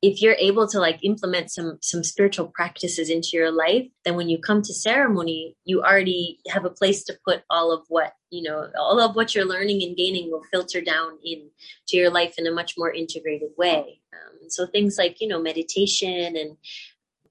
if 0.00 0.20
you're 0.20 0.34
able 0.40 0.66
to 0.66 0.80
like 0.80 0.98
implement 1.04 1.50
some 1.50 1.78
some 1.80 2.02
spiritual 2.02 2.48
practices 2.48 3.08
into 3.08 3.30
your 3.34 3.52
life 3.52 3.86
then 4.04 4.16
when 4.16 4.28
you 4.28 4.36
come 4.36 4.60
to 4.60 4.74
ceremony 4.74 5.56
you 5.64 5.80
already 5.80 6.38
have 6.48 6.64
a 6.64 6.70
place 6.70 7.04
to 7.04 7.16
put 7.24 7.42
all 7.48 7.70
of 7.70 7.82
what 7.88 8.14
you 8.30 8.42
know 8.42 8.68
all 8.76 8.98
of 8.98 9.14
what 9.14 9.34
you're 9.34 9.44
learning 9.44 9.82
and 9.82 9.96
gaining 9.96 10.30
will 10.30 10.42
filter 10.50 10.80
down 10.80 11.18
in 11.24 11.48
to 11.86 11.98
your 11.98 12.10
life 12.10 12.34
in 12.38 12.46
a 12.46 12.50
much 12.50 12.74
more 12.78 12.90
integrated 12.92 13.50
way. 13.56 14.00
Um, 14.12 14.48
so 14.48 14.66
things 14.66 14.96
like 14.98 15.20
you 15.20 15.28
know 15.28 15.40
meditation 15.40 16.36
and 16.36 16.56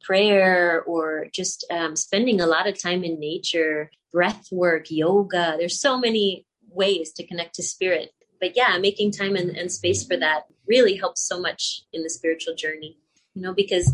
prayer 0.04 0.84
or 0.84 1.28
just 1.34 1.66
um, 1.72 1.95
spending 1.95 2.41
a 2.41 2.47
lot 2.47 2.68
of 2.68 2.82
time 2.82 3.04
in 3.04 3.20
nature 3.20 3.91
breath 4.12 4.47
work 4.52 4.89
yoga 4.89 5.56
there's 5.58 5.80
so 5.80 5.97
many 5.97 6.45
ways 6.70 7.12
to 7.12 7.26
connect 7.26 7.56
to 7.56 7.64
spirit 7.64 8.12
but 8.41 8.58
yeah, 8.58 8.78
making 8.80 9.12
time 9.12 9.36
and, 9.36 9.56
and 9.56 9.72
space 9.72 10.06
for 10.06 10.18
that 10.18 10.47
really 10.68 10.95
helps 10.95 11.22
so 11.22 11.39
much 11.39 11.84
in 11.93 12.02
the 12.02 12.10
spiritual 12.10 12.56
journey, 12.56 12.97
you 13.36 13.41
know, 13.43 13.54
because 13.54 13.93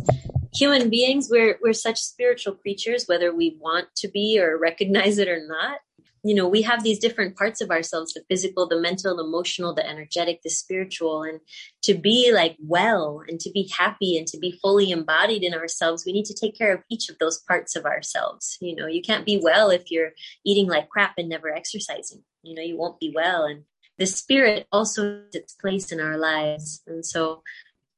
human 0.53 0.89
beings, 0.89 1.28
we're, 1.30 1.60
we're 1.62 1.74
such 1.74 1.99
spiritual 1.99 2.55
creatures, 2.55 3.05
whether 3.08 3.36
we 3.36 3.58
want 3.60 3.93
to 3.97 4.08
be 4.08 4.39
or 4.39 4.58
recognize 4.58 5.20
it 5.20 5.28
or 5.28 5.45
not. 5.45 5.80
You 6.24 6.36
know, 6.36 6.47
we 6.47 6.61
have 6.63 6.84
these 6.84 6.99
different 6.99 7.36
parts 7.36 7.61
of 7.61 7.70
ourselves 7.70 8.13
the 8.13 8.24
physical, 8.30 8.68
the 8.68 8.80
mental, 8.80 9.15
the 9.15 9.24
emotional, 9.24 9.74
the 9.74 9.88
energetic, 9.88 10.41
the 10.41 10.49
spiritual. 10.49 11.24
And 11.24 11.39
to 11.84 11.93
be 11.93 12.32
like 12.34 12.57
well 12.59 13.24
and 13.28 13.39
to 13.39 13.51
be 13.51 13.72
happy 13.78 14.18
and 14.18 14.28
to 14.28 14.38
be 14.38 14.51
fully 14.51 14.91
embodied 14.91 15.43
in 15.43 15.53
ourselves, 15.53 16.05
we 16.05 16.13
need 16.13 16.26
to 16.26 16.34
take 16.34 16.57
care 16.57 16.74
of 16.74 16.84
each 16.89 17.09
of 17.09 17.18
those 17.20 17.39
parts 17.47 17.76
of 17.76 17.86
ourselves. 17.86 18.57
You 18.61 18.76
know, 18.76 18.88
you 18.88 19.01
can't 19.01 19.26
be 19.26 19.39
well 19.41 19.70
if 19.70 19.91
you're 19.91 20.11
eating 20.45 20.68
like 20.68 20.89
crap 20.89 21.13
and 21.18 21.30
never 21.30 21.49
exercising. 21.49 22.24
You 22.43 22.55
know, 22.55 22.63
you 22.63 22.78
won't 22.78 22.99
be 22.99 23.11
well. 23.13 23.43
And 23.43 23.63
the 23.97 24.05
spirit 24.05 24.68
also 24.72 25.22
has 25.26 25.36
its 25.36 25.53
place 25.53 25.91
in 25.91 25.99
our 25.99 26.18
lives. 26.18 26.82
And 26.88 27.05
so, 27.05 27.43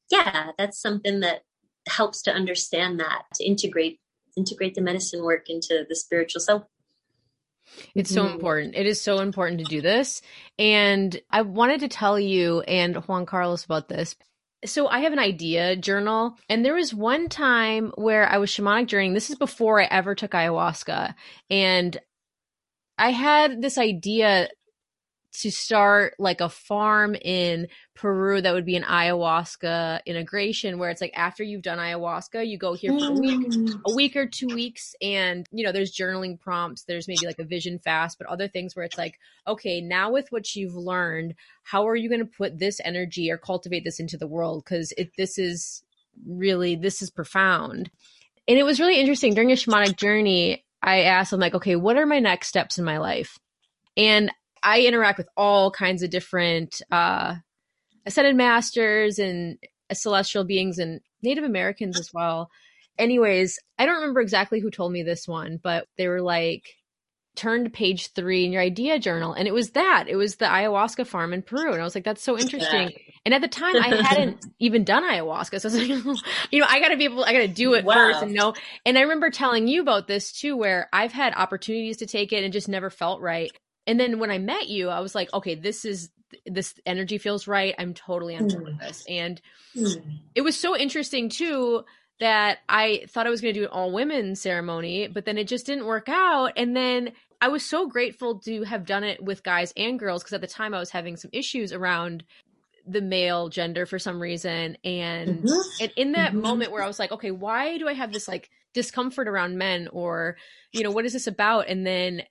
yeah, 0.09 0.51
that's 0.57 0.81
something 0.81 1.19
that 1.21 1.41
helps 1.87 2.21
to 2.23 2.33
understand 2.33 2.99
that, 2.99 3.23
to 3.35 3.43
integrate 3.43 3.99
integrate 4.37 4.75
the 4.75 4.81
medicine 4.81 5.23
work 5.23 5.49
into 5.49 5.85
the 5.87 5.95
spiritual 5.95 6.39
self. 6.39 6.63
It's 7.95 8.13
so 8.13 8.23
mm-hmm. 8.23 8.33
important. 8.33 8.75
It 8.75 8.85
is 8.85 9.01
so 9.01 9.19
important 9.19 9.59
to 9.59 9.65
do 9.65 9.81
this. 9.81 10.21
And 10.57 11.19
I 11.29 11.41
wanted 11.41 11.81
to 11.81 11.87
tell 11.87 12.19
you 12.19 12.61
and 12.61 12.95
Juan 12.95 13.25
Carlos 13.25 13.65
about 13.65 13.89
this. 13.89 14.15
So 14.65 14.87
I 14.87 14.99
have 14.99 15.13
an 15.13 15.19
idea 15.19 15.77
journal, 15.77 16.37
and 16.49 16.65
there 16.65 16.75
was 16.75 16.93
one 16.93 17.29
time 17.29 17.93
where 17.95 18.27
I 18.27 18.39
was 18.39 18.51
shamanic 18.51 18.87
journeying. 18.87 19.13
This 19.13 19.29
is 19.29 19.37
before 19.37 19.81
I 19.81 19.85
ever 19.85 20.15
took 20.15 20.31
ayahuasca, 20.31 21.15
and 21.49 21.97
I 22.97 23.11
had 23.11 23.61
this 23.61 23.77
idea 23.77 24.49
to 25.39 25.51
start 25.51 26.15
like 26.19 26.41
a 26.41 26.49
farm 26.49 27.15
in 27.15 27.67
Peru 27.95 28.41
that 28.41 28.53
would 28.53 28.65
be 28.65 28.75
an 28.75 28.83
ayahuasca 28.83 30.05
integration 30.05 30.77
where 30.77 30.89
it's 30.89 30.99
like 30.99 31.13
after 31.15 31.43
you've 31.43 31.61
done 31.61 31.77
ayahuasca, 31.77 32.45
you 32.45 32.57
go 32.57 32.73
here 32.73 32.91
for 32.97 33.07
a 33.07 33.11
week, 33.11 33.39
mm. 33.39 33.81
a 33.85 33.95
week 33.95 34.17
or 34.17 34.25
two 34.25 34.47
weeks, 34.47 34.95
and 35.01 35.47
you 35.51 35.65
know, 35.65 35.71
there's 35.71 35.95
journaling 35.95 36.37
prompts, 36.37 36.83
there's 36.83 37.07
maybe 37.07 37.25
like 37.25 37.39
a 37.39 37.45
vision 37.45 37.79
fast, 37.79 38.17
but 38.17 38.27
other 38.27 38.49
things 38.49 38.75
where 38.75 38.83
it's 38.83 38.97
like, 38.97 39.17
okay, 39.47 39.79
now 39.79 40.11
with 40.11 40.29
what 40.29 40.55
you've 40.55 40.75
learned, 40.75 41.35
how 41.63 41.87
are 41.87 41.95
you 41.95 42.09
going 42.09 42.19
to 42.19 42.25
put 42.25 42.59
this 42.59 42.81
energy 42.83 43.31
or 43.31 43.37
cultivate 43.37 43.85
this 43.85 43.99
into 43.99 44.17
the 44.17 44.27
world? 44.27 44.63
Because 44.65 44.91
it 44.97 45.11
this 45.17 45.37
is 45.37 45.83
really 46.27 46.75
this 46.75 47.01
is 47.01 47.09
profound. 47.09 47.89
And 48.47 48.57
it 48.57 48.63
was 48.63 48.79
really 48.79 48.99
interesting 48.99 49.33
during 49.33 49.51
a 49.51 49.55
shamanic 49.55 49.95
journey. 49.95 50.65
I 50.81 51.01
asked, 51.03 51.31
I'm 51.31 51.39
like, 51.39 51.55
okay, 51.55 51.75
what 51.75 51.97
are 51.97 52.05
my 52.05 52.19
next 52.19 52.47
steps 52.47 52.77
in 52.77 52.83
my 52.83 52.97
life? 52.97 53.37
And 53.95 54.31
I 54.63 54.81
interact 54.81 55.17
with 55.17 55.29
all 55.37 55.71
kinds 55.71 56.03
of 56.03 56.09
different 56.09 56.81
uh, 56.91 57.35
ascended 58.05 58.35
masters 58.35 59.19
and 59.19 59.57
celestial 59.93 60.43
beings 60.43 60.79
and 60.79 61.01
Native 61.21 61.43
Americans 61.43 61.99
as 61.99 62.11
well. 62.13 62.49
Anyways, 62.97 63.57
I 63.77 63.85
don't 63.85 63.95
remember 63.95 64.21
exactly 64.21 64.59
who 64.59 64.71
told 64.71 64.91
me 64.91 65.03
this 65.03 65.27
one, 65.27 65.59
but 65.61 65.87
they 65.97 66.07
were 66.07 66.21
like, 66.21 66.63
turn 67.39 67.63
to 67.63 67.69
page 67.69 68.11
three 68.11 68.43
in 68.43 68.51
your 68.51 68.61
idea 68.61 68.99
journal. 68.99 69.31
And 69.31 69.47
it 69.47 69.53
was 69.53 69.71
that. 69.71 70.05
It 70.09 70.17
was 70.17 70.35
the 70.35 70.45
ayahuasca 70.45 71.07
farm 71.07 71.31
in 71.31 71.41
Peru. 71.41 71.71
And 71.71 71.81
I 71.81 71.85
was 71.85 71.95
like, 71.95 72.03
that's 72.03 72.21
so 72.21 72.37
interesting. 72.37 72.91
And 73.25 73.33
at 73.33 73.41
the 73.41 73.47
time, 73.47 73.77
I 73.77 73.95
hadn't 74.03 74.45
even 74.59 74.83
done 74.83 75.03
ayahuasca. 75.03 75.61
So 75.61 75.69
I 75.69 75.71
was 75.71 76.05
like, 76.05 76.17
you 76.51 76.59
know, 76.59 76.67
I 76.69 76.81
got 76.81 76.89
to 76.89 76.97
be 76.97 77.05
able, 77.05 77.23
I 77.23 77.31
got 77.31 77.39
to 77.39 77.47
do 77.47 77.75
it 77.75 77.85
wow. 77.85 77.93
first 77.93 78.23
and 78.23 78.33
know. 78.33 78.53
And 78.85 78.97
I 78.97 79.01
remember 79.01 79.29
telling 79.29 79.69
you 79.69 79.81
about 79.81 80.07
this 80.07 80.33
too, 80.33 80.57
where 80.57 80.89
I've 80.91 81.13
had 81.13 81.33
opportunities 81.33 81.97
to 81.97 82.07
take 82.07 82.33
it 82.33 82.43
and 82.43 82.51
just 82.51 82.67
never 82.67 82.89
felt 82.89 83.21
right. 83.21 83.51
And 83.89 83.99
then 83.99 84.19
when 84.19 84.29
I 84.29 84.37
met 84.37 84.69
you, 84.69 84.89
I 84.89 84.99
was 84.99 85.15
like, 85.15 85.33
okay, 85.33 85.55
this 85.55 85.83
is 85.83 86.11
this 86.45 86.75
energy 86.85 87.17
feels 87.17 87.47
right. 87.47 87.73
I'm 87.79 87.95
totally 87.95 88.35
on 88.35 88.47
board 88.47 88.61
mm. 88.61 88.65
with 88.65 88.79
this. 88.79 89.03
And 89.09 89.41
mm. 89.75 90.19
it 90.35 90.41
was 90.41 90.59
so 90.59 90.77
interesting 90.77 91.27
too 91.27 91.83
that 92.19 92.59
I 92.69 93.05
thought 93.09 93.25
I 93.25 93.31
was 93.31 93.41
going 93.41 93.55
to 93.55 93.59
do 93.59 93.65
an 93.65 93.71
all 93.71 93.91
women 93.91 94.35
ceremony, 94.35 95.07
but 95.07 95.25
then 95.25 95.39
it 95.39 95.47
just 95.47 95.65
didn't 95.65 95.87
work 95.87 96.07
out. 96.07 96.51
And 96.55 96.75
then 96.75 97.13
I 97.41 97.47
was 97.47 97.65
so 97.65 97.87
grateful 97.87 98.37
to 98.41 98.61
have 98.61 98.85
done 98.85 99.03
it 99.03 99.23
with 99.23 99.41
guys 99.41 99.73
and 99.75 99.97
girls 99.97 100.21
because 100.21 100.33
at 100.33 100.41
the 100.41 100.47
time 100.47 100.75
I 100.75 100.79
was 100.79 100.91
having 100.91 101.17
some 101.17 101.31
issues 101.33 101.73
around 101.73 102.23
the 102.85 103.01
male 103.01 103.49
gender 103.49 103.87
for 103.87 103.97
some 103.97 104.21
reason 104.21 104.77
and 104.83 105.43
mm-hmm. 105.43 105.83
and 105.83 105.91
in 105.95 106.11
that 106.13 106.31
mm-hmm. 106.31 106.41
moment 106.41 106.71
where 106.71 106.81
I 106.81 106.87
was 106.87 106.97
like 106.97 107.11
okay 107.11 107.29
why 107.29 107.77
do 107.77 107.87
I 107.87 107.93
have 107.93 108.11
this 108.11 108.27
like 108.27 108.49
discomfort 108.73 109.27
around 109.27 109.59
men 109.59 109.89
or 109.91 110.37
you 110.71 110.81
know 110.81 110.89
what 110.89 111.05
is 111.05 111.13
this 111.13 111.27
about 111.27 111.67
and 111.67 111.85
then 111.85 112.23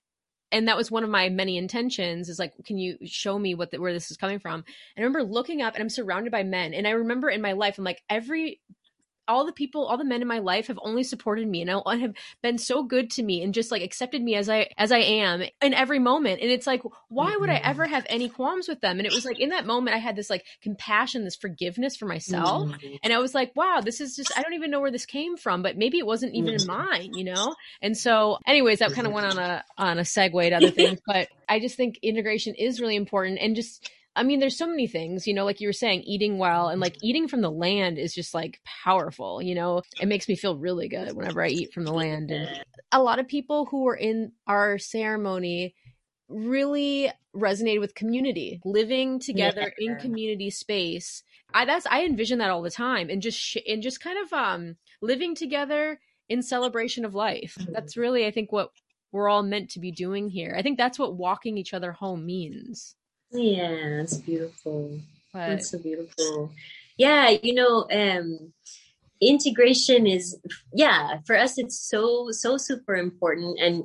and 0.51 0.69
that 0.69 0.77
was 0.77 0.91
one 0.91 1.05
of 1.05 1.11
my 1.11 1.29
many 1.29 1.57
intentions 1.57 2.29
is 2.29 2.39
like 2.39 2.53
can 2.65 2.79
you 2.79 2.97
show 3.05 3.39
me 3.39 3.55
what 3.55 3.71
the, 3.71 3.81
where 3.81 3.93
this 3.93 4.11
is 4.11 4.17
coming 4.17 4.39
from? 4.39 4.55
And 4.55 4.65
i 4.97 5.01
remember 5.03 5.23
looking 5.23 5.63
up 5.63 5.75
and 5.75 5.83
i'm 5.83 5.89
surrounded 5.89 6.31
by 6.31 6.43
men 6.43 6.75
and 6.75 6.87
i 6.87 6.91
remember 6.91 7.29
in 7.29 7.43
my 7.43 7.53
life 7.53 7.79
i'm 7.79 7.85
like 7.85 8.03
every 8.09 8.61
all 9.29 9.45
the 9.45 9.53
people, 9.53 9.85
all 9.85 9.99
the 9.99 10.05
men 10.05 10.23
in 10.23 10.29
my 10.29 10.39
life 10.39 10.67
have 10.69 10.79
only 10.83 11.05
supported 11.05 11.47
me 11.47 11.63
and 11.63 11.71
have 11.71 12.15
been 12.43 12.59
so 12.59 12.83
good 12.83 13.11
to 13.11 13.23
me 13.23 13.43
and 13.43 13.55
just 13.55 13.71
like 13.71 13.83
accepted 13.83 14.23
me 14.23 14.35
as 14.35 14.49
I 14.49 14.71
as 14.77 14.91
I 14.91 14.99
am 14.99 15.43
in 15.63 15.75
every 15.75 15.99
moment. 15.99 16.41
And 16.41 16.51
it's 16.51 16.67
like, 16.67 16.83
why 17.09 17.37
would 17.37 17.51
I 17.51 17.57
mm-hmm. 17.57 17.71
ever 17.71 17.87
have 17.87 18.07
any 18.09 18.29
qualms 18.29 18.69
with 18.69 18.81
them? 18.81 18.99
And 18.99 19.07
it 19.07 19.13
was 19.13 19.25
like 19.25 19.39
in 19.39 19.51
that 19.51 19.67
moment 19.67 19.95
I 19.95 19.99
had 19.99 20.17
this 20.17 20.31
like 20.31 20.45
compassion, 20.63 21.25
this 21.25 21.37
forgiveness 21.37 21.97
for 21.97 22.07
myself. 22.07 22.71
Mm-hmm. 22.71 22.97
And 23.03 23.13
I 23.13 23.19
was 23.19 23.35
like, 23.35 23.55
wow, 23.55 23.81
this 23.85 24.01
is 24.01 24.17
just 24.17 24.37
I 24.37 24.43
don't 24.43 24.55
even 24.55 24.71
know 24.71 24.81
where 24.81 24.91
this 24.91 25.07
came 25.07 25.37
from, 25.37 25.63
but 25.63 25.77
maybe 25.77 25.99
it 25.99 26.07
wasn't 26.07 26.35
even 26.35 26.55
in 26.55 26.61
mm-hmm. 26.61 26.91
mine, 26.91 27.15
you 27.15 27.25
know? 27.25 27.55
And 27.83 27.97
so 27.97 28.39
anyways, 28.47 28.79
that 28.79 28.93
kind 28.93 29.07
of 29.07 29.13
went 29.13 29.27
on 29.27 29.39
a 29.39 29.65
on 29.77 29.99
a 29.99 30.03
segue 30.03 30.49
to 30.49 30.55
other 30.55 30.71
things. 30.73 31.01
but 31.07 31.29
I 31.49 31.61
just 31.61 31.77
think 31.77 31.99
integration 32.03 32.55
is 32.55 32.81
really 32.81 32.97
important 32.97 33.39
and 33.41 33.55
just 33.55 33.91
I 34.19 34.25
mean, 34.25 34.41
there's 34.41 34.59
so 34.59 34.67
many 34.67 34.89
things, 34.89 35.29
you 35.29 35.35
know, 35.35 35.45
like 35.45 35.61
you 35.61 35.69
were 35.69 35.73
saying, 35.73 36.03
eating 36.03 36.39
well 36.39 36.69
and 36.69 36.81
like 36.81 36.97
eating 37.03 37.29
from 37.29 37.41
the 37.41 37.51
land 37.51 37.99
is 37.99 38.13
just 38.13 38.35
like 38.35 38.61
powerful, 38.85 39.41
you 39.41 39.55
know, 39.55 39.83
it 40.01 40.09
makes 40.09 40.29
me 40.29 40.35
feel 40.35 40.57
really 40.57 40.89
good 40.89 41.13
whenever 41.13 41.43
I 41.43 41.49
eat 41.49 41.73
from 41.73 41.85
the 41.85 41.93
land. 41.93 42.33
And 42.33 42.49
a 42.91 43.01
lot 43.01 43.21
of 43.21 43.29
people 43.29 43.67
who 43.67 43.85
were 43.85 43.95
in 43.95 44.33
our 44.49 44.77
ceremony 44.77 45.77
really 46.29 47.13
resonated 47.35 47.79
with 47.79 47.95
community, 47.95 48.61
living 48.65 49.21
together 49.21 49.73
yeah. 49.79 49.93
in 49.93 49.99
community 49.99 50.51
space. 50.51 51.23
I 51.55 51.65
that's 51.65 51.87
I 51.87 52.05
envision 52.05 52.41
that 52.41 52.51
all 52.51 52.63
the 52.63 52.71
time 52.71 53.09
and 53.09 53.23
just 53.23 53.39
sh- 53.39 53.57
and 53.67 53.83
just 53.83 54.01
kind 54.01 54.19
of 54.19 54.33
um 54.33 54.77
living 55.01 55.35
together 55.35 56.01
in 56.29 56.43
celebration 56.43 57.05
of 57.05 57.15
life. 57.15 57.57
Mm-hmm. 57.59 57.73
That's 57.73 57.97
really 57.97 58.27
I 58.27 58.33
think 58.33 58.51
what 58.51 58.71
we're 59.13 59.29
all 59.29 59.43
meant 59.43 59.71
to 59.71 59.81
be 59.81 59.93
doing 59.93 60.29
here. 60.29 60.55
I 60.59 60.63
think 60.63 60.77
that's 60.77 60.99
what 60.99 61.17
walking 61.17 61.57
each 61.57 61.73
other 61.73 61.93
home 61.93 62.27
means. 62.27 62.97
Yeah, 63.31 64.03
it's 64.03 64.17
beautiful. 64.17 65.01
But, 65.33 65.49
that's 65.49 65.71
so 65.71 65.79
beautiful. 65.79 66.53
Yeah, 66.97 67.31
you 67.31 67.55
know, 67.55 67.87
um, 67.91 68.53
integration 69.21 70.07
is 70.07 70.39
yeah 70.73 71.19
for 71.27 71.37
us 71.37 71.59
it's 71.59 71.79
so 71.79 72.31
so 72.31 72.57
super 72.57 72.95
important 72.95 73.59
and 73.61 73.85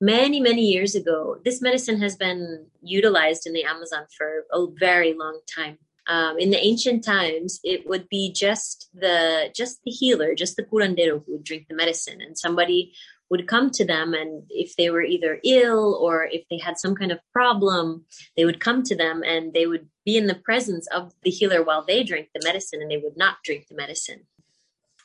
many 0.00 0.40
many 0.40 0.62
years 0.62 0.94
ago 0.94 1.36
this 1.44 1.60
medicine 1.60 2.00
has 2.00 2.16
been 2.16 2.66
utilized 2.82 3.46
in 3.46 3.52
the 3.52 3.64
amazon 3.64 4.04
for 4.16 4.44
a 4.52 4.66
very 4.78 5.14
long 5.14 5.40
time 5.52 5.78
um, 6.08 6.38
in 6.38 6.50
the 6.50 6.64
ancient 6.64 7.02
times 7.02 7.58
it 7.64 7.88
would 7.88 8.08
be 8.08 8.32
just 8.32 8.88
the 8.94 9.50
just 9.54 9.80
the 9.84 9.90
healer 9.90 10.34
just 10.34 10.56
the 10.56 10.62
curandero 10.62 11.24
who 11.24 11.32
would 11.32 11.44
drink 11.44 11.66
the 11.68 11.74
medicine 11.74 12.20
and 12.20 12.38
somebody 12.38 12.92
would 13.30 13.48
come 13.48 13.70
to 13.70 13.84
them 13.84 14.14
and 14.14 14.44
if 14.50 14.76
they 14.76 14.90
were 14.90 15.02
either 15.02 15.40
ill 15.44 15.98
or 16.00 16.24
if 16.24 16.44
they 16.50 16.58
had 16.58 16.78
some 16.78 16.94
kind 16.94 17.10
of 17.10 17.18
problem 17.32 18.04
they 18.36 18.44
would 18.44 18.60
come 18.60 18.82
to 18.82 18.96
them 18.96 19.22
and 19.24 19.52
they 19.52 19.66
would 19.66 19.88
be 20.04 20.16
in 20.16 20.26
the 20.26 20.34
presence 20.34 20.86
of 20.88 21.12
the 21.22 21.30
healer 21.30 21.62
while 21.62 21.84
they 21.84 22.02
drank 22.02 22.28
the 22.34 22.40
medicine 22.44 22.80
and 22.80 22.90
they 22.90 22.96
would 22.96 23.16
not 23.16 23.36
drink 23.44 23.66
the 23.66 23.74
medicine. 23.74 24.20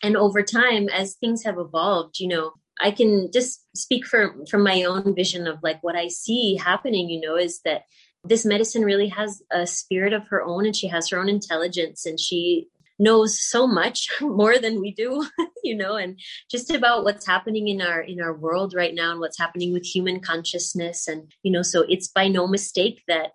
And 0.03 0.15
over 0.15 0.43
time 0.43 0.89
as 0.89 1.15
things 1.15 1.43
have 1.43 1.57
evolved 1.57 2.19
you 2.19 2.27
know 2.27 2.53
i 2.79 2.91
can 2.91 3.31
just 3.31 3.65
speak 3.75 4.05
from 4.05 4.45
from 4.45 4.63
my 4.63 4.83
own 4.83 5.13
vision 5.13 5.47
of 5.47 5.59
like 5.61 5.81
what 5.83 5.95
i 5.95 6.07
see 6.07 6.55
happening 6.55 7.09
you 7.09 7.21
know 7.21 7.35
is 7.35 7.61
that 7.65 7.83
this 8.23 8.45
medicine 8.45 8.83
really 8.83 9.07
has 9.07 9.41
a 9.51 9.65
spirit 9.65 10.13
of 10.13 10.27
her 10.27 10.43
own 10.43 10.65
and 10.65 10.75
she 10.75 10.87
has 10.87 11.09
her 11.09 11.19
own 11.19 11.29
intelligence 11.29 12.05
and 12.05 12.19
she 12.19 12.67
knows 13.01 13.41
so 13.41 13.65
much 13.65 14.07
more 14.21 14.57
than 14.59 14.79
we 14.79 14.93
do 14.93 15.25
you 15.63 15.75
know 15.75 15.95
and 15.95 16.19
just 16.49 16.69
about 16.71 17.03
what's 17.03 17.25
happening 17.25 17.67
in 17.67 17.81
our 17.81 18.01
in 18.01 18.21
our 18.21 18.33
world 18.33 18.73
right 18.75 18.93
now 18.93 19.11
and 19.11 19.19
what's 19.19 19.39
happening 19.39 19.73
with 19.73 19.85
human 19.85 20.19
consciousness. 20.19 21.07
And 21.07 21.31
you 21.43 21.51
know 21.51 21.63
so 21.63 21.83
it's 21.89 22.07
by 22.07 22.27
no 22.27 22.47
mistake 22.47 23.01
that 23.07 23.31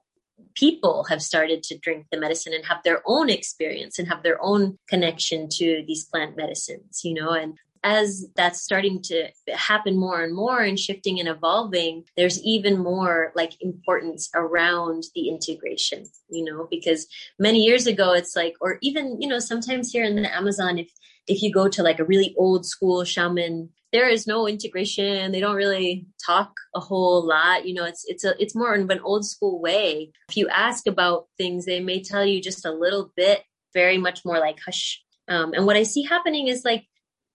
people 0.54 1.04
have 1.04 1.22
started 1.22 1.62
to 1.62 1.78
drink 1.78 2.06
the 2.10 2.18
medicine 2.18 2.52
and 2.54 2.64
have 2.64 2.82
their 2.82 3.02
own 3.06 3.28
experience 3.28 3.98
and 3.98 4.08
have 4.08 4.22
their 4.22 4.38
own 4.40 4.78
connection 4.88 5.48
to 5.48 5.82
these 5.86 6.04
plant 6.04 6.36
medicines 6.36 7.00
you 7.04 7.14
know 7.14 7.30
and 7.30 7.58
as 7.84 8.26
that's 8.36 8.62
starting 8.62 9.02
to 9.02 9.28
happen 9.54 9.96
more 9.96 10.22
and 10.22 10.34
more 10.34 10.60
and 10.60 10.78
shifting 10.78 11.18
and 11.20 11.28
evolving, 11.28 12.04
there's 12.16 12.42
even 12.42 12.78
more 12.78 13.32
like 13.34 13.52
importance 13.60 14.30
around 14.34 15.04
the 15.14 15.28
integration, 15.28 16.06
you 16.28 16.44
know, 16.44 16.66
because 16.70 17.06
many 17.38 17.62
years 17.62 17.86
ago 17.86 18.12
it's 18.12 18.36
like, 18.36 18.54
or 18.60 18.78
even, 18.82 19.20
you 19.20 19.28
know, 19.28 19.38
sometimes 19.38 19.92
here 19.92 20.04
in 20.04 20.16
the 20.16 20.34
Amazon, 20.34 20.78
if 20.78 20.90
if 21.26 21.42
you 21.42 21.52
go 21.52 21.68
to 21.68 21.82
like 21.82 21.98
a 21.98 22.04
really 22.04 22.34
old 22.38 22.64
school 22.64 23.04
shaman, 23.04 23.70
there 23.92 24.08
is 24.08 24.26
no 24.26 24.46
integration. 24.46 25.32
They 25.32 25.40
don't 25.40 25.56
really 25.56 26.06
talk 26.24 26.52
a 26.74 26.80
whole 26.80 27.26
lot. 27.26 27.66
You 27.66 27.74
know, 27.74 27.84
it's 27.84 28.04
it's 28.06 28.24
a 28.24 28.40
it's 28.40 28.54
more 28.54 28.74
of 28.74 28.90
an 28.90 29.00
old 29.00 29.24
school 29.24 29.60
way. 29.60 30.12
If 30.28 30.36
you 30.36 30.48
ask 30.48 30.86
about 30.86 31.26
things, 31.36 31.64
they 31.64 31.80
may 31.80 32.02
tell 32.02 32.24
you 32.24 32.40
just 32.40 32.64
a 32.64 32.72
little 32.72 33.12
bit, 33.16 33.42
very 33.74 33.98
much 33.98 34.24
more 34.24 34.38
like 34.38 34.58
hush. 34.64 35.02
Um, 35.28 35.52
and 35.54 35.66
what 35.66 35.76
I 35.76 35.82
see 35.82 36.02
happening 36.02 36.48
is 36.48 36.64
like 36.64 36.84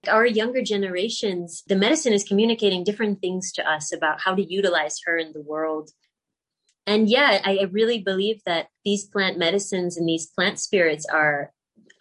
our 0.08 0.26
younger 0.26 0.62
generations, 0.62 1.64
the 1.68 1.76
medicine 1.76 2.14
is 2.14 2.24
communicating 2.24 2.84
different 2.84 3.22
things 3.22 3.52
to 3.54 3.70
us 3.70 3.94
about 3.94 4.22
how 4.22 4.36
to 4.36 4.44
utilize 4.44 5.00
her 5.06 5.18
in 5.18 5.32
the 5.34 5.42
world. 5.42 5.92
And 6.88 7.08
yeah, 7.08 7.42
I 7.44 7.68
really 7.72 8.00
believe 8.00 8.42
that 8.46 8.68
these 8.84 9.06
plant 9.06 9.38
medicines 9.38 9.98
and 9.98 10.10
these 10.10 10.28
plant 10.28 10.60
spirits 10.60 11.06
are 11.06 11.52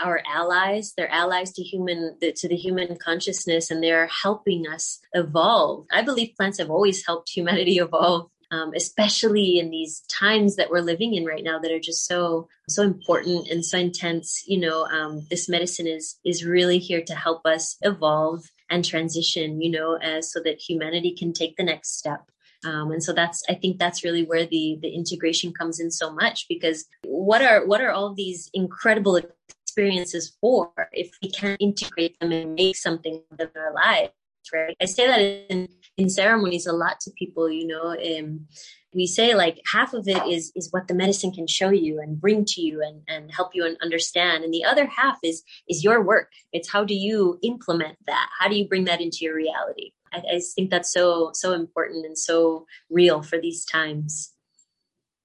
our 0.01 0.22
allies. 0.26 0.94
They're 0.96 1.12
allies 1.12 1.53
to 1.53 1.62
human 1.62 2.16
to 2.20 2.48
the 2.48 2.57
human 2.57 2.96
consciousness, 2.96 3.70
and 3.70 3.82
they're 3.82 4.09
helping 4.09 4.66
us 4.66 5.01
evolve. 5.12 5.86
I 5.92 6.03
believe 6.03 6.34
plants 6.36 6.59
have 6.59 6.70
always 6.70 7.05
helped 7.05 7.30
humanity 7.30 7.76
evolve 7.78 8.30
um, 8.51 8.72
especially 8.74 9.59
in 9.59 9.70
these 9.70 10.01
times 10.09 10.57
that 10.57 10.70
we're 10.70 10.80
living 10.80 11.14
in 11.14 11.24
right 11.24 11.44
now 11.44 11.59
that 11.59 11.72
are 11.72 11.80
just 11.80 12.07
so 12.07 12.48
so 12.68 12.82
important 12.82 13.48
and 13.48 13.64
so 13.64 13.78
intense 13.78 14.44
you 14.46 14.59
know 14.59 14.86
um, 14.86 15.26
this 15.30 15.48
medicine 15.48 15.86
is 15.86 16.18
is 16.24 16.44
really 16.44 16.78
here 16.78 17.03
to 17.03 17.14
help 17.14 17.44
us 17.44 17.76
evolve 17.82 18.44
and 18.68 18.84
transition 18.84 19.61
you 19.61 19.70
know 19.70 19.96
as 19.96 20.32
so 20.32 20.40
that 20.44 20.61
humanity 20.61 21.14
can 21.16 21.32
take 21.32 21.57
the 21.57 21.64
next 21.64 21.98
step. 21.98 22.22
Um, 22.62 22.90
and 22.90 23.03
so 23.03 23.14
that's 23.14 23.42
i 23.48 23.55
think 23.55 23.78
that's 23.78 24.05
really 24.05 24.24
where 24.24 24.44
the 24.44 24.78
the 24.82 24.90
integration 24.90 25.51
comes 25.51 25.80
in 25.80 25.90
so 25.90 26.12
much 26.12 26.46
because 26.46 26.84
what 27.07 27.40
are 27.40 27.64
what 27.66 27.80
are 27.80 27.90
all 27.90 28.12
these 28.12 28.51
incredible 28.53 29.18
experiences 29.64 30.36
for 30.42 30.70
if 30.92 31.11
we 31.22 31.30
can't 31.30 31.59
integrate 31.59 32.20
them 32.20 32.32
and 32.32 32.55
make 32.55 32.76
something 32.76 33.22
of 33.38 33.51
our 33.57 33.72
lives 33.72 34.12
right? 34.53 34.76
I 34.80 34.84
say 34.86 35.07
that 35.07 35.20
in 35.20 35.68
in 35.97 36.09
ceremonies 36.09 36.66
a 36.66 36.72
lot 36.72 37.01
to 37.01 37.11
people 37.12 37.51
you 37.51 37.66
know 37.66 37.97
um, 38.18 38.47
we 38.93 39.07
say 39.07 39.34
like 39.34 39.61
half 39.72 39.95
of 39.95 40.09
it 40.09 40.26
is 40.26 40.53
is 40.57 40.68
what 40.72 40.88
the 40.88 40.95
medicine 40.95 41.30
can 41.30 41.47
show 41.47 41.70
you 41.70 42.01
and 42.01 42.20
bring 42.20 42.45
to 42.45 42.61
you 42.61 42.82
and 42.82 43.03
and 43.09 43.30
help 43.32 43.55
you 43.55 43.64
and 43.64 43.76
understand. 43.82 44.45
And 44.45 44.53
the 44.53 44.64
other 44.64 44.86
half 44.86 45.18
is 45.22 45.43
is 45.68 45.84
your 45.84 46.03
work. 46.03 46.30
It's 46.53 46.70
how 46.70 46.84
do 46.84 46.95
you 46.95 47.38
implement 47.43 47.99
that? 48.07 48.28
How 48.38 48.49
do 48.49 48.57
you 48.57 48.68
bring 48.68 48.84
that 48.84 49.01
into 49.01 49.18
your 49.20 49.34
reality? 49.34 49.93
I, 50.12 50.18
I 50.18 50.41
think 50.55 50.70
that's 50.70 50.93
so 50.93 51.30
so 51.34 51.53
important 51.53 52.05
and 52.05 52.18
so 52.18 52.66
real 52.91 53.22
for 53.22 53.38
these 53.41 53.64
times 53.64 54.32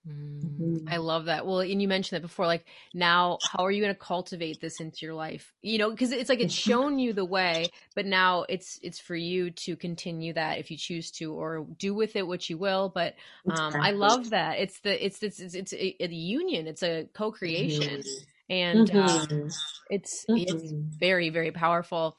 Mm-hmm. 0.07 0.87
I 0.87 0.97
love 0.97 1.25
that. 1.25 1.47
Well, 1.47 1.59
and 1.61 1.81
you 1.81 1.87
mentioned 1.87 2.17
that 2.17 2.27
before. 2.27 2.45
Like 2.45 2.65
now, 2.93 3.39
how 3.51 3.65
are 3.65 3.71
you 3.71 3.81
going 3.81 3.93
to 3.93 3.99
cultivate 3.99 4.61
this 4.61 4.79
into 4.79 5.05
your 5.05 5.15
life? 5.15 5.53
You 5.61 5.79
know, 5.79 5.89
because 5.89 6.11
it's 6.11 6.29
like 6.29 6.39
it's 6.39 6.53
mm-hmm. 6.53 6.71
shown 6.71 6.99
you 6.99 7.13
the 7.13 7.25
way, 7.25 7.69
but 7.95 8.05
now 8.05 8.45
it's 8.47 8.79
it's 8.83 8.99
for 8.99 9.15
you 9.15 9.49
to 9.51 9.75
continue 9.75 10.33
that 10.33 10.59
if 10.59 10.69
you 10.69 10.77
choose 10.77 11.09
to, 11.11 11.33
or 11.33 11.65
do 11.79 11.95
with 11.95 12.15
it 12.15 12.27
what 12.27 12.49
you 12.49 12.57
will. 12.57 12.91
But 12.93 13.15
um, 13.49 13.73
I 13.75 13.91
love 13.91 14.29
that. 14.29 14.59
It's 14.59 14.79
the 14.81 15.03
it's 15.03 15.23
it's 15.23 15.39
it's, 15.39 15.55
it's 15.55 15.73
a, 15.73 16.03
a, 16.03 16.07
union. 16.07 16.67
It's 16.67 16.83
a 16.83 17.07
co-creation, 17.13 18.01
mm-hmm. 18.01 18.53
and 18.53 18.89
mm-hmm. 18.89 19.33
Um, 19.33 19.49
it's 19.89 20.25
it's 20.29 20.53
mm-hmm. 20.53 20.81
very 20.99 21.29
very 21.29 21.51
powerful. 21.51 22.15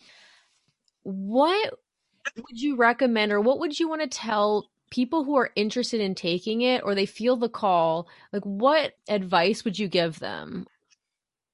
What 1.04 1.74
would 2.36 2.60
you 2.60 2.74
recommend, 2.76 3.30
or 3.30 3.40
what 3.40 3.60
would 3.60 3.78
you 3.78 3.88
want 3.88 4.02
to 4.02 4.08
tell 4.08 4.68
people 4.90 5.24
who 5.24 5.36
are 5.36 5.50
interested 5.56 6.00
in 6.00 6.14
taking 6.14 6.62
it 6.62 6.82
or 6.84 6.94
they 6.94 7.06
feel 7.06 7.36
the 7.36 7.48
call, 7.48 8.08
like 8.32 8.44
what 8.44 8.92
advice 9.08 9.64
would 9.64 9.78
you 9.78 9.88
give 9.88 10.18
them? 10.18 10.66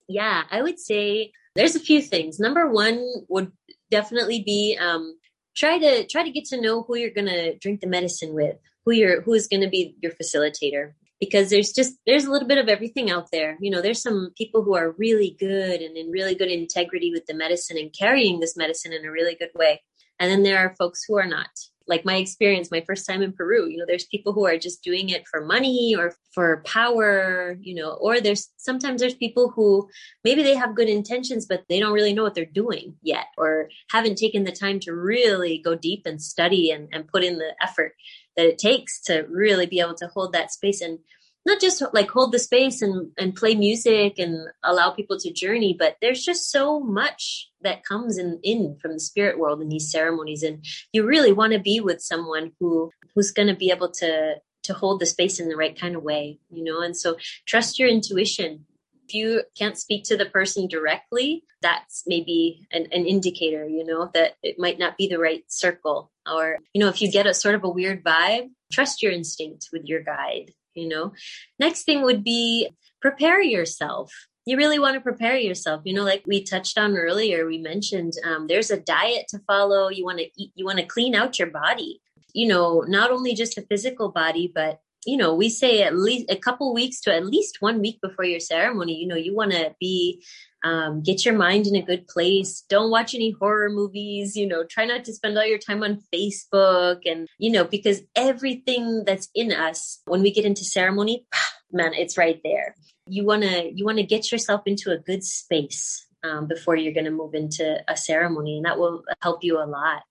Yeah, 0.08 0.42
I 0.50 0.62
would 0.62 0.78
say 0.78 1.32
there's 1.54 1.76
a 1.76 1.80
few 1.80 2.00
things. 2.00 2.38
Number 2.38 2.70
one 2.70 3.04
would 3.28 3.52
definitely 3.90 4.42
be 4.42 4.76
um, 4.80 5.18
try 5.56 5.78
to 5.78 6.06
try 6.06 6.22
to 6.22 6.30
get 6.30 6.44
to 6.46 6.60
know 6.60 6.82
who 6.82 6.96
you're 6.96 7.10
gonna 7.10 7.54
drink 7.56 7.80
the 7.80 7.86
medicine 7.86 8.34
with, 8.34 8.56
who 8.84 8.92
you're 8.92 9.22
who 9.22 9.34
is 9.34 9.48
gonna 9.48 9.68
be 9.68 9.96
your 10.02 10.12
facilitator. 10.12 10.92
Because 11.20 11.50
there's 11.50 11.72
just 11.72 11.94
there's 12.04 12.24
a 12.24 12.32
little 12.32 12.48
bit 12.48 12.58
of 12.58 12.68
everything 12.68 13.10
out 13.10 13.28
there. 13.30 13.56
You 13.60 13.70
know, 13.70 13.80
there's 13.80 14.02
some 14.02 14.32
people 14.36 14.64
who 14.64 14.74
are 14.74 14.90
really 14.98 15.36
good 15.38 15.80
and 15.80 15.96
in 15.96 16.10
really 16.10 16.34
good 16.34 16.50
integrity 16.50 17.12
with 17.12 17.26
the 17.26 17.34
medicine 17.34 17.78
and 17.78 17.94
carrying 17.96 18.40
this 18.40 18.56
medicine 18.56 18.92
in 18.92 19.04
a 19.04 19.10
really 19.10 19.36
good 19.36 19.52
way. 19.54 19.82
And 20.18 20.30
then 20.30 20.42
there 20.42 20.58
are 20.58 20.74
folks 20.76 21.04
who 21.06 21.16
are 21.16 21.26
not 21.26 21.48
like 21.86 22.04
my 22.04 22.16
experience 22.16 22.70
my 22.70 22.82
first 22.86 23.06
time 23.06 23.22
in 23.22 23.32
peru 23.32 23.66
you 23.68 23.76
know 23.76 23.84
there's 23.86 24.06
people 24.06 24.32
who 24.32 24.46
are 24.46 24.58
just 24.58 24.82
doing 24.82 25.08
it 25.08 25.26
for 25.28 25.44
money 25.44 25.94
or 25.96 26.14
for 26.34 26.62
power 26.64 27.56
you 27.60 27.74
know 27.74 27.92
or 28.00 28.20
there's 28.20 28.50
sometimes 28.56 29.00
there's 29.00 29.14
people 29.14 29.50
who 29.50 29.88
maybe 30.24 30.42
they 30.42 30.54
have 30.54 30.74
good 30.74 30.88
intentions 30.88 31.46
but 31.46 31.64
they 31.68 31.80
don't 31.80 31.92
really 31.92 32.12
know 32.12 32.22
what 32.22 32.34
they're 32.34 32.44
doing 32.44 32.94
yet 33.02 33.26
or 33.36 33.68
haven't 33.90 34.16
taken 34.16 34.44
the 34.44 34.52
time 34.52 34.78
to 34.80 34.92
really 34.92 35.58
go 35.58 35.74
deep 35.74 36.02
and 36.06 36.20
study 36.22 36.70
and, 36.70 36.88
and 36.92 37.08
put 37.08 37.24
in 37.24 37.38
the 37.38 37.54
effort 37.62 37.94
that 38.36 38.46
it 38.46 38.58
takes 38.58 39.00
to 39.02 39.26
really 39.28 39.66
be 39.66 39.80
able 39.80 39.94
to 39.94 40.08
hold 40.08 40.32
that 40.32 40.52
space. 40.52 40.80
And 40.80 40.98
not 41.44 41.60
just 41.60 41.82
like 41.92 42.10
hold 42.10 42.32
the 42.32 42.38
space 42.38 42.82
and, 42.82 43.10
and 43.18 43.34
play 43.34 43.54
music 43.54 44.18
and 44.18 44.48
allow 44.62 44.90
people 44.90 45.18
to 45.18 45.32
journey, 45.32 45.74
but 45.76 45.96
there's 46.00 46.24
just 46.24 46.50
so 46.50 46.80
much 46.80 47.50
that 47.62 47.84
comes 47.84 48.18
in, 48.18 48.38
in 48.42 48.76
from 48.80 48.92
the 48.92 49.00
spirit 49.00 49.38
world 49.38 49.60
in 49.60 49.68
these 49.68 49.90
ceremonies. 49.90 50.42
And 50.42 50.64
you 50.92 51.04
really 51.04 51.32
want 51.32 51.52
to 51.52 51.58
be 51.58 51.80
with 51.80 52.00
someone 52.00 52.52
who, 52.60 52.90
who's 53.14 53.32
going 53.32 53.48
to 53.48 53.56
be 53.56 53.70
able 53.70 53.90
to, 53.90 54.36
to 54.64 54.74
hold 54.74 55.00
the 55.00 55.06
space 55.06 55.40
in 55.40 55.48
the 55.48 55.56
right 55.56 55.78
kind 55.78 55.96
of 55.96 56.02
way, 56.02 56.38
you 56.50 56.62
know? 56.62 56.80
And 56.80 56.96
so 56.96 57.16
trust 57.46 57.78
your 57.78 57.88
intuition. 57.88 58.66
If 59.08 59.14
you 59.14 59.42
can't 59.58 59.76
speak 59.76 60.04
to 60.04 60.16
the 60.16 60.26
person 60.26 60.68
directly, 60.68 61.44
that's 61.60 62.04
maybe 62.06 62.66
an, 62.70 62.86
an 62.92 63.04
indicator, 63.04 63.66
you 63.66 63.84
know, 63.84 64.10
that 64.14 64.36
it 64.44 64.60
might 64.60 64.78
not 64.78 64.96
be 64.96 65.08
the 65.08 65.18
right 65.18 65.42
circle. 65.48 66.12
Or, 66.30 66.58
you 66.72 66.80
know, 66.80 66.88
if 66.88 67.02
you 67.02 67.10
get 67.10 67.26
a 67.26 67.34
sort 67.34 67.56
of 67.56 67.64
a 67.64 67.68
weird 67.68 68.04
vibe, 68.04 68.50
trust 68.72 69.02
your 69.02 69.10
instinct 69.10 69.70
with 69.72 69.86
your 69.86 70.02
guide 70.02 70.52
you 70.74 70.88
know? 70.88 71.12
Next 71.58 71.84
thing 71.84 72.02
would 72.02 72.24
be 72.24 72.70
prepare 73.00 73.42
yourself. 73.42 74.12
You 74.44 74.56
really 74.56 74.78
want 74.78 74.94
to 74.94 75.00
prepare 75.00 75.36
yourself. 75.36 75.82
You 75.84 75.94
know 75.94 76.04
like 76.04 76.24
we 76.26 76.42
touched 76.42 76.78
on 76.78 76.96
earlier 76.96 77.46
we 77.46 77.58
mentioned 77.58 78.14
um, 78.24 78.46
there's 78.46 78.70
a 78.70 78.80
diet 78.80 79.26
to 79.28 79.38
follow. 79.46 79.88
You 79.88 80.04
want 80.04 80.18
to 80.18 80.28
eat 80.36 80.52
you 80.54 80.64
want 80.64 80.78
to 80.78 80.86
clean 80.86 81.14
out 81.14 81.38
your 81.38 81.50
body. 81.50 82.00
You 82.34 82.48
know 82.48 82.80
not 82.86 83.10
only 83.10 83.34
just 83.34 83.56
the 83.56 83.62
physical 83.62 84.10
body 84.10 84.50
but 84.52 84.80
you 85.06 85.16
know 85.16 85.34
we 85.34 85.48
say 85.48 85.82
at 85.82 85.96
least 85.96 86.30
a 86.30 86.36
couple 86.36 86.72
weeks 86.72 87.00
to 87.02 87.14
at 87.14 87.26
least 87.26 87.58
one 87.60 87.80
week 87.80 88.00
before 88.00 88.24
your 88.24 88.40
ceremony 88.40 88.94
you 88.94 89.06
know 89.06 89.16
you 89.16 89.34
want 89.34 89.50
to 89.50 89.74
be 89.80 90.22
um, 90.64 91.02
get 91.02 91.24
your 91.24 91.36
mind 91.36 91.66
in 91.66 91.76
a 91.76 91.82
good 91.82 92.06
place. 92.08 92.64
Don't 92.68 92.90
watch 92.90 93.14
any 93.14 93.32
horror 93.32 93.68
movies 93.68 94.36
you 94.36 94.46
know 94.46 94.64
try 94.64 94.84
not 94.84 95.04
to 95.04 95.12
spend 95.12 95.36
all 95.36 95.46
your 95.46 95.58
time 95.58 95.82
on 95.82 96.02
facebook 96.12 97.00
and 97.04 97.28
you 97.38 97.50
know 97.50 97.64
because 97.64 98.02
everything 98.16 99.04
that's 99.04 99.28
in 99.34 99.52
us 99.52 100.00
when 100.06 100.22
we 100.22 100.30
get 100.30 100.44
into 100.44 100.64
ceremony 100.64 101.26
man 101.72 101.94
it's 101.94 102.18
right 102.18 102.40
there. 102.44 102.74
You 103.06 103.24
want 103.24 103.42
to 103.42 103.72
you 103.74 103.84
want 103.84 103.98
to 103.98 104.04
get 104.04 104.30
yourself 104.30 104.62
into 104.66 104.90
a 104.90 104.98
good 104.98 105.24
space 105.24 106.06
um, 106.24 106.46
before 106.46 106.76
you're 106.76 106.94
going 106.94 107.06
to 107.06 107.10
move 107.10 107.34
into 107.34 107.82
a 107.88 107.96
ceremony 107.96 108.58
and 108.58 108.66
that 108.66 108.78
will 108.78 109.02
help 109.20 109.42
you 109.42 109.58
a 109.58 109.66
lot. 109.66 110.02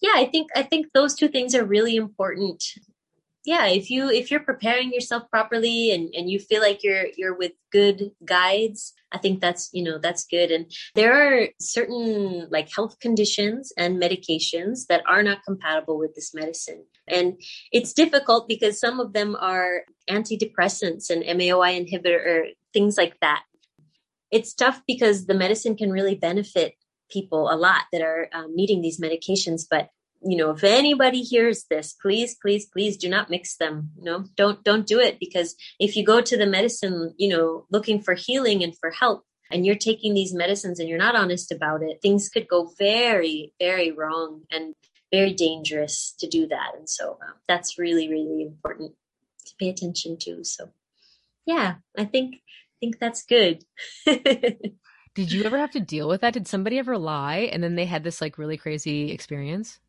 Yeah 0.00 0.12
i 0.14 0.26
think 0.26 0.50
i 0.54 0.62
think 0.62 0.88
those 0.92 1.14
two 1.14 1.28
things 1.28 1.54
are 1.54 1.64
really 1.64 1.96
important 1.96 2.62
yeah 3.46 3.66
if 3.66 3.90
you 3.90 4.10
if 4.10 4.30
you're 4.30 4.40
preparing 4.40 4.92
yourself 4.92 5.22
properly 5.30 5.92
and 5.92 6.14
and 6.14 6.28
you 6.30 6.38
feel 6.38 6.60
like 6.60 6.82
you're 6.82 7.06
you're 7.16 7.36
with 7.36 7.52
good 7.72 8.10
guides 8.24 8.92
i 9.12 9.18
think 9.18 9.40
that's 9.40 9.70
you 9.72 9.82
know 9.82 9.98
that's 9.98 10.24
good. 10.26 10.50
And 10.50 10.70
there 10.94 11.12
are 11.12 11.48
certain 11.60 12.48
like 12.50 12.68
health 12.74 12.98
conditions 13.00 13.72
and 13.76 14.00
medications 14.00 14.86
that 14.88 15.02
are 15.06 15.22
not 15.22 15.44
compatible 15.44 15.98
with 15.98 16.14
this 16.14 16.34
medicine. 16.34 16.84
And 17.08 17.40
it's 17.72 17.92
difficult 17.92 18.48
because 18.48 18.80
some 18.80 19.00
of 19.00 19.12
them 19.12 19.36
are 19.38 19.82
antidepressants 20.10 21.10
and 21.10 21.22
MAOI 21.22 21.72
inhibitor 21.80 22.24
or 22.26 22.44
things 22.72 22.96
like 22.96 23.18
that. 23.20 23.42
It's 24.30 24.54
tough 24.54 24.82
because 24.86 25.26
the 25.26 25.34
medicine 25.34 25.76
can 25.76 25.90
really 25.90 26.14
benefit 26.14 26.74
people 27.10 27.50
a 27.50 27.56
lot 27.56 27.82
that 27.92 28.02
are 28.02 28.28
um, 28.32 28.54
needing 28.54 28.80
these 28.82 29.00
medications 29.00 29.62
but 29.70 29.90
you 30.22 30.36
know 30.36 30.50
if 30.50 30.64
anybody 30.64 31.22
hears 31.22 31.64
this 31.70 31.94
please 32.00 32.36
please 32.40 32.66
please 32.66 32.96
do 32.96 33.08
not 33.08 33.30
mix 33.30 33.56
them. 33.56 33.90
Know 33.96 34.24
don't 34.36 34.62
don't 34.64 34.86
do 34.86 35.00
it 35.00 35.18
because 35.18 35.54
if 35.78 35.96
you 35.96 36.04
go 36.04 36.20
to 36.20 36.36
the 36.36 36.46
medicine 36.46 37.14
you 37.16 37.28
know 37.28 37.66
looking 37.70 38.00
for 38.00 38.14
healing 38.14 38.62
and 38.62 38.76
for 38.76 38.90
help 38.90 39.24
and 39.50 39.64
you're 39.64 39.76
taking 39.76 40.14
these 40.14 40.34
medicines 40.34 40.80
and 40.80 40.88
you're 40.88 40.98
not 40.98 41.16
honest 41.16 41.52
about 41.52 41.82
it 41.82 42.00
things 42.02 42.28
could 42.28 42.48
go 42.48 42.70
very 42.78 43.52
very 43.58 43.90
wrong 43.92 44.42
and 44.50 44.74
very 45.12 45.32
dangerous 45.32 46.14
to 46.18 46.26
do 46.26 46.48
that. 46.48 46.72
And 46.76 46.88
so 46.88 47.18
um, 47.22 47.34
that's 47.48 47.78
really 47.78 48.08
really 48.08 48.42
important 48.42 48.92
to 49.46 49.54
pay 49.58 49.68
attention 49.68 50.16
to. 50.20 50.44
So 50.44 50.70
yeah 51.46 51.76
i 51.96 52.04
think 52.04 52.34
i 52.36 52.76
think 52.80 52.98
that's 52.98 53.22
good. 53.24 53.64
Did 55.14 55.32
you 55.32 55.44
ever 55.44 55.56
have 55.56 55.70
to 55.70 55.80
deal 55.80 56.08
with 56.08 56.20
that? 56.20 56.34
Did 56.34 56.46
somebody 56.46 56.78
ever 56.78 56.98
lie 56.98 57.48
and 57.50 57.64
then 57.64 57.74
they 57.74 57.86
had 57.86 58.04
this 58.04 58.20
like 58.20 58.36
really 58.36 58.58
crazy 58.58 59.12
experience 59.12 59.80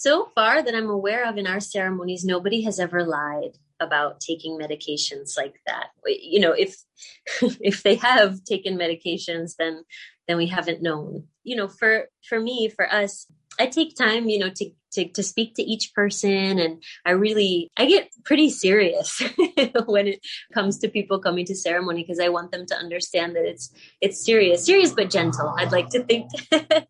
so 0.00 0.30
far 0.34 0.62
that 0.62 0.74
I'm 0.74 0.90
aware 0.90 1.28
of 1.28 1.36
in 1.36 1.46
our 1.46 1.60
ceremonies, 1.60 2.24
nobody 2.24 2.62
has 2.62 2.78
ever 2.78 3.04
lied 3.04 3.58
about 3.80 4.20
taking 4.20 4.58
medications 4.58 5.36
like 5.36 5.60
that. 5.66 5.88
You 6.06 6.40
know, 6.40 6.52
if 6.52 6.76
if 7.60 7.82
they 7.82 7.96
have 7.96 8.44
taken 8.44 8.78
medications, 8.78 9.56
then 9.58 9.84
then 10.28 10.36
we 10.36 10.46
haven't 10.46 10.82
known. 10.82 11.24
You 11.44 11.56
know, 11.56 11.68
for 11.68 12.06
for 12.28 12.40
me, 12.40 12.68
for 12.68 12.92
us, 12.92 13.26
I 13.58 13.66
take 13.66 13.96
time, 13.96 14.28
you 14.28 14.38
know, 14.38 14.50
to 14.50 14.70
to, 14.92 15.08
to 15.08 15.22
speak 15.22 15.54
to 15.54 15.62
each 15.62 15.92
person 15.94 16.58
and 16.58 16.82
I 17.04 17.12
really 17.12 17.70
I 17.76 17.86
get 17.86 18.10
pretty 18.24 18.50
serious 18.50 19.22
when 19.86 20.06
it 20.06 20.20
comes 20.52 20.78
to 20.78 20.88
people 20.88 21.18
coming 21.18 21.46
to 21.46 21.54
ceremony 21.54 22.02
because 22.02 22.20
I 22.20 22.28
want 22.28 22.52
them 22.52 22.66
to 22.66 22.76
understand 22.76 23.34
that 23.36 23.44
it's 23.44 23.72
it's 24.00 24.24
serious 24.24 24.66
serious 24.66 24.92
but 24.92 25.10
gentle 25.10 25.54
I'd 25.58 25.72
like 25.72 25.88
to 25.90 26.04
think 26.04 26.30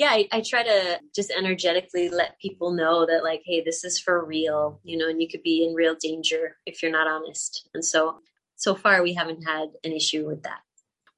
yeah, 0.00 0.12
I, 0.12 0.26
I, 0.32 0.40
try 0.40 0.62
to 0.62 0.98
just 1.14 1.30
energetically 1.30 2.08
let 2.08 2.38
people 2.40 2.72
know 2.72 3.04
that, 3.04 3.22
like, 3.22 3.42
hey, 3.44 3.60
this 3.62 3.84
is 3.84 4.00
for 4.00 4.24
real, 4.24 4.80
you 4.82 4.96
know, 4.96 5.06
and 5.06 5.20
you 5.20 5.28
could 5.28 5.42
be 5.42 5.62
in 5.62 5.74
real 5.74 5.94
danger 5.94 6.56
if 6.64 6.82
you're 6.82 6.90
not 6.90 7.06
honest. 7.06 7.68
And 7.74 7.84
so, 7.84 8.20
so 8.56 8.74
far, 8.74 9.02
we 9.02 9.12
haven't 9.12 9.42
had 9.46 9.68
an 9.84 9.92
issue 9.92 10.26
with 10.26 10.42
that. 10.44 10.60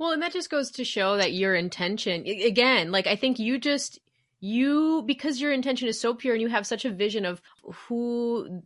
Well, 0.00 0.10
and 0.10 0.20
that 0.20 0.32
just 0.32 0.50
goes 0.50 0.72
to 0.72 0.84
show 0.84 1.16
that 1.16 1.32
your 1.32 1.54
intention, 1.54 2.26
again, 2.26 2.90
like, 2.90 3.06
I 3.06 3.14
think 3.14 3.38
you 3.38 3.56
just, 3.56 4.00
you, 4.40 5.04
because 5.06 5.40
your 5.40 5.52
intention 5.52 5.86
is 5.86 6.00
so 6.00 6.12
pure 6.12 6.34
and 6.34 6.42
you 6.42 6.48
have 6.48 6.66
such 6.66 6.84
a 6.84 6.90
vision 6.90 7.24
of 7.24 7.40
who 7.72 8.62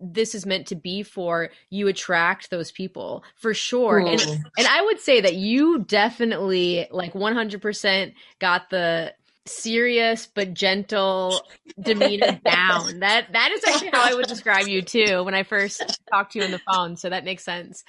this 0.00 0.34
is 0.34 0.46
meant 0.46 0.66
to 0.66 0.74
be 0.74 1.02
for 1.02 1.50
you 1.68 1.86
attract 1.86 2.50
those 2.50 2.72
people 2.72 3.22
for 3.36 3.52
sure 3.52 3.98
and 3.98 4.18
mm. 4.18 4.42
and 4.56 4.66
i 4.66 4.82
would 4.82 4.98
say 4.98 5.20
that 5.20 5.34
you 5.34 5.84
definitely 5.84 6.88
like 6.90 7.12
100% 7.12 8.14
got 8.38 8.70
the 8.70 9.12
serious 9.46 10.28
but 10.34 10.54
gentle 10.54 11.40
demeanor 11.80 12.40
down. 12.44 13.00
That 13.00 13.32
that 13.32 13.52
is 13.52 13.64
actually 13.66 13.90
how 13.92 14.02
I 14.10 14.14
would 14.14 14.26
describe 14.26 14.68
you 14.68 14.82
too 14.82 15.24
when 15.24 15.34
I 15.34 15.42
first 15.42 16.00
talked 16.10 16.32
to 16.32 16.38
you 16.38 16.44
on 16.44 16.50
the 16.50 16.60
phone. 16.72 16.96
So 16.96 17.10
that 17.10 17.24
makes 17.24 17.44
sense. 17.44 17.84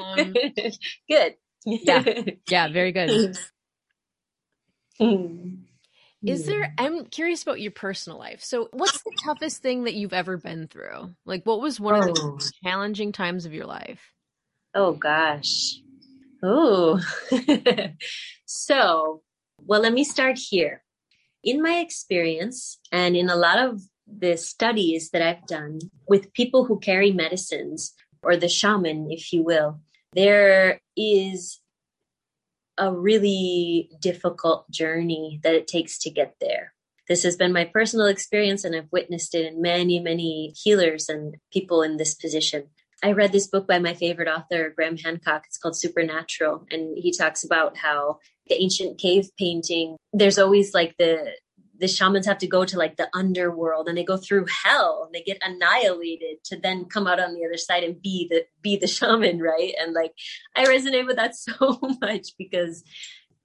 Um, 0.00 0.34
good. 1.08 1.34
Yeah. 1.64 2.04
Yeah. 2.50 2.68
Very 2.68 2.92
good. 2.92 3.38
Is 6.22 6.44
there, 6.44 6.74
I'm 6.76 7.06
curious 7.06 7.42
about 7.42 7.60
your 7.60 7.70
personal 7.70 8.18
life. 8.18 8.42
So, 8.42 8.68
what's 8.72 9.02
the 9.02 9.16
toughest 9.24 9.62
thing 9.62 9.84
that 9.84 9.94
you've 9.94 10.12
ever 10.12 10.36
been 10.36 10.68
through? 10.68 11.14
Like, 11.24 11.44
what 11.44 11.60
was 11.62 11.80
one 11.80 11.94
oh. 11.94 12.00
of 12.00 12.14
the 12.14 12.20
oh. 12.22 12.38
challenging 12.62 13.12
times 13.12 13.46
of 13.46 13.54
your 13.54 13.64
life? 13.64 14.00
Oh, 14.74 14.92
gosh. 14.92 15.80
Oh. 16.42 17.00
so, 18.44 19.22
well, 19.62 19.80
let 19.80 19.92
me 19.92 20.04
start 20.04 20.38
here 20.38 20.83
in 21.44 21.62
my 21.62 21.76
experience 21.78 22.80
and 22.90 23.16
in 23.16 23.28
a 23.28 23.36
lot 23.36 23.58
of 23.58 23.82
the 24.06 24.36
studies 24.36 25.10
that 25.10 25.22
I've 25.22 25.46
done 25.46 25.78
with 26.08 26.32
people 26.32 26.64
who 26.64 26.78
carry 26.78 27.12
medicines 27.12 27.94
or 28.22 28.36
the 28.36 28.48
shaman, 28.48 29.10
if 29.10 29.32
you 29.32 29.42
will, 29.42 29.80
there 30.14 30.80
is 30.96 31.60
a 32.76 32.92
really 32.92 33.90
difficult 34.00 34.70
journey 34.70 35.40
that 35.42 35.54
it 35.54 35.66
takes 35.66 35.98
to 36.00 36.10
get 36.10 36.34
there. 36.40 36.72
This 37.08 37.22
has 37.22 37.36
been 37.36 37.52
my 37.52 37.64
personal 37.64 38.06
experience, 38.06 38.64
and 38.64 38.74
I've 38.74 38.90
witnessed 38.90 39.34
it 39.34 39.44
in 39.44 39.60
many, 39.60 40.00
many 40.00 40.54
healers 40.56 41.08
and 41.08 41.36
people 41.52 41.82
in 41.82 41.98
this 41.98 42.14
position. 42.14 42.64
I 43.04 43.12
read 43.12 43.32
this 43.32 43.48
book 43.48 43.68
by 43.68 43.78
my 43.80 43.92
favorite 43.92 44.28
author, 44.28 44.72
Graham 44.74 44.96
Hancock. 44.96 45.44
It's 45.46 45.58
called 45.58 45.76
Supernatural. 45.76 46.66
And 46.70 46.96
he 46.96 47.12
talks 47.12 47.44
about 47.44 47.76
how 47.76 48.18
the 48.48 48.54
ancient 48.54 48.98
cave 48.98 49.28
painting, 49.38 49.98
there's 50.14 50.38
always 50.38 50.72
like 50.72 50.94
the 50.98 51.34
the 51.76 51.88
shamans 51.88 52.24
have 52.24 52.38
to 52.38 52.46
go 52.46 52.64
to 52.64 52.78
like 52.78 52.96
the 52.96 53.08
underworld 53.12 53.88
and 53.88 53.98
they 53.98 54.04
go 54.04 54.16
through 54.16 54.46
hell 54.64 55.02
and 55.04 55.14
they 55.14 55.22
get 55.22 55.42
annihilated 55.42 56.42
to 56.44 56.56
then 56.56 56.84
come 56.84 57.06
out 57.06 57.18
on 57.18 57.34
the 57.34 57.44
other 57.44 57.58
side 57.58 57.82
and 57.82 58.00
be 58.00 58.28
the 58.30 58.44
be 58.62 58.76
the 58.76 58.86
shaman 58.86 59.40
right 59.40 59.74
and 59.80 59.92
like 59.92 60.12
i 60.54 60.64
resonate 60.64 61.04
with 61.04 61.16
that 61.16 61.34
so 61.36 61.78
much 62.00 62.28
because 62.38 62.84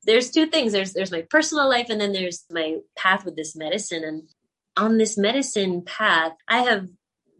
there's 0.04 0.30
two 0.30 0.46
things 0.46 0.72
there's 0.72 0.94
there's 0.94 1.12
my 1.12 1.24
personal 1.32 1.68
life 1.68 1.88
and 1.90 2.00
then 2.00 2.14
there's 2.14 2.46
my 2.52 2.76
path 2.96 3.26
with 3.26 3.36
this 3.36 3.56
medicine 3.56 4.04
and 4.04 4.30
on 4.78 5.00
this 5.00 5.18
medicine 5.18 5.82
path 5.82 6.34
i 6.48 6.60
have 6.60 6.88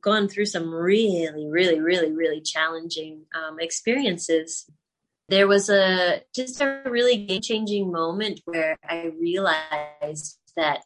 gone 0.02 0.28
through 0.28 0.46
some 0.46 0.70
really 0.74 1.48
really 1.48 1.80
really 1.80 2.12
really 2.12 2.42
challenging 2.42 3.26
um, 3.34 3.60
experiences. 3.60 4.70
There 5.30 5.48
was 5.48 5.70
a 5.70 6.22
just 6.36 6.62
a 6.62 6.82
really 6.86 7.26
game 7.26 7.42
changing 7.42 7.92
moment 7.92 8.42
where 8.46 8.78
i 8.88 9.12
realized 9.20 10.40
that 10.56 10.82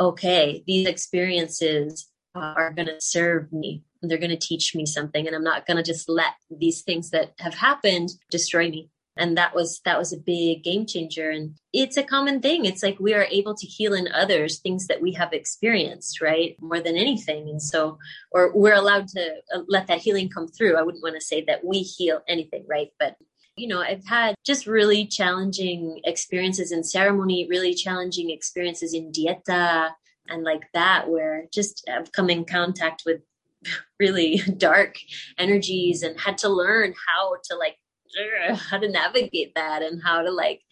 okay 0.00 0.64
these 0.66 0.88
experiences 0.88 2.08
are 2.34 2.72
going 2.72 2.86
to 2.86 3.00
serve 3.00 3.50
me. 3.50 3.82
They're 4.02 4.18
going 4.18 4.30
to 4.30 4.36
teach 4.36 4.74
me 4.74 4.86
something 4.86 5.26
and 5.26 5.34
i'm 5.34 5.44
not 5.44 5.66
going 5.66 5.76
to 5.76 5.82
just 5.82 6.08
let 6.08 6.34
these 6.50 6.82
things 6.82 7.10
that 7.10 7.32
have 7.38 7.54
happened 7.54 8.10
destroy 8.30 8.70
me 8.70 8.90
and 9.16 9.36
that 9.36 9.54
was 9.54 9.80
that 9.84 9.98
was 9.98 10.12
a 10.12 10.18
big 10.18 10.62
game 10.62 10.86
changer. 10.86 11.30
And 11.30 11.56
it's 11.72 11.96
a 11.96 12.02
common 12.02 12.40
thing. 12.40 12.64
It's 12.64 12.82
like 12.82 12.98
we 13.00 13.14
are 13.14 13.26
able 13.30 13.54
to 13.54 13.66
heal 13.66 13.94
in 13.94 14.08
others 14.12 14.58
things 14.58 14.86
that 14.88 15.00
we 15.00 15.12
have 15.12 15.32
experienced 15.32 16.20
right? 16.20 16.56
More 16.60 16.80
than 16.80 16.96
anything. 16.96 17.48
And 17.48 17.62
so 17.62 17.98
or 18.30 18.52
we're 18.54 18.74
allowed 18.74 19.08
to 19.08 19.34
uh, 19.54 19.60
let 19.68 19.86
that 19.86 20.00
healing 20.00 20.28
come 20.28 20.48
through. 20.48 20.76
I 20.76 20.82
wouldn't 20.82 21.02
want 21.02 21.14
to 21.16 21.20
say 21.20 21.44
that 21.46 21.64
we 21.64 21.80
heal 21.80 22.20
anything 22.28 22.64
right? 22.68 22.88
But 22.98 23.16
you 23.56 23.66
know 23.66 23.80
i've 23.80 24.04
had 24.06 24.34
just 24.44 24.66
really 24.66 25.06
challenging 25.06 26.00
experiences 26.04 26.72
in 26.72 26.84
ceremony 26.84 27.46
really 27.48 27.72
challenging 27.72 28.28
experiences 28.28 28.92
in 28.92 29.10
dieta 29.10 29.90
and 30.28 30.44
like 30.44 30.64
that 30.74 31.08
where 31.08 31.46
just 31.52 31.88
i've 31.90 32.12
come 32.12 32.28
in 32.28 32.44
contact 32.44 33.04
with 33.06 33.22
really 34.00 34.42
dark 34.58 34.98
energies 35.38 36.02
and 36.02 36.20
had 36.20 36.36
to 36.36 36.50
learn 36.50 36.92
how 37.08 37.32
to 37.44 37.56
like 37.56 37.76
how 38.54 38.78
to 38.78 38.88
navigate 38.88 39.54
that 39.54 39.82
and 39.82 40.02
how 40.02 40.22
to 40.22 40.30
like 40.30 40.62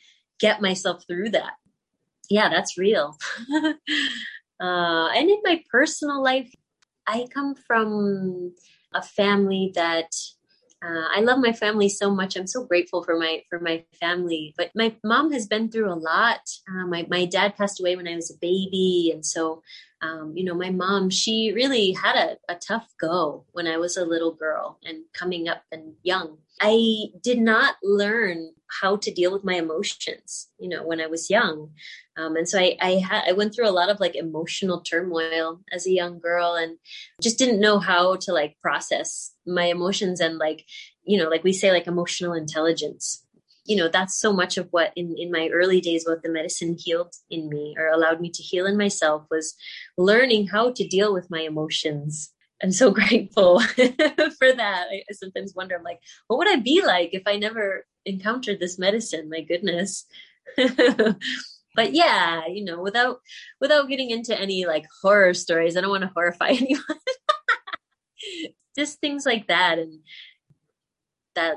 get 0.41 0.63
myself 0.63 1.05
through 1.07 1.31
that. 1.31 1.55
Yeah, 2.31 2.49
that's 2.49 2.79
real. 2.79 3.17
uh, 3.55 3.75
and 4.61 5.29
in 5.31 5.41
my 5.45 5.63
personal 5.71 6.23
life, 6.23 6.53
I 7.07 7.27
come 7.33 7.55
from 7.55 8.55
a 8.95 9.03
family 9.03 9.73
that 9.75 10.11
uh, 10.83 11.09
I 11.15 11.21
love 11.21 11.39
my 11.39 11.53
family 11.53 11.89
so 11.89 12.11
much. 12.11 12.37
I'm 12.37 12.47
so 12.47 12.65
grateful 12.65 13.03
for 13.03 13.19
my 13.19 13.43
for 13.49 13.59
my 13.59 13.85
family. 14.01 14.55
But 14.57 14.71
my 14.75 14.95
mom 15.03 15.33
has 15.33 15.47
been 15.47 15.71
through 15.71 15.91
a 15.93 15.95
lot. 15.95 16.41
Uh, 16.69 16.87
my 16.87 17.07
my 17.09 17.25
dad 17.25 17.57
passed 17.57 17.81
away 17.81 17.97
when 17.97 18.09
I 18.09 18.17
was 18.17 18.31
a 18.31 18.39
baby, 18.41 19.11
and 19.13 19.25
so 19.25 19.63
um, 20.05 20.33
you 20.37 20.45
know, 20.45 20.55
my 20.55 20.71
mom, 20.71 21.09
she 21.09 21.53
really 21.55 21.93
had 21.93 22.15
a, 22.15 22.53
a 22.53 22.57
tough 22.57 22.87
go 23.01 23.47
when 23.53 23.67
I 23.67 23.79
was 23.79 23.97
a 23.97 24.05
little 24.05 24.33
girl 24.33 24.79
and 24.85 25.05
coming 25.15 25.49
up 25.49 25.63
and 25.73 25.95
young. 26.03 26.39
I 26.61 27.07
did 27.23 27.39
not 27.39 27.77
learn 27.83 28.53
how 28.81 28.97
to 28.97 29.11
deal 29.11 29.33
with 29.33 29.45
my 29.45 29.55
emotions, 29.55 30.49
you 30.59 30.69
know, 30.69 30.85
when 30.85 31.01
I 31.01 31.07
was 31.07 31.31
young. 31.31 31.71
Um, 32.19 32.37
and 32.37 32.47
so 32.47 32.59
I, 32.59 32.77
I 32.81 32.91
had, 32.97 33.25
I 33.29 33.33
went 33.33 33.55
through 33.55 33.69
a 33.69 33.71
lot 33.71 33.89
of 33.89 33.99
like 33.99 34.15
emotional 34.15 34.83
turmoil 34.83 35.61
as 35.73 35.87
a 35.87 35.93
young 35.93 36.19
girl 36.19 36.55
and 36.55 36.77
just 37.23 37.39
didn't 37.39 37.61
know 37.61 37.79
how 37.79 38.17
to 38.17 38.33
like 38.33 38.57
process 38.61 39.33
my 39.47 39.65
emotions 39.65 40.21
and 40.21 40.37
like, 40.37 40.67
you 41.05 41.19
know, 41.19 41.31
like 41.31 41.45
we 41.45 41.53
say, 41.53 41.71
like 41.71 41.87
emotional 41.87 42.35
intelligence 42.35 43.24
you 43.65 43.77
know 43.77 43.89
that's 43.89 44.19
so 44.19 44.33
much 44.33 44.57
of 44.57 44.69
what 44.71 44.93
in 44.97 45.15
in 45.19 45.31
my 45.31 45.49
early 45.53 45.81
days 45.81 46.07
what 46.07 46.23
the 46.23 46.29
medicine 46.29 46.77
healed 46.79 47.15
in 47.31 47.49
me 47.49 47.75
or 47.79 47.89
allowed 47.89 48.21
me 48.21 48.31
to 48.31 48.43
heal 48.43 48.67
in 48.67 48.77
myself 48.77 49.27
was 49.31 49.55
learning 49.97 50.47
how 50.47 50.71
to 50.73 50.87
deal 50.87 51.13
with 51.13 51.31
my 51.31 51.41
emotions. 51.41 52.31
I'm 52.63 52.73
so 52.73 52.91
grateful 53.01 53.61
for 53.77 54.53
that. 54.53 54.87
I, 54.91 55.03
I 55.09 55.13
sometimes 55.13 55.55
wonder 55.55 55.77
i'm 55.77 55.83
like 55.83 56.01
what 56.27 56.39
would 56.39 56.49
i 56.49 56.57
be 56.57 56.85
like 56.85 57.11
if 57.13 57.23
i 57.27 57.37
never 57.37 57.87
encountered 58.05 58.61
this 58.61 58.79
medicine? 58.79 59.29
My 59.31 59.41
goodness. 59.41 60.07
But 61.77 61.93
yeah 61.93 62.47
you 62.47 62.65
know 62.65 62.81
without 62.81 63.19
without 63.61 63.89
getting 63.89 64.11
into 64.11 64.39
any 64.41 64.65
like 64.65 64.87
horror 65.03 65.35
stories 65.35 65.77
i 65.77 65.81
don't 65.81 65.91
want 65.91 66.05
to 66.05 66.11
horrify 66.15 66.51
anyone. 66.51 66.85
Just 68.77 69.01
things 69.01 69.27
like 69.27 69.49
that 69.49 69.81
and 69.81 69.99
that 71.35 71.57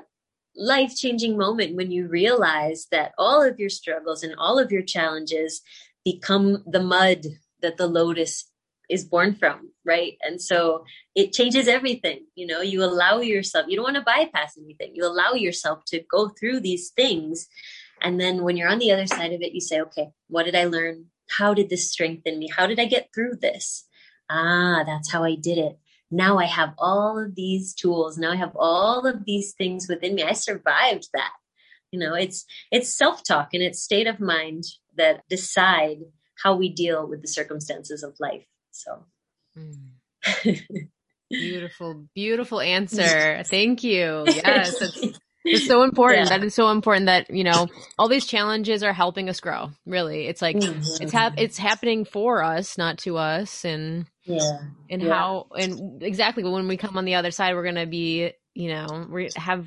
life 0.58 0.96
changing 0.96 1.38
moment 1.38 1.76
when 1.76 1.92
you 1.92 2.08
realize 2.08 2.88
that 2.92 3.14
all 3.18 3.42
of 3.42 3.60
your 3.60 3.70
struggles 3.70 4.24
and 4.24 4.36
all 4.38 4.60
of 4.60 4.72
your 4.72 4.82
challenges 4.82 5.62
become 6.04 6.64
the 6.66 6.82
mud 6.82 7.26
that 7.62 7.78
the 7.78 7.88
lotus 7.88 8.50
is 8.90 9.04
born 9.04 9.36
from, 9.36 9.72
right? 9.86 10.14
And 10.22 10.42
so 10.42 10.86
it 11.14 11.34
changes 11.34 11.68
everything. 11.68 12.26
You 12.36 12.48
know, 12.48 12.62
you 12.62 12.84
allow 12.84 13.20
yourself, 13.20 13.66
you 13.68 13.76
don't 13.76 13.84
want 13.84 13.98
to 13.98 14.02
bypass 14.02 14.58
anything. 14.58 14.92
You 14.96 15.06
allow 15.06 15.34
yourself 15.34 15.84
to 15.88 16.02
go 16.10 16.30
through 16.30 16.62
these 16.62 16.90
things. 16.92 17.48
And 18.02 18.20
then 18.20 18.44
when 18.44 18.56
you're 18.56 18.70
on 18.70 18.80
the 18.80 18.92
other 18.92 19.08
side 19.08 19.34
of 19.34 19.42
it, 19.42 19.54
you 19.54 19.62
say, 19.62 19.82
okay, 19.82 20.10
what 20.28 20.44
did 20.44 20.56
I 20.56 20.66
learn? 20.66 21.06
How 21.30 21.54
did 21.54 21.70
this 21.70 21.92
strengthen 21.92 22.40
me? 22.40 22.48
How 22.56 22.68
did 22.68 22.80
I 22.80 22.86
get 22.86 23.10
through 23.14 23.38
this? 23.42 23.86
Ah, 24.30 24.84
that's 24.86 25.12
how 25.12 25.24
I 25.24 25.36
did 25.36 25.58
it 25.58 25.78
now 26.10 26.38
I 26.38 26.46
have 26.46 26.74
all 26.78 27.20
of 27.20 27.36
these 27.36 27.74
tools. 27.74 28.18
Now 28.18 28.32
I 28.32 28.36
have 28.38 28.56
all 28.56 29.06
of 29.06 29.26
these 29.26 29.54
things 29.54 29.88
within 29.90 30.16
me. 30.16 30.24
I 30.24 30.34
survived 30.34 31.10
that. 31.14 31.32
You 31.92 32.00
know, 32.00 32.14
it's 32.14 32.46
it's 32.72 32.96
self-talk 32.96 33.50
and 33.54 33.64
it's 33.64 33.82
state 33.82 34.08
of 34.08 34.20
mind 34.20 34.66
that 34.98 35.24
decide 35.30 35.98
how 36.42 36.56
we 36.56 36.70
deal 36.70 37.08
with 37.08 37.22
the 37.22 37.28
circumstances 37.28 38.04
of 38.04 38.16
life. 38.20 38.46
So 38.72 39.06
mm. 39.58 40.90
beautiful, 41.30 42.08
beautiful 42.14 42.60
answer. 42.62 43.44
Thank 43.48 43.84
you. 43.84 44.24
Yes, 44.28 44.82
it's, 44.82 45.20
it's 45.48 45.68
so 45.68 45.84
important. 45.84 46.30
Yeah. 46.30 46.38
That 46.38 46.46
is 46.46 46.56
so 46.56 46.70
important 46.70 47.08
that, 47.08 47.30
you 47.30 47.44
know, 47.44 47.68
all 47.98 48.08
these 48.08 48.26
challenges 48.26 48.84
are 48.84 48.94
helping 48.94 49.30
us 49.30 49.40
grow. 49.40 49.72
Really. 49.86 50.28
It's 50.28 50.42
like 50.42 50.58
mm-hmm. 50.58 51.04
it's 51.04 51.12
hap- 51.12 51.38
it's 51.40 51.58
happening 51.58 52.06
for 52.06 52.44
us, 52.44 52.78
not 52.78 53.00
to 53.00 53.18
us. 53.18 53.66
And 53.66 54.06
yeah 54.28 54.60
and 54.90 55.02
yeah. 55.02 55.14
how 55.14 55.48
and 55.58 56.04
exactly 56.04 56.44
when 56.44 56.68
we 56.68 56.78
come 56.78 56.98
on 56.98 57.06
the 57.06 57.16
other 57.16 57.32
side 57.32 57.56
we're 57.56 57.64
going 57.64 57.76
to 57.76 57.86
be 57.86 58.32
you 58.54 58.70
know 58.70 59.08
we 59.10 59.30
have 59.36 59.66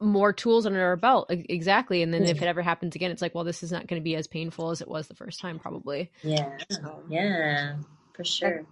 more 0.00 0.32
tools 0.32 0.64
under 0.64 0.80
our 0.80 0.96
belt 0.96 1.26
exactly 1.30 2.02
and 2.02 2.14
then 2.14 2.22
if 2.22 2.40
it 2.40 2.46
ever 2.46 2.62
happens 2.62 2.94
again 2.94 3.10
it's 3.10 3.20
like 3.20 3.34
well 3.34 3.42
this 3.42 3.64
is 3.64 3.72
not 3.72 3.88
going 3.88 4.00
to 4.00 4.04
be 4.04 4.14
as 4.14 4.28
painful 4.28 4.70
as 4.70 4.80
it 4.80 4.88
was 4.88 5.08
the 5.08 5.14
first 5.14 5.40
time 5.40 5.58
probably 5.58 6.10
yeah 6.22 6.56
yeah 7.08 7.74
for 8.14 8.24
sure 8.24 8.64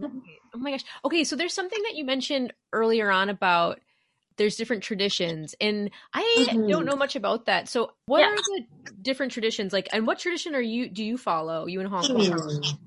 oh 0.00 0.10
my 0.54 0.70
gosh 0.70 0.84
okay 1.04 1.24
so 1.24 1.34
there's 1.34 1.52
something 1.52 1.82
that 1.82 1.96
you 1.96 2.04
mentioned 2.04 2.52
earlier 2.72 3.10
on 3.10 3.28
about 3.28 3.80
there's 4.38 4.56
different 4.56 4.82
traditions 4.82 5.54
and 5.60 5.90
i 6.14 6.46
mm-hmm. 6.48 6.68
don't 6.68 6.84
know 6.84 6.96
much 6.96 7.16
about 7.16 7.46
that 7.46 7.68
so 7.68 7.92
what 8.06 8.20
yeah. 8.20 8.28
are 8.28 8.36
the 8.36 8.64
different 9.02 9.32
traditions 9.32 9.72
like 9.72 9.88
and 9.92 10.06
what 10.06 10.18
tradition 10.18 10.54
are 10.54 10.60
you 10.60 10.88
do 10.88 11.04
you 11.04 11.18
follow 11.18 11.66
you 11.66 11.80
in 11.80 11.86
hong 11.86 12.06
kong 12.06 12.16
mm 12.16 12.78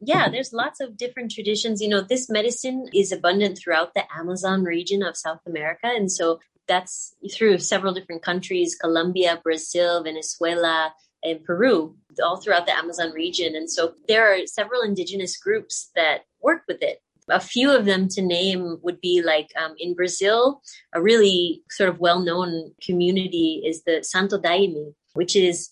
yeah, 0.00 0.28
there's 0.28 0.52
lots 0.52 0.80
of 0.80 0.96
different 0.96 1.32
traditions. 1.32 1.80
You 1.80 1.88
know, 1.88 2.00
this 2.00 2.30
medicine 2.30 2.88
is 2.94 3.10
abundant 3.10 3.58
throughout 3.58 3.94
the 3.94 4.04
Amazon 4.16 4.62
region 4.62 5.02
of 5.02 5.16
South 5.16 5.40
America. 5.46 5.86
And 5.86 6.10
so 6.10 6.38
that's 6.68 7.14
through 7.34 7.58
several 7.58 7.94
different 7.94 8.22
countries 8.22 8.76
Colombia, 8.80 9.40
Brazil, 9.42 10.04
Venezuela, 10.04 10.94
and 11.24 11.42
Peru, 11.42 11.96
all 12.22 12.40
throughout 12.40 12.66
the 12.66 12.76
Amazon 12.76 13.10
region. 13.10 13.56
And 13.56 13.68
so 13.68 13.94
there 14.06 14.32
are 14.32 14.46
several 14.46 14.82
indigenous 14.82 15.36
groups 15.36 15.90
that 15.96 16.26
work 16.40 16.62
with 16.68 16.80
it. 16.80 17.00
A 17.30 17.40
few 17.40 17.70
of 17.70 17.84
them 17.84 18.08
to 18.08 18.22
name 18.22 18.78
would 18.82 19.00
be 19.00 19.22
like 19.22 19.48
um, 19.60 19.74
in 19.78 19.94
Brazil, 19.94 20.62
a 20.94 21.00
really 21.00 21.62
sort 21.70 21.88
of 21.88 21.98
well 21.98 22.20
known 22.20 22.72
community 22.82 23.62
is 23.66 23.82
the 23.84 24.02
Santo 24.02 24.38
Daime, 24.38 24.94
which 25.14 25.36
is 25.36 25.70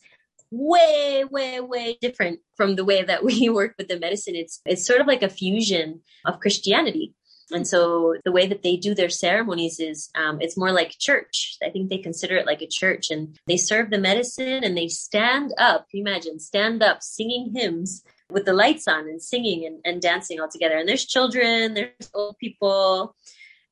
way, 0.50 1.24
way, 1.30 1.60
way 1.60 1.98
different 2.00 2.40
from 2.56 2.76
the 2.76 2.84
way 2.84 3.02
that 3.02 3.24
we 3.28 3.48
work 3.48 3.74
with 3.78 3.88
the 3.88 3.98
medicine. 3.98 4.34
It's 4.34 4.60
it's 4.64 4.86
sort 4.86 5.00
of 5.00 5.06
like 5.06 5.22
a 5.22 5.28
fusion 5.28 6.00
of 6.24 6.40
Christianity. 6.40 7.14
And 7.52 7.66
so 7.66 8.16
the 8.24 8.32
way 8.32 8.48
that 8.48 8.64
they 8.64 8.76
do 8.76 8.92
their 8.92 9.08
ceremonies 9.08 9.78
is 9.78 10.10
um, 10.16 10.38
it's 10.40 10.56
more 10.56 10.72
like 10.72 10.98
church. 10.98 11.56
I 11.64 11.70
think 11.70 11.88
they 11.88 11.98
consider 11.98 12.36
it 12.36 12.46
like 12.46 12.60
a 12.60 12.66
church 12.66 13.10
and 13.10 13.38
they 13.46 13.56
serve 13.56 13.90
the 13.90 13.98
medicine 13.98 14.64
and 14.64 14.76
they 14.76 14.88
stand 14.88 15.54
up. 15.56 15.86
imagine 15.92 16.40
stand 16.40 16.82
up 16.82 17.02
singing 17.02 17.52
hymns 17.54 18.02
with 18.30 18.44
the 18.44 18.52
lights 18.52 18.88
on 18.88 19.08
and 19.08 19.22
singing 19.22 19.64
and, 19.66 19.80
and 19.84 20.02
dancing 20.02 20.40
all 20.40 20.48
together. 20.48 20.76
And 20.76 20.88
there's 20.88 21.04
children, 21.04 21.74
there's 21.74 22.10
old 22.14 22.36
people, 22.38 23.14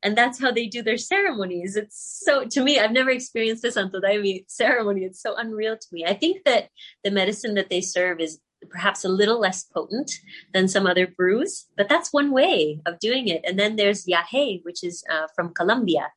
and 0.02 0.16
that's 0.16 0.40
how 0.40 0.52
they 0.52 0.66
do 0.66 0.82
their 0.82 0.98
ceremonies. 0.98 1.76
It's 1.76 2.20
so 2.24 2.44
to 2.44 2.62
me, 2.62 2.78
I've 2.78 2.92
never 2.92 3.10
experienced 3.10 3.64
a 3.64 3.72
Santo 3.72 4.00
Daime 4.00 4.44
ceremony. 4.48 5.04
It's 5.04 5.22
so 5.22 5.34
unreal 5.36 5.76
to 5.76 5.86
me. 5.92 6.04
I 6.04 6.14
think 6.14 6.44
that 6.44 6.68
the 7.02 7.10
medicine 7.10 7.54
that 7.54 7.70
they 7.70 7.80
serve 7.80 8.20
is 8.20 8.38
perhaps 8.70 9.04
a 9.04 9.08
little 9.08 9.40
less 9.40 9.64
potent 9.64 10.12
than 10.52 10.68
some 10.68 10.86
other 10.86 11.06
brews, 11.06 11.66
but 11.76 11.88
that's 11.88 12.12
one 12.12 12.30
way 12.30 12.80
of 12.86 12.98
doing 12.98 13.28
it. 13.28 13.42
And 13.46 13.58
then 13.58 13.76
there's 13.76 14.06
Yahe, 14.06 14.64
which 14.64 14.84
is 14.84 15.04
uh, 15.10 15.26
from 15.34 15.54
Colombia. 15.54 16.12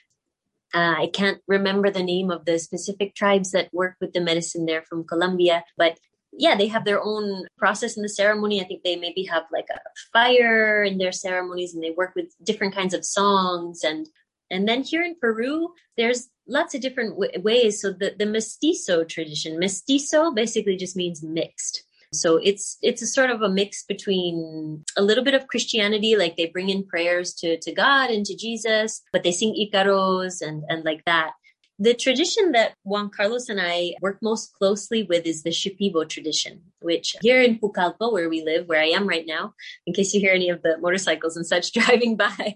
Uh, 0.73 0.95
I 0.97 1.09
can't 1.13 1.39
remember 1.47 1.89
the 1.89 2.03
name 2.03 2.29
of 2.29 2.45
the 2.45 2.59
specific 2.59 3.15
tribes 3.15 3.51
that 3.51 3.73
work 3.73 3.95
with 4.01 4.13
the 4.13 4.21
medicine 4.21 4.65
there 4.65 4.81
from 4.81 5.05
Colombia, 5.05 5.63
but 5.77 5.97
yeah, 6.37 6.55
they 6.55 6.67
have 6.67 6.85
their 6.85 7.01
own 7.03 7.47
process 7.57 7.97
in 7.97 8.03
the 8.03 8.09
ceremony. 8.09 8.61
I 8.61 8.65
think 8.65 8.83
they 8.83 8.95
maybe 8.95 9.23
have 9.23 9.43
like 9.51 9.67
a 9.71 9.79
fire 10.13 10.83
in 10.83 10.97
their 10.97 11.11
ceremonies 11.11 11.73
and 11.73 11.83
they 11.83 11.91
work 11.91 12.13
with 12.15 12.33
different 12.43 12.75
kinds 12.75 12.93
of 12.93 13.05
songs 13.05 13.83
and 13.83 14.07
and 14.49 14.67
then 14.67 14.83
here 14.83 15.03
in 15.03 15.15
Peru, 15.19 15.73
there's 15.97 16.29
lots 16.47 16.73
of 16.73 16.81
different 16.81 17.19
w- 17.19 17.41
ways. 17.41 17.81
So 17.81 17.91
the, 17.91 18.15
the 18.17 18.25
mestizo 18.25 19.03
tradition, 19.03 19.59
mestizo 19.59 20.31
basically 20.31 20.77
just 20.77 20.95
means 20.95 21.21
mixed. 21.21 21.83
So 22.13 22.37
it's 22.37 22.77
it's 22.81 23.01
a 23.01 23.07
sort 23.07 23.29
of 23.29 23.41
a 23.41 23.49
mix 23.49 23.83
between 23.83 24.85
a 24.95 25.01
little 25.01 25.25
bit 25.25 25.33
of 25.33 25.47
Christianity, 25.47 26.15
like 26.15 26.37
they 26.37 26.45
bring 26.45 26.69
in 26.69 26.85
prayers 26.85 27.33
to, 27.35 27.59
to 27.59 27.71
God 27.73 28.09
and 28.09 28.25
to 28.25 28.35
Jesus, 28.35 29.01
but 29.11 29.23
they 29.23 29.33
sing 29.33 29.53
Icaros 29.53 30.41
and, 30.41 30.63
and 30.69 30.85
like 30.85 31.03
that. 31.05 31.31
The 31.79 31.93
tradition 31.93 32.53
that 32.53 32.73
Juan 32.83 33.11
Carlos 33.11 33.49
and 33.49 33.61
I 33.61 33.93
work 34.01 34.17
most 34.21 34.53
closely 34.53 35.03
with 35.03 35.27
is 35.27 35.43
the 35.43 35.51
Shipibo 35.51 36.09
tradition, 36.09 36.61
which 36.79 37.15
here 37.21 37.39
in 37.39 37.59
Pucallpa, 37.59 38.11
where 38.11 38.29
we 38.29 38.43
live, 38.43 38.67
where 38.67 38.81
I 38.81 38.87
am 38.87 39.07
right 39.07 39.25
now, 39.27 39.53
in 39.85 39.93
case 39.93 40.11
you 40.13 40.19
hear 40.19 40.33
any 40.33 40.49
of 40.49 40.63
the 40.63 40.79
motorcycles 40.79 41.37
and 41.37 41.45
such 41.45 41.73
driving 41.77 42.17
by, 42.17 42.55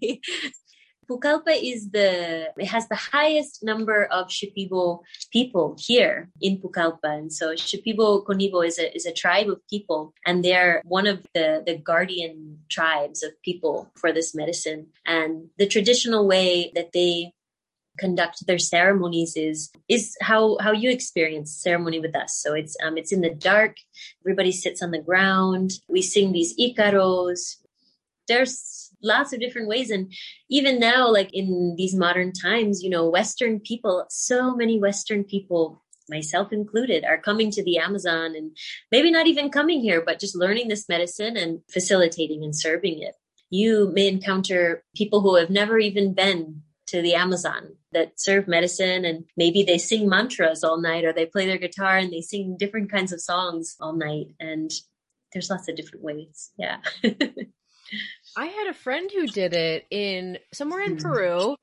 Pucallpa 1.12 1.54
is 1.62 1.92
the 1.92 2.50
it 2.58 2.66
has 2.68 2.88
the 2.88 2.96
highest 2.96 3.64
number 3.64 4.06
of 4.06 4.30
Shipibo 4.30 5.02
people 5.32 5.76
here 5.78 6.30
in 6.40 6.58
Pucallpa, 6.58 7.00
and 7.04 7.34
so 7.34 7.54
Shipibo 7.54 8.26
Conibo 8.26 8.66
is 8.66 8.80
a 8.80 8.96
is 8.96 9.06
a 9.06 9.14
tribe 9.14 9.50
of 9.50 9.60
people, 9.70 10.14
and 10.26 10.44
they're 10.44 10.82
one 10.86 11.08
of 11.08 11.22
the 11.34 11.64
the 11.66 11.78
guardian 11.78 12.60
tribes 12.70 13.24
of 13.24 13.32
people 13.44 13.92
for 13.96 14.14
this 14.14 14.34
medicine. 14.34 14.88
And 15.06 15.50
the 15.58 15.68
traditional 15.68 16.28
way 16.28 16.72
that 16.76 16.92
they 16.94 17.34
conduct 17.98 18.46
their 18.48 18.60
ceremonies 18.60 19.36
is 19.36 19.72
is 19.90 20.16
how 20.22 20.58
how 20.62 20.72
you 20.72 20.90
experience 20.90 21.56
ceremony 21.56 22.00
with 22.00 22.16
us. 22.16 22.36
So 22.36 22.54
it's 22.54 22.76
um 22.84 22.98
it's 22.98 23.12
in 23.12 23.22
the 23.22 23.34
dark. 23.34 23.78
Everybody 24.26 24.52
sits 24.52 24.82
on 24.82 24.92
the 24.92 25.02
ground. 25.02 25.72
We 25.88 26.02
sing 26.02 26.32
these 26.32 26.58
icaros 26.58 27.58
there's 28.32 28.94
lots 29.04 29.34
of 29.34 29.40
different 29.40 29.68
ways. 29.68 29.90
And 29.90 30.14
even 30.50 30.80
now 30.80 31.12
like 31.12 31.34
in 31.34 31.76
these 31.78 31.96
modern 31.96 32.32
times 32.32 32.82
you 32.84 32.90
know 32.90 33.10
western 33.10 33.60
people 33.60 34.06
so 34.10 34.56
many 34.56 34.80
western 34.80 35.24
people 35.24 35.84
myself 36.10 36.52
included 36.52 37.06
are 37.06 37.18
coming 37.18 37.50
to 37.52 37.64
the 37.64 37.78
amazon 37.78 38.36
and 38.36 38.52
maybe 38.92 39.10
not 39.12 39.28
even 39.28 39.50
coming 39.50 39.80
here 39.80 40.02
but 40.06 40.20
just 40.20 40.36
learning 40.36 40.68
this 40.68 40.90
medicine 40.90 41.38
and 41.38 41.62
facilitating 41.70 42.44
and 42.44 42.56
serving 42.56 43.02
it. 43.02 43.16
You 43.50 43.92
may 43.94 44.08
encounter 44.08 44.84
people 44.96 45.22
who 45.22 45.36
have 45.36 45.50
never 45.50 45.78
even 45.78 46.14
been 46.14 46.62
to 46.92 47.02
the 47.02 47.16
amazon 47.16 47.76
that 47.94 48.20
serve 48.20 48.48
medicine 48.48 49.06
and 49.06 49.26
maybe 49.38 49.64
they 49.64 49.78
sing 49.78 50.08
mantras 50.08 50.64
all 50.64 50.80
night 50.80 51.06
or 51.06 51.14
they 51.14 51.26
play 51.26 51.46
their 51.46 51.58
guitar 51.58 51.98
and 51.98 52.12
they 52.12 52.22
sing 52.22 52.58
different 52.58 52.92
kinds 52.92 53.12
of 53.12 53.22
songs 53.22 53.76
all 53.80 53.94
night. 53.94 54.28
And 54.40 54.72
there's 55.34 55.50
lots 55.50 55.68
of 55.68 55.76
different 55.76 56.04
ways. 56.04 56.52
Yeah. 56.58 56.78
I 58.38 58.46
had 58.46 58.68
a 58.68 58.74
friend 58.74 59.10
who 59.14 59.28
did 59.28 59.54
it 59.54 59.86
in 59.90 60.38
somewhere 60.54 60.82
in 60.82 60.98
hmm. 60.98 61.02
Peru 61.02 61.56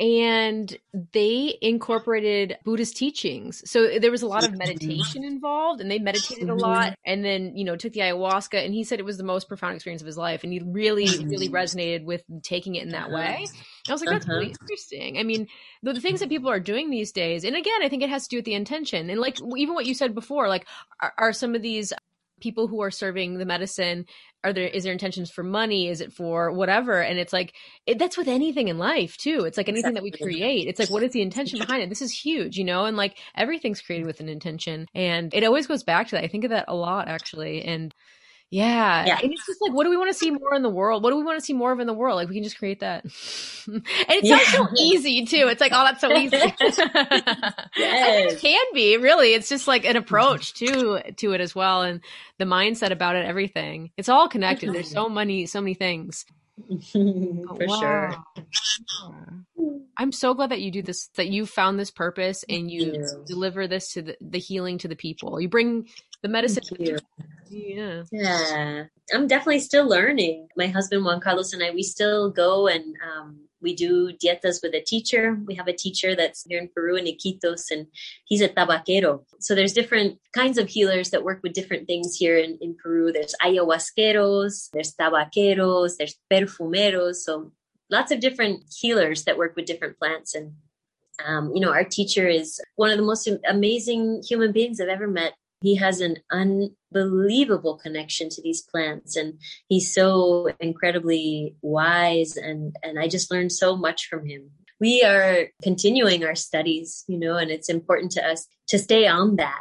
and 0.00 0.78
they 1.12 1.58
incorporated 1.60 2.56
Buddhist 2.64 2.96
teachings. 2.96 3.68
So 3.68 3.98
there 3.98 4.12
was 4.12 4.22
a 4.22 4.28
lot 4.28 4.44
of 4.44 4.56
meditation 4.56 5.24
involved 5.24 5.80
and 5.80 5.90
they 5.90 5.98
meditated 5.98 6.44
a 6.44 6.52
mm-hmm. 6.52 6.60
lot 6.60 6.98
and 7.04 7.24
then, 7.24 7.56
you 7.56 7.64
know, 7.64 7.74
took 7.74 7.94
the 7.94 8.00
ayahuasca 8.00 8.64
and 8.64 8.72
he 8.72 8.84
said 8.84 9.00
it 9.00 9.04
was 9.04 9.18
the 9.18 9.24
most 9.24 9.48
profound 9.48 9.74
experience 9.74 10.00
of 10.00 10.06
his 10.06 10.16
life 10.16 10.44
and 10.44 10.52
he 10.52 10.60
really, 10.60 11.06
really 11.24 11.48
mm-hmm. 11.48 11.54
resonated 11.54 12.04
with 12.04 12.22
taking 12.42 12.76
it 12.76 12.84
in 12.84 12.90
that 12.90 13.10
way. 13.10 13.44
I 13.88 13.92
was 13.92 14.00
like, 14.00 14.10
that's 14.10 14.26
uh-huh. 14.26 14.34
really 14.34 14.54
interesting. 14.60 15.18
I 15.18 15.24
mean, 15.24 15.48
the, 15.82 15.94
the, 15.94 16.00
things 16.00 16.20
that 16.20 16.28
people 16.28 16.50
are 16.50 16.60
doing 16.60 16.90
these 16.90 17.10
days, 17.10 17.42
and 17.42 17.56
again, 17.56 17.82
I 17.82 17.88
think 17.88 18.04
it 18.04 18.10
has 18.10 18.24
to 18.24 18.28
do 18.28 18.36
with 18.36 18.44
the 18.44 18.54
intention. 18.54 19.10
And 19.10 19.20
like 19.20 19.38
even 19.56 19.74
what 19.74 19.86
you 19.86 19.94
said 19.94 20.14
before, 20.14 20.48
like 20.48 20.68
are, 21.02 21.12
are 21.18 21.32
some 21.32 21.56
of 21.56 21.62
these 21.62 21.92
people 22.40 22.68
who 22.68 22.82
are 22.82 22.90
serving 22.90 23.38
the 23.38 23.44
medicine 23.44 24.06
are 24.44 24.52
there 24.52 24.68
is 24.68 24.84
there 24.84 24.92
intentions 24.92 25.30
for 25.30 25.42
money? 25.42 25.88
Is 25.88 26.00
it 26.00 26.12
for 26.12 26.52
whatever? 26.52 27.00
And 27.00 27.18
it's 27.18 27.32
like 27.32 27.54
it, 27.86 27.98
that's 27.98 28.16
with 28.16 28.28
anything 28.28 28.68
in 28.68 28.78
life 28.78 29.16
too. 29.16 29.44
It's 29.44 29.56
like 29.56 29.68
anything 29.68 29.90
exactly. 29.90 30.10
that 30.10 30.18
we 30.20 30.32
create. 30.32 30.68
It's 30.68 30.78
like 30.78 30.90
what 30.90 31.02
is 31.02 31.12
the 31.12 31.22
intention 31.22 31.58
behind 31.58 31.82
it? 31.82 31.88
This 31.88 32.02
is 32.02 32.12
huge 32.12 32.56
you 32.56 32.64
know? 32.64 32.84
And 32.84 32.96
like 32.96 33.18
everything's 33.36 33.80
created 33.80 34.06
with 34.06 34.20
an 34.20 34.28
intention. 34.28 34.86
And 34.94 35.34
it 35.34 35.44
always 35.44 35.66
goes 35.66 35.82
back 35.82 36.08
to 36.08 36.16
that. 36.16 36.24
I 36.24 36.28
think 36.28 36.44
of 36.44 36.50
that 36.50 36.66
a 36.68 36.74
lot 36.74 37.08
actually. 37.08 37.64
And 37.64 37.94
yeah. 38.50 39.04
yeah. 39.04 39.18
And 39.22 39.32
it's 39.32 39.44
just 39.46 39.60
like, 39.60 39.72
what 39.72 39.84
do 39.84 39.90
we 39.90 39.96
want 39.96 40.10
to 40.10 40.18
see 40.18 40.30
more 40.30 40.54
in 40.54 40.62
the 40.62 40.70
world? 40.70 41.02
What 41.02 41.10
do 41.10 41.16
we 41.16 41.22
want 41.22 41.38
to 41.38 41.44
see 41.44 41.52
more 41.52 41.70
of 41.70 41.80
in 41.80 41.86
the 41.86 41.92
world? 41.92 42.16
Like, 42.16 42.28
we 42.28 42.34
can 42.34 42.44
just 42.44 42.58
create 42.58 42.80
that. 42.80 43.04
and 43.66 43.82
it 44.08 44.24
yeah. 44.24 44.38
sounds 44.38 44.70
so 44.70 44.82
easy, 44.82 45.26
too. 45.26 45.48
It's 45.48 45.60
like, 45.60 45.72
oh, 45.74 45.84
that's 45.84 46.00
so 46.00 46.10
easy. 46.12 46.36
yes. 47.76 48.32
it 48.32 48.38
can 48.38 48.64
be, 48.72 48.96
really. 48.96 49.34
It's 49.34 49.50
just 49.50 49.68
like 49.68 49.84
an 49.84 49.96
approach 49.96 50.54
to, 50.54 51.02
to 51.16 51.32
it 51.32 51.40
as 51.42 51.54
well. 51.54 51.82
And 51.82 52.00
the 52.38 52.46
mindset 52.46 52.90
about 52.90 53.16
it, 53.16 53.26
everything. 53.26 53.90
It's 53.98 54.08
all 54.08 54.28
connected. 54.28 54.72
There's 54.72 54.90
so 54.90 55.08
many, 55.08 55.44
so 55.46 55.60
many 55.60 55.74
things. 55.74 56.24
For 56.92 57.66
wow. 57.66 57.80
sure. 57.80 58.14
I'm 59.96 60.12
so 60.12 60.34
glad 60.34 60.50
that 60.50 60.60
you 60.60 60.70
do 60.70 60.82
this, 60.82 61.08
that 61.16 61.28
you 61.28 61.44
found 61.44 61.78
this 61.78 61.90
purpose 61.90 62.44
and 62.48 62.70
you, 62.70 62.92
you. 62.92 63.24
deliver 63.26 63.66
this 63.66 63.92
to 63.92 64.02
the, 64.02 64.16
the 64.20 64.38
healing 64.38 64.78
to 64.78 64.88
the 64.88 64.96
people. 64.96 65.40
You 65.40 65.48
bring 65.48 65.88
the 66.22 66.28
medicine 66.28 66.62
yeah 67.50 68.02
yeah 68.12 68.84
i'm 69.14 69.26
definitely 69.26 69.60
still 69.60 69.88
learning 69.88 70.48
my 70.56 70.66
husband 70.66 71.04
juan 71.04 71.20
carlos 71.20 71.52
and 71.52 71.62
i 71.62 71.70
we 71.70 71.82
still 71.82 72.30
go 72.30 72.66
and 72.66 72.84
um, 73.02 73.48
we 73.60 73.74
do 73.74 74.12
dietas 74.12 74.62
with 74.62 74.74
a 74.74 74.80
teacher. 74.80 75.38
We 75.46 75.54
have 75.54 75.68
a 75.68 75.72
teacher 75.72 76.14
that's 76.14 76.44
here 76.48 76.60
in 76.60 76.68
Peru 76.68 76.96
in 76.96 77.06
Iquitos, 77.06 77.70
and 77.70 77.86
he's 78.24 78.40
a 78.40 78.48
tabaquero. 78.48 79.24
So 79.40 79.54
there's 79.54 79.72
different 79.72 80.18
kinds 80.32 80.58
of 80.58 80.68
healers 80.68 81.10
that 81.10 81.24
work 81.24 81.40
with 81.42 81.54
different 81.54 81.86
things 81.86 82.16
here 82.16 82.38
in, 82.38 82.58
in 82.60 82.76
Peru. 82.76 83.12
There's 83.12 83.34
ayahuasqueros, 83.42 84.70
there's 84.72 84.94
tabaqueros, 84.94 85.96
there's 85.98 86.16
perfumeros. 86.30 87.16
So 87.16 87.52
lots 87.90 88.12
of 88.12 88.20
different 88.20 88.64
healers 88.76 89.24
that 89.24 89.38
work 89.38 89.56
with 89.56 89.66
different 89.66 89.98
plants. 89.98 90.34
And, 90.34 90.52
um, 91.26 91.52
you 91.54 91.60
know, 91.60 91.72
our 91.72 91.84
teacher 91.84 92.28
is 92.28 92.60
one 92.76 92.90
of 92.90 92.96
the 92.96 93.04
most 93.04 93.28
amazing 93.48 94.22
human 94.28 94.52
beings 94.52 94.80
I've 94.80 94.88
ever 94.88 95.08
met 95.08 95.32
he 95.60 95.76
has 95.76 96.00
an 96.00 96.16
unbelievable 96.30 97.78
connection 97.78 98.28
to 98.30 98.42
these 98.42 98.62
plants 98.62 99.16
and 99.16 99.38
he's 99.68 99.92
so 99.92 100.48
incredibly 100.60 101.56
wise 101.62 102.36
and 102.36 102.76
and 102.82 102.98
I 102.98 103.08
just 103.08 103.30
learned 103.30 103.52
so 103.52 103.76
much 103.76 104.06
from 104.06 104.26
him. 104.26 104.50
We 104.80 105.02
are 105.02 105.48
continuing 105.62 106.24
our 106.24 106.36
studies, 106.36 107.04
you 107.08 107.18
know, 107.18 107.36
and 107.36 107.50
it's 107.50 107.68
important 107.68 108.12
to 108.12 108.24
us 108.24 108.46
to 108.68 108.78
stay 108.78 109.06
on 109.08 109.36
that. 109.36 109.60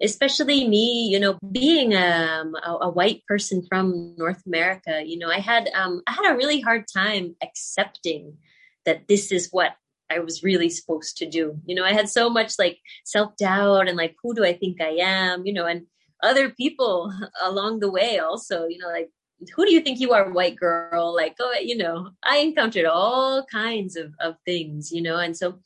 Especially 0.00 0.66
me, 0.66 1.08
you 1.10 1.20
know, 1.20 1.38
being 1.50 1.94
um, 1.94 2.54
a, 2.64 2.78
a 2.82 2.90
white 2.90 3.22
person 3.28 3.64
from 3.68 4.14
North 4.16 4.42
America, 4.46 5.02
you 5.04 5.18
know, 5.18 5.30
I 5.30 5.38
had 5.38 5.68
um, 5.74 6.02
I 6.06 6.12
had 6.12 6.32
a 6.32 6.36
really 6.36 6.60
hard 6.60 6.84
time 6.92 7.36
accepting 7.42 8.36
that 8.84 9.06
this 9.08 9.30
is 9.30 9.48
what 9.52 9.72
I 10.12 10.18
was 10.18 10.42
really 10.42 10.70
supposed 10.70 11.16
to 11.18 11.26
do. 11.26 11.58
You 11.64 11.74
know, 11.74 11.84
I 11.84 11.92
had 11.92 12.08
so 12.08 12.28
much 12.28 12.58
like 12.58 12.78
self 13.04 13.36
doubt 13.36 13.88
and 13.88 13.96
like, 13.96 14.14
who 14.22 14.34
do 14.34 14.44
I 14.44 14.52
think 14.52 14.80
I 14.80 14.96
am? 15.00 15.46
You 15.46 15.52
know, 15.52 15.66
and 15.66 15.86
other 16.22 16.50
people 16.50 17.12
along 17.42 17.80
the 17.80 17.90
way 17.90 18.18
also, 18.18 18.66
you 18.66 18.78
know, 18.78 18.88
like, 18.88 19.10
who 19.56 19.64
do 19.66 19.74
you 19.74 19.80
think 19.80 19.98
you 19.98 20.12
are, 20.12 20.30
white 20.30 20.56
girl? 20.56 21.14
Like, 21.14 21.36
oh, 21.40 21.54
you 21.60 21.76
know, 21.76 22.10
I 22.22 22.38
encountered 22.38 22.84
all 22.84 23.44
kinds 23.50 23.96
of, 23.96 24.14
of 24.20 24.36
things, 24.44 24.92
you 24.92 25.02
know, 25.02 25.18
and 25.18 25.36
so 25.36 25.58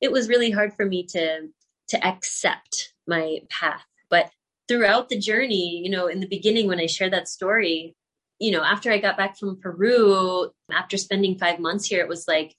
it 0.00 0.12
was 0.12 0.28
really 0.28 0.50
hard 0.52 0.72
for 0.74 0.86
me 0.86 1.04
to 1.06 1.48
to 1.88 2.06
accept 2.06 2.94
my 3.06 3.40
path. 3.50 3.84
But 4.08 4.30
throughout 4.68 5.08
the 5.08 5.18
journey, 5.18 5.82
you 5.84 5.90
know, 5.90 6.06
in 6.06 6.20
the 6.20 6.28
beginning 6.28 6.68
when 6.68 6.80
I 6.80 6.86
shared 6.86 7.12
that 7.12 7.28
story, 7.28 7.94
you 8.38 8.50
know, 8.50 8.62
after 8.62 8.90
I 8.90 8.98
got 8.98 9.16
back 9.16 9.36
from 9.36 9.60
Peru, 9.60 10.50
after 10.72 10.96
spending 10.96 11.38
five 11.38 11.58
months 11.58 11.86
here, 11.86 12.00
it 12.00 12.08
was 12.08 12.26
like 12.26 12.54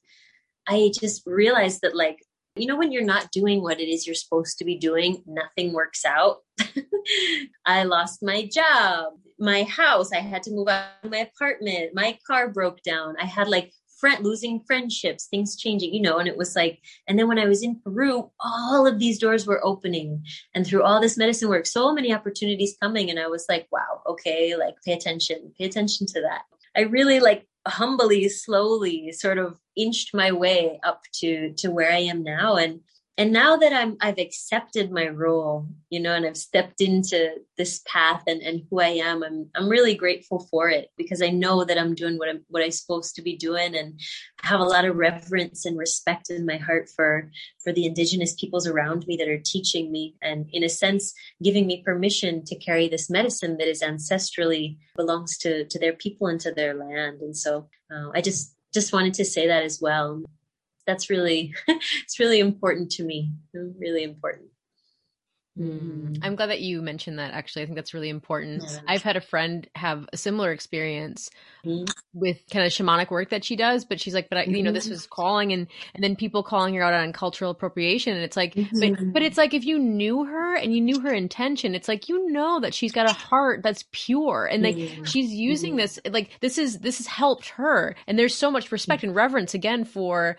I 0.67 0.91
just 0.99 1.23
realized 1.25 1.81
that, 1.81 1.95
like, 1.95 2.19
you 2.55 2.67
know, 2.67 2.77
when 2.77 2.91
you're 2.91 3.03
not 3.03 3.31
doing 3.31 3.61
what 3.61 3.79
it 3.79 3.89
is 3.89 4.07
you're 4.07 4.15
supposed 4.15 4.57
to 4.57 4.65
be 4.65 4.77
doing, 4.77 5.21
nothing 5.25 5.73
works 5.73 6.05
out. 6.05 6.37
I 7.65 7.83
lost 7.83 8.23
my 8.23 8.47
job, 8.51 9.13
my 9.37 9.63
house. 9.63 10.11
I 10.13 10.19
had 10.19 10.43
to 10.43 10.51
move 10.51 10.69
out 10.69 10.87
of 11.03 11.11
my 11.11 11.17
apartment. 11.17 11.91
My 11.93 12.17
car 12.25 12.49
broke 12.49 12.81
down. 12.83 13.15
I 13.21 13.25
had 13.25 13.49
like 13.49 13.73
friend 13.99 14.23
losing 14.23 14.61
friendships, 14.67 15.27
things 15.27 15.55
changing, 15.55 15.93
you 15.93 16.01
know, 16.01 16.17
and 16.17 16.27
it 16.27 16.37
was 16.37 16.55
like, 16.55 16.79
and 17.07 17.17
then 17.17 17.27
when 17.27 17.39
I 17.39 17.45
was 17.45 17.63
in 17.63 17.79
Peru, 17.83 18.29
all 18.39 18.85
of 18.85 18.99
these 18.99 19.19
doors 19.19 19.47
were 19.47 19.65
opening. 19.65 20.23
And 20.53 20.65
through 20.65 20.83
all 20.83 21.01
this 21.01 21.17
medicine 21.17 21.49
work, 21.49 21.65
so 21.65 21.93
many 21.93 22.13
opportunities 22.13 22.77
coming. 22.81 23.09
And 23.09 23.19
I 23.19 23.27
was 23.27 23.45
like, 23.49 23.67
wow, 23.71 24.01
okay, 24.07 24.55
like 24.55 24.75
pay 24.85 24.93
attention, 24.93 25.51
pay 25.57 25.65
attention 25.65 26.07
to 26.07 26.21
that. 26.21 26.43
I 26.75 26.81
really 26.81 27.19
like 27.19 27.47
humbly, 27.67 28.29
slowly 28.29 29.11
sort 29.11 29.37
of 29.37 29.59
inched 29.75 30.13
my 30.13 30.31
way 30.31 30.79
up 30.83 31.03
to 31.13 31.53
to 31.53 31.69
where 31.69 31.91
I 31.91 31.99
am 31.99 32.23
now. 32.23 32.55
And 32.55 32.81
and 33.17 33.31
now 33.31 33.55
that 33.55 33.71
I'm 33.71 33.95
I've 34.01 34.17
accepted 34.17 34.91
my 34.91 35.07
role, 35.07 35.69
you 35.89 36.01
know, 36.01 36.13
and 36.13 36.25
I've 36.25 36.35
stepped 36.35 36.81
into 36.81 37.35
this 37.57 37.81
path 37.87 38.23
and, 38.27 38.41
and 38.41 38.63
who 38.69 38.81
I 38.81 38.89
am, 38.89 39.23
I'm 39.23 39.49
I'm 39.55 39.69
really 39.69 39.95
grateful 39.95 40.47
for 40.51 40.69
it 40.69 40.89
because 40.97 41.21
I 41.21 41.29
know 41.29 41.63
that 41.63 41.77
I'm 41.77 41.95
doing 41.95 42.17
what 42.17 42.27
I'm 42.27 42.43
what 42.49 42.61
I'm 42.61 42.71
supposed 42.71 43.15
to 43.15 43.21
be 43.21 43.37
doing 43.37 43.73
and 43.73 43.97
I 44.43 44.47
have 44.47 44.59
a 44.59 44.65
lot 44.65 44.83
of 44.83 44.97
reverence 44.97 45.65
and 45.65 45.77
respect 45.77 46.29
in 46.29 46.45
my 46.45 46.57
heart 46.57 46.89
for 46.93 47.31
for 47.63 47.71
the 47.71 47.85
indigenous 47.85 48.33
peoples 48.33 48.67
around 48.67 49.07
me 49.07 49.15
that 49.17 49.29
are 49.29 49.41
teaching 49.45 49.93
me 49.93 50.15
and 50.21 50.49
in 50.51 50.65
a 50.65 50.69
sense 50.69 51.13
giving 51.41 51.67
me 51.67 51.83
permission 51.83 52.43
to 52.45 52.55
carry 52.57 52.89
this 52.89 53.09
medicine 53.09 53.57
that 53.57 53.69
is 53.69 53.81
ancestrally 53.81 54.77
belongs 54.97 55.37
to 55.37 55.63
to 55.65 55.79
their 55.79 55.93
people 55.93 56.27
and 56.27 56.41
to 56.41 56.51
their 56.51 56.73
land. 56.73 57.21
And 57.21 57.35
so 57.37 57.69
uh, 57.89 58.09
I 58.13 58.19
just 58.19 58.53
just 58.73 58.91
wanted 58.91 59.13
to 59.13 59.23
say 59.23 59.47
that 59.47 59.63
as 59.63 59.79
well 59.81 60.21
that's 60.85 61.09
really 61.09 61.53
it's 61.67 62.19
really 62.19 62.39
important 62.39 62.91
to 62.91 63.03
me 63.03 63.31
really 63.53 64.03
important 64.03 64.49
Mm. 65.57 66.19
I'm 66.21 66.35
glad 66.35 66.47
that 66.47 66.59
you 66.59 66.81
mentioned 66.81 67.17
that. 67.19 67.33
Actually, 67.33 67.63
I 67.63 67.65
think 67.65 67.77
that's 67.77 67.93
really 67.93 68.09
important. 68.09 68.63
Yeah. 68.63 68.79
I've 68.89 69.03
had 69.03 69.15
a 69.15 69.21
friend 69.21 69.65
have 69.75 70.05
a 70.11 70.17
similar 70.17 70.51
experience 70.51 71.29
mm. 71.65 71.89
with 72.13 72.41
kind 72.51 72.65
of 72.65 72.73
shamanic 72.73 73.09
work 73.09 73.29
that 73.29 73.45
she 73.45 73.55
does, 73.55 73.85
but 73.85 74.01
she's 74.01 74.13
like, 74.13 74.27
"But 74.27 74.39
I, 74.39 74.43
you 74.43 74.61
know, 74.61 74.73
this 74.73 74.85
mm-hmm. 74.85 74.91
was 74.91 75.07
calling," 75.07 75.53
and 75.53 75.67
and 75.93 76.03
then 76.03 76.17
people 76.17 76.43
calling 76.43 76.75
her 76.75 76.83
out 76.83 76.93
on 76.93 77.13
cultural 77.13 77.51
appropriation, 77.51 78.15
and 78.15 78.23
it's 78.23 78.35
like, 78.35 78.53
mm-hmm. 78.53 78.79
but 78.79 79.13
but 79.13 79.21
it's 79.21 79.37
like 79.37 79.53
if 79.53 79.63
you 79.63 79.79
knew 79.79 80.25
her 80.25 80.57
and 80.57 80.75
you 80.75 80.81
knew 80.81 80.99
her 80.99 81.13
intention, 81.13 81.73
it's 81.73 81.87
like 81.87 82.09
you 82.09 82.29
know 82.31 82.59
that 82.59 82.73
she's 82.73 82.91
got 82.91 83.09
a 83.09 83.13
heart 83.13 83.63
that's 83.63 83.85
pure, 83.93 84.49
and 84.51 84.61
like 84.61 84.75
mm-hmm. 84.75 85.05
she's 85.05 85.31
using 85.31 85.71
mm-hmm. 85.71 85.79
this, 85.79 85.99
like 86.09 86.31
this 86.41 86.57
is 86.57 86.79
this 86.79 86.97
has 86.97 87.07
helped 87.07 87.47
her, 87.49 87.95
and 88.07 88.19
there's 88.19 88.35
so 88.35 88.51
much 88.51 88.73
respect 88.73 89.03
and 89.03 89.15
reverence 89.15 89.53
again 89.53 89.85
for 89.85 90.35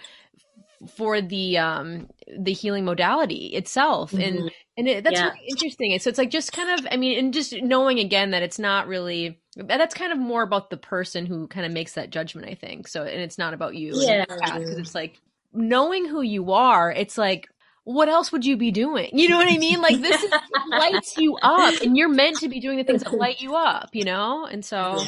for 0.87 1.21
the 1.21 1.59
um 1.59 2.09
the 2.39 2.53
healing 2.53 2.85
modality 2.85 3.47
itself 3.49 4.13
mm-hmm. 4.13 4.23
and 4.23 4.51
and 4.77 4.89
it, 4.89 5.05
that's 5.05 5.19
yeah. 5.19 5.31
really 5.31 5.47
interesting 5.49 5.99
so 5.99 6.09
it's 6.09 6.19
like 6.19 6.31
just 6.31 6.53
kind 6.53 6.79
of 6.79 6.87
i 6.91 6.97
mean 6.97 7.19
and 7.19 7.35
just 7.35 7.55
knowing 7.63 7.99
again 7.99 8.31
that 8.31 8.43
it's 8.43 8.59
not 8.59 8.87
really 8.87 9.39
that's 9.57 9.95
kind 9.95 10.13
of 10.13 10.19
more 10.19 10.43
about 10.43 10.71
the 10.71 10.77
person 10.77 11.27
who 11.27 11.47
kind 11.49 11.65
of 11.65 11.73
makes 11.73 11.93
that 11.95 12.11
judgment 12.11 12.49
i 12.49 12.55
think 12.55 12.89
so 12.89 13.03
and 13.03 13.21
it's 13.21 13.39
not 13.39 13.55
about 13.55 13.75
you 13.75 13.93
yeah 13.95 14.25
because 14.29 14.79
it's 14.79 14.95
like 14.95 15.21
knowing 15.53 16.07
who 16.07 16.23
you 16.23 16.53
are 16.53 16.93
it's 16.93 17.17
like 17.17 17.49
what 17.85 18.09
else 18.09 18.33
would 18.33 18.45
you 18.45 18.57
be 18.57 18.71
doing 18.71 19.09
you 19.13 19.29
know 19.29 19.37
what 19.37 19.49
i 19.51 19.57
mean 19.57 19.81
like 19.81 20.01
this 20.03 20.23
is, 20.23 20.33
lights 20.71 21.17
you 21.17 21.37
up 21.43 21.81
and 21.83 21.97
you're 21.97 22.09
meant 22.09 22.37
to 22.37 22.49
be 22.49 22.61
doing 22.61 22.77
the 22.77 22.85
things 22.85 23.03
that 23.03 23.15
light 23.15 23.41
you 23.41 23.55
up 23.55 23.89
you 23.93 24.05
know 24.05 24.45
and 24.47 24.65
so 24.65 24.99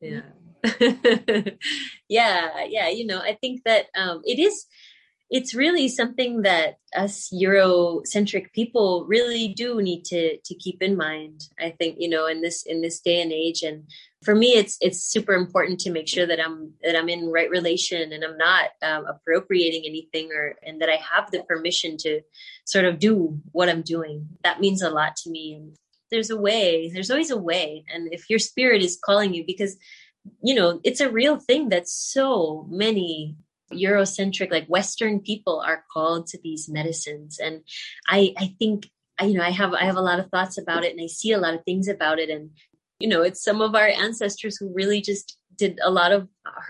yeah, 0.00 0.20
yeah. 0.20 0.20
yeah, 2.08 2.64
yeah. 2.68 2.88
You 2.88 3.06
know, 3.06 3.18
I 3.18 3.36
think 3.40 3.62
that 3.64 3.86
um, 3.96 4.22
it 4.24 4.38
is. 4.38 4.66
It's 5.28 5.54
really 5.54 5.88
something 5.88 6.42
that 6.42 6.76
us 6.94 7.30
Eurocentric 7.34 8.52
people 8.52 9.06
really 9.08 9.48
do 9.48 9.82
need 9.82 10.04
to 10.06 10.38
to 10.38 10.54
keep 10.54 10.82
in 10.82 10.96
mind. 10.96 11.48
I 11.58 11.70
think 11.70 11.96
you 11.98 12.08
know 12.08 12.26
in 12.26 12.42
this 12.42 12.62
in 12.64 12.80
this 12.80 13.00
day 13.00 13.20
and 13.20 13.32
age, 13.32 13.62
and 13.62 13.84
for 14.22 14.34
me, 14.34 14.54
it's 14.54 14.78
it's 14.80 15.02
super 15.02 15.34
important 15.34 15.80
to 15.80 15.90
make 15.90 16.08
sure 16.08 16.26
that 16.26 16.40
I'm 16.40 16.72
that 16.82 16.96
I'm 16.96 17.08
in 17.08 17.30
right 17.30 17.50
relation 17.50 18.12
and 18.12 18.22
I'm 18.24 18.36
not 18.38 18.70
um, 18.82 19.06
appropriating 19.06 19.82
anything, 19.84 20.30
or 20.32 20.54
and 20.62 20.80
that 20.80 20.88
I 20.88 20.96
have 20.96 21.30
the 21.30 21.42
permission 21.42 21.96
to 21.98 22.20
sort 22.64 22.84
of 22.84 22.98
do 22.98 23.40
what 23.52 23.68
I'm 23.68 23.82
doing. 23.82 24.28
That 24.44 24.60
means 24.60 24.82
a 24.82 24.90
lot 24.90 25.16
to 25.16 25.30
me. 25.30 25.54
And 25.54 25.76
there's 26.10 26.30
a 26.30 26.36
way. 26.36 26.88
There's 26.92 27.10
always 27.10 27.32
a 27.32 27.36
way, 27.36 27.84
and 27.92 28.12
if 28.12 28.30
your 28.30 28.38
spirit 28.38 28.82
is 28.82 28.98
calling 29.04 29.34
you, 29.34 29.44
because 29.44 29.76
you 30.42 30.54
know, 30.54 30.80
it's 30.84 31.00
a 31.00 31.10
real 31.10 31.38
thing 31.38 31.68
that 31.70 31.88
so 31.88 32.66
many 32.70 33.36
Eurocentric, 33.72 34.50
like 34.50 34.66
Western 34.66 35.20
people 35.20 35.62
are 35.64 35.84
called 35.92 36.26
to 36.28 36.38
these 36.42 36.68
medicines. 36.68 37.38
And 37.38 37.62
I, 38.08 38.34
I 38.38 38.54
think, 38.58 38.90
you 39.20 39.34
know, 39.34 39.42
I 39.42 39.50
have, 39.50 39.74
I 39.74 39.84
have 39.84 39.96
a 39.96 40.02
lot 40.02 40.20
of 40.20 40.30
thoughts 40.30 40.58
about 40.58 40.84
it 40.84 40.92
and 40.92 41.00
I 41.00 41.06
see 41.06 41.32
a 41.32 41.38
lot 41.38 41.54
of 41.54 41.64
things 41.64 41.88
about 41.88 42.18
it. 42.18 42.30
And, 42.30 42.50
you 43.00 43.08
know, 43.08 43.22
it's 43.22 43.42
some 43.42 43.60
of 43.60 43.74
our 43.74 43.88
ancestors 43.88 44.56
who 44.56 44.72
really 44.72 45.00
just 45.00 45.36
did 45.56 45.78
a 45.82 45.90
lot 45.90 46.12
of 46.12 46.28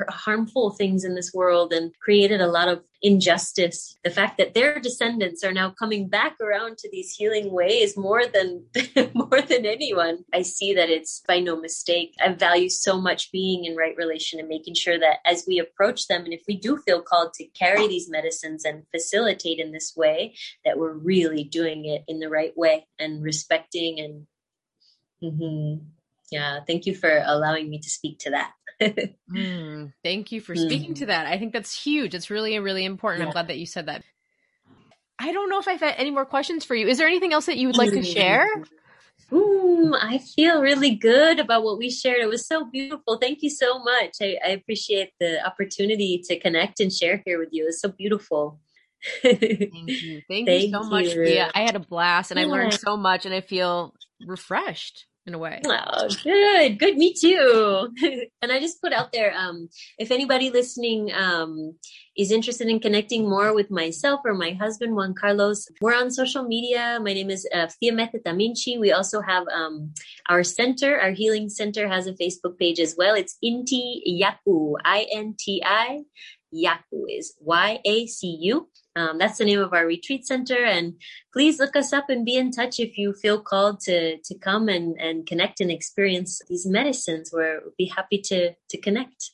harmful 0.08 0.70
things 0.70 1.04
in 1.04 1.14
this 1.14 1.32
world 1.32 1.72
and 1.72 1.92
created 2.00 2.40
a 2.40 2.46
lot 2.46 2.68
of 2.68 2.82
injustice. 3.02 3.96
The 4.04 4.10
fact 4.10 4.38
that 4.38 4.54
their 4.54 4.80
descendants 4.80 5.44
are 5.44 5.52
now 5.52 5.70
coming 5.70 6.08
back 6.08 6.36
around 6.40 6.78
to 6.78 6.90
these 6.90 7.14
healing 7.14 7.52
ways 7.52 7.96
more 7.96 8.22
than 8.26 8.64
more 9.14 9.40
than 9.40 9.66
anyone, 9.66 10.24
I 10.32 10.42
see 10.42 10.74
that 10.74 10.90
it's 10.90 11.22
by 11.26 11.40
no 11.40 11.60
mistake. 11.60 12.14
I 12.20 12.32
value 12.32 12.68
so 12.68 13.00
much 13.00 13.30
being 13.32 13.64
in 13.64 13.76
right 13.76 13.96
relation 13.96 14.40
and 14.40 14.48
making 14.48 14.74
sure 14.74 14.98
that 14.98 15.18
as 15.24 15.44
we 15.46 15.58
approach 15.58 16.08
them, 16.08 16.24
and 16.24 16.32
if 16.32 16.42
we 16.48 16.56
do 16.56 16.78
feel 16.78 17.02
called 17.02 17.34
to 17.34 17.46
carry 17.48 17.86
these 17.86 18.10
medicines 18.10 18.64
and 18.64 18.84
facilitate 18.90 19.58
in 19.58 19.72
this 19.72 19.94
way, 19.96 20.34
that 20.64 20.78
we're 20.78 20.94
really 20.94 21.44
doing 21.44 21.84
it 21.84 22.04
in 22.08 22.20
the 22.20 22.30
right 22.30 22.56
way 22.56 22.86
and 22.98 23.22
respecting 23.22 24.00
and. 24.00 24.26
Mm-hmm. 25.22 25.95
Yeah, 26.30 26.60
thank 26.66 26.86
you 26.86 26.94
for 26.94 27.22
allowing 27.24 27.70
me 27.70 27.78
to 27.78 27.88
speak 27.88 28.18
to 28.20 28.30
that 28.30 28.52
mm, 28.80 29.92
thank 30.04 30.32
you 30.32 30.40
for 30.40 30.54
speaking 30.54 30.92
mm. 30.92 30.98
to 30.98 31.06
that. 31.06 31.26
I 31.26 31.38
think 31.38 31.52
that's 31.52 31.82
huge. 31.82 32.14
It's 32.14 32.30
really, 32.30 32.58
really 32.58 32.84
important. 32.84 33.22
Yeah. 33.22 33.26
I'm 33.26 33.32
glad 33.32 33.48
that 33.48 33.58
you 33.58 33.66
said 33.66 33.86
that. 33.86 34.02
I 35.18 35.32
don't 35.32 35.48
know 35.48 35.58
if 35.58 35.66
I've 35.66 35.80
had 35.80 35.94
any 35.96 36.10
more 36.10 36.26
questions 36.26 36.64
for 36.64 36.74
you. 36.74 36.86
Is 36.86 36.98
there 36.98 37.06
anything 37.06 37.32
else 37.32 37.46
that 37.46 37.56
you 37.56 37.68
would 37.68 37.78
like 37.78 37.92
to 37.92 38.02
share? 38.02 38.48
I 39.32 40.20
feel 40.36 40.60
really 40.60 40.94
good 40.94 41.40
about 41.40 41.64
what 41.64 41.78
we 41.78 41.90
shared. 41.90 42.20
It 42.20 42.28
was 42.28 42.46
so 42.46 42.66
beautiful. 42.66 43.16
Thank 43.16 43.42
you 43.42 43.48
so 43.48 43.78
much. 43.78 44.16
I, 44.20 44.36
I 44.44 44.48
appreciate 44.50 45.12
the 45.18 45.44
opportunity 45.44 46.22
to 46.26 46.38
connect 46.38 46.80
and 46.80 46.92
share 46.92 47.22
here 47.24 47.38
with 47.38 47.48
you. 47.52 47.66
It's 47.66 47.80
so 47.80 47.88
beautiful. 47.88 48.60
Thank 49.22 49.40
you. 49.40 50.22
Thank, 50.28 50.46
Thank 50.46 50.62
you 50.64 50.70
so 50.70 50.82
you. 50.82 50.90
much, 50.90 51.06
Fia. 51.06 51.50
I 51.54 51.60
had 51.60 51.76
a 51.76 51.80
blast 51.80 52.30
and 52.30 52.38
yeah. 52.38 52.46
I 52.46 52.48
learned 52.50 52.74
so 52.74 52.96
much 52.96 53.24
and 53.24 53.34
I 53.34 53.40
feel 53.40 53.94
refreshed 54.26 55.06
in 55.26 55.34
a 55.34 55.38
way. 55.38 55.60
Oh, 55.64 56.08
good. 56.22 56.78
Good. 56.78 56.96
Me 56.96 57.12
too. 57.12 57.92
and 58.42 58.52
I 58.52 58.60
just 58.60 58.80
put 58.80 58.92
out 58.92 59.12
there, 59.12 59.34
um, 59.36 59.68
if 59.98 60.10
anybody 60.10 60.50
listening, 60.50 61.12
um, 61.12 61.74
is 62.16 62.30
interested 62.30 62.68
in 62.68 62.80
connecting 62.80 63.28
more 63.28 63.54
with 63.54 63.70
myself 63.70 64.20
or 64.24 64.32
my 64.34 64.52
husband, 64.52 64.94
Juan 64.94 65.14
Carlos, 65.14 65.68
we're 65.80 65.94
on 65.94 66.10
social 66.10 66.44
media. 66.44 66.98
My 67.02 67.12
name 67.12 67.28
is 67.28 67.46
uh, 67.52 67.68
Fia. 67.78 67.92
We 68.80 68.92
also 68.92 69.20
have, 69.20 69.46
um, 69.48 69.92
our 70.28 70.42
center, 70.42 70.98
our 70.98 71.10
healing 71.10 71.50
center 71.50 71.88
has 71.88 72.06
a 72.06 72.14
Facebook 72.14 72.56
page 72.58 72.80
as 72.80 72.94
well. 72.96 73.14
It's 73.14 73.36
Inti 73.44 74.00
Yacu, 74.08 74.76
I-N-T-I 74.84 76.02
Yacu 76.54 77.04
is 77.08 77.34
Y 77.40 77.80
A 77.84 78.06
C 78.06 78.38
U. 78.42 78.68
Um, 78.94 79.18
that's 79.18 79.38
the 79.38 79.44
name 79.44 79.60
of 79.60 79.74
our 79.74 79.86
retreat 79.86 80.26
center. 80.26 80.64
And 80.64 80.94
please 81.32 81.58
look 81.58 81.76
us 81.76 81.92
up 81.92 82.08
and 82.08 82.24
be 82.24 82.36
in 82.36 82.50
touch 82.50 82.80
if 82.80 82.96
you 82.96 83.12
feel 83.12 83.40
called 83.40 83.80
to 83.80 84.18
to 84.18 84.38
come 84.38 84.68
and, 84.68 84.98
and 84.98 85.26
connect 85.26 85.60
and 85.60 85.70
experience 85.70 86.40
these 86.48 86.66
medicines. 86.66 87.30
We're 87.32 87.60
we'll 87.62 87.74
be 87.76 87.92
happy 87.94 88.18
to 88.26 88.52
to 88.70 88.78
connect. 88.78 89.32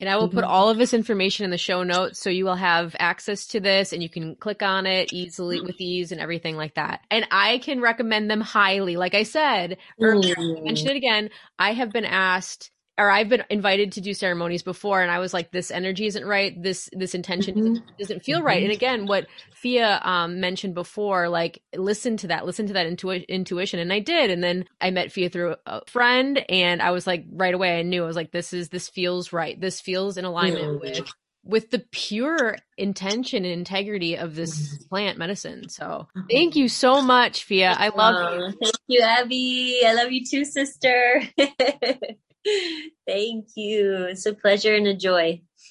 And 0.00 0.08
I 0.08 0.16
will 0.16 0.28
put 0.28 0.44
mm-hmm. 0.44 0.52
all 0.52 0.70
of 0.70 0.78
this 0.78 0.94
information 0.94 1.44
in 1.44 1.50
the 1.50 1.58
show 1.58 1.82
notes 1.82 2.20
so 2.20 2.30
you 2.30 2.44
will 2.44 2.54
have 2.54 2.94
access 3.00 3.48
to 3.48 3.58
this 3.58 3.92
and 3.92 4.00
you 4.00 4.08
can 4.08 4.36
click 4.36 4.62
on 4.62 4.86
it 4.86 5.12
easily 5.12 5.60
with 5.60 5.80
ease 5.80 6.12
and 6.12 6.20
everything 6.20 6.56
like 6.56 6.74
that. 6.74 7.00
And 7.10 7.26
I 7.32 7.58
can 7.58 7.80
recommend 7.80 8.30
them 8.30 8.40
highly. 8.40 8.96
Like 8.96 9.16
I 9.16 9.24
said 9.24 9.76
earlier, 10.00 10.36
mm. 10.36 10.62
mention 10.62 10.88
it 10.88 10.96
again. 10.96 11.30
I 11.58 11.72
have 11.72 11.90
been 11.90 12.04
asked 12.04 12.70
or 12.98 13.10
I've 13.10 13.28
been 13.28 13.44
invited 13.48 13.92
to 13.92 14.00
do 14.00 14.12
ceremonies 14.12 14.62
before 14.62 15.00
and 15.00 15.10
I 15.10 15.20
was 15.20 15.32
like, 15.32 15.52
this 15.52 15.70
energy 15.70 16.06
isn't 16.06 16.24
right. 16.24 16.60
This, 16.60 16.90
this 16.92 17.14
intention 17.14 17.54
mm-hmm. 17.54 17.66
doesn't, 17.74 17.98
doesn't, 17.98 18.24
feel 18.24 18.42
right. 18.42 18.62
And 18.62 18.72
mm-hmm. 18.72 18.76
again, 18.76 19.06
what 19.06 19.26
Fia, 19.54 20.00
um, 20.02 20.40
mentioned 20.40 20.74
before, 20.74 21.28
like 21.28 21.62
listen 21.74 22.16
to 22.18 22.26
that, 22.26 22.44
listen 22.44 22.66
to 22.66 22.72
that 22.72 22.86
intu- 22.86 23.24
intuition. 23.28 23.78
And 23.78 23.92
I 23.92 24.00
did. 24.00 24.30
And 24.30 24.42
then 24.42 24.66
I 24.80 24.90
met 24.90 25.12
Fia 25.12 25.30
through 25.30 25.54
a 25.64 25.84
friend 25.86 26.44
and 26.48 26.82
I 26.82 26.90
was 26.90 27.06
like, 27.06 27.24
right 27.30 27.54
away, 27.54 27.78
I 27.78 27.82
knew 27.82 28.02
I 28.02 28.06
was 28.06 28.16
like, 28.16 28.32
this 28.32 28.52
is, 28.52 28.68
this 28.68 28.88
feels 28.88 29.32
right. 29.32 29.58
This 29.58 29.80
feels 29.80 30.18
in 30.18 30.24
alignment 30.24 30.64
mm-hmm. 30.64 30.98
with, 30.98 31.12
with 31.44 31.70
the 31.70 31.78
pure 31.92 32.56
intention 32.76 33.44
and 33.44 33.54
integrity 33.54 34.16
of 34.16 34.34
this 34.34 34.58
mm-hmm. 34.58 34.88
plant 34.88 35.18
medicine. 35.18 35.68
So 35.68 36.08
thank 36.30 36.56
you 36.56 36.68
so 36.68 37.00
much, 37.00 37.44
Fia. 37.44 37.76
I 37.78 37.90
love 37.90 38.34
you. 38.34 38.58
Thank 38.60 38.74
you, 38.88 39.00
Abby. 39.02 39.82
I 39.86 39.94
love 39.94 40.10
you 40.10 40.24
too, 40.24 40.44
sister. 40.44 41.22
Thank 43.06 43.48
you. 43.56 44.04
It's 44.04 44.26
a 44.26 44.34
pleasure 44.34 44.74
and 44.74 44.86
a 44.86 44.94
joy. 44.94 45.40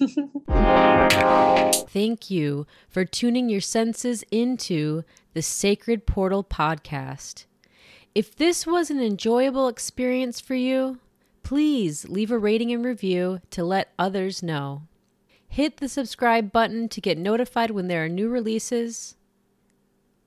Thank 1.88 2.30
you 2.30 2.66
for 2.88 3.04
tuning 3.04 3.48
your 3.48 3.60
senses 3.60 4.24
into 4.30 5.04
the 5.34 5.42
Sacred 5.42 6.06
Portal 6.06 6.44
podcast. 6.44 7.46
If 8.14 8.34
this 8.34 8.66
was 8.66 8.90
an 8.90 9.00
enjoyable 9.00 9.68
experience 9.68 10.40
for 10.40 10.54
you, 10.54 10.98
please 11.42 12.08
leave 12.08 12.30
a 12.30 12.38
rating 12.38 12.72
and 12.72 12.84
review 12.84 13.40
to 13.50 13.64
let 13.64 13.92
others 13.98 14.42
know. 14.42 14.82
Hit 15.48 15.78
the 15.78 15.88
subscribe 15.88 16.52
button 16.52 16.88
to 16.90 17.00
get 17.00 17.16
notified 17.16 17.70
when 17.70 17.88
there 17.88 18.04
are 18.04 18.08
new 18.08 18.28
releases, 18.28 19.16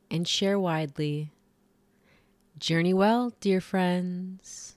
and 0.09 0.27
share 0.27 0.59
widely. 0.59 1.31
Journey 2.61 2.93
well, 2.93 3.33
dear 3.41 3.59
friends. 3.59 4.75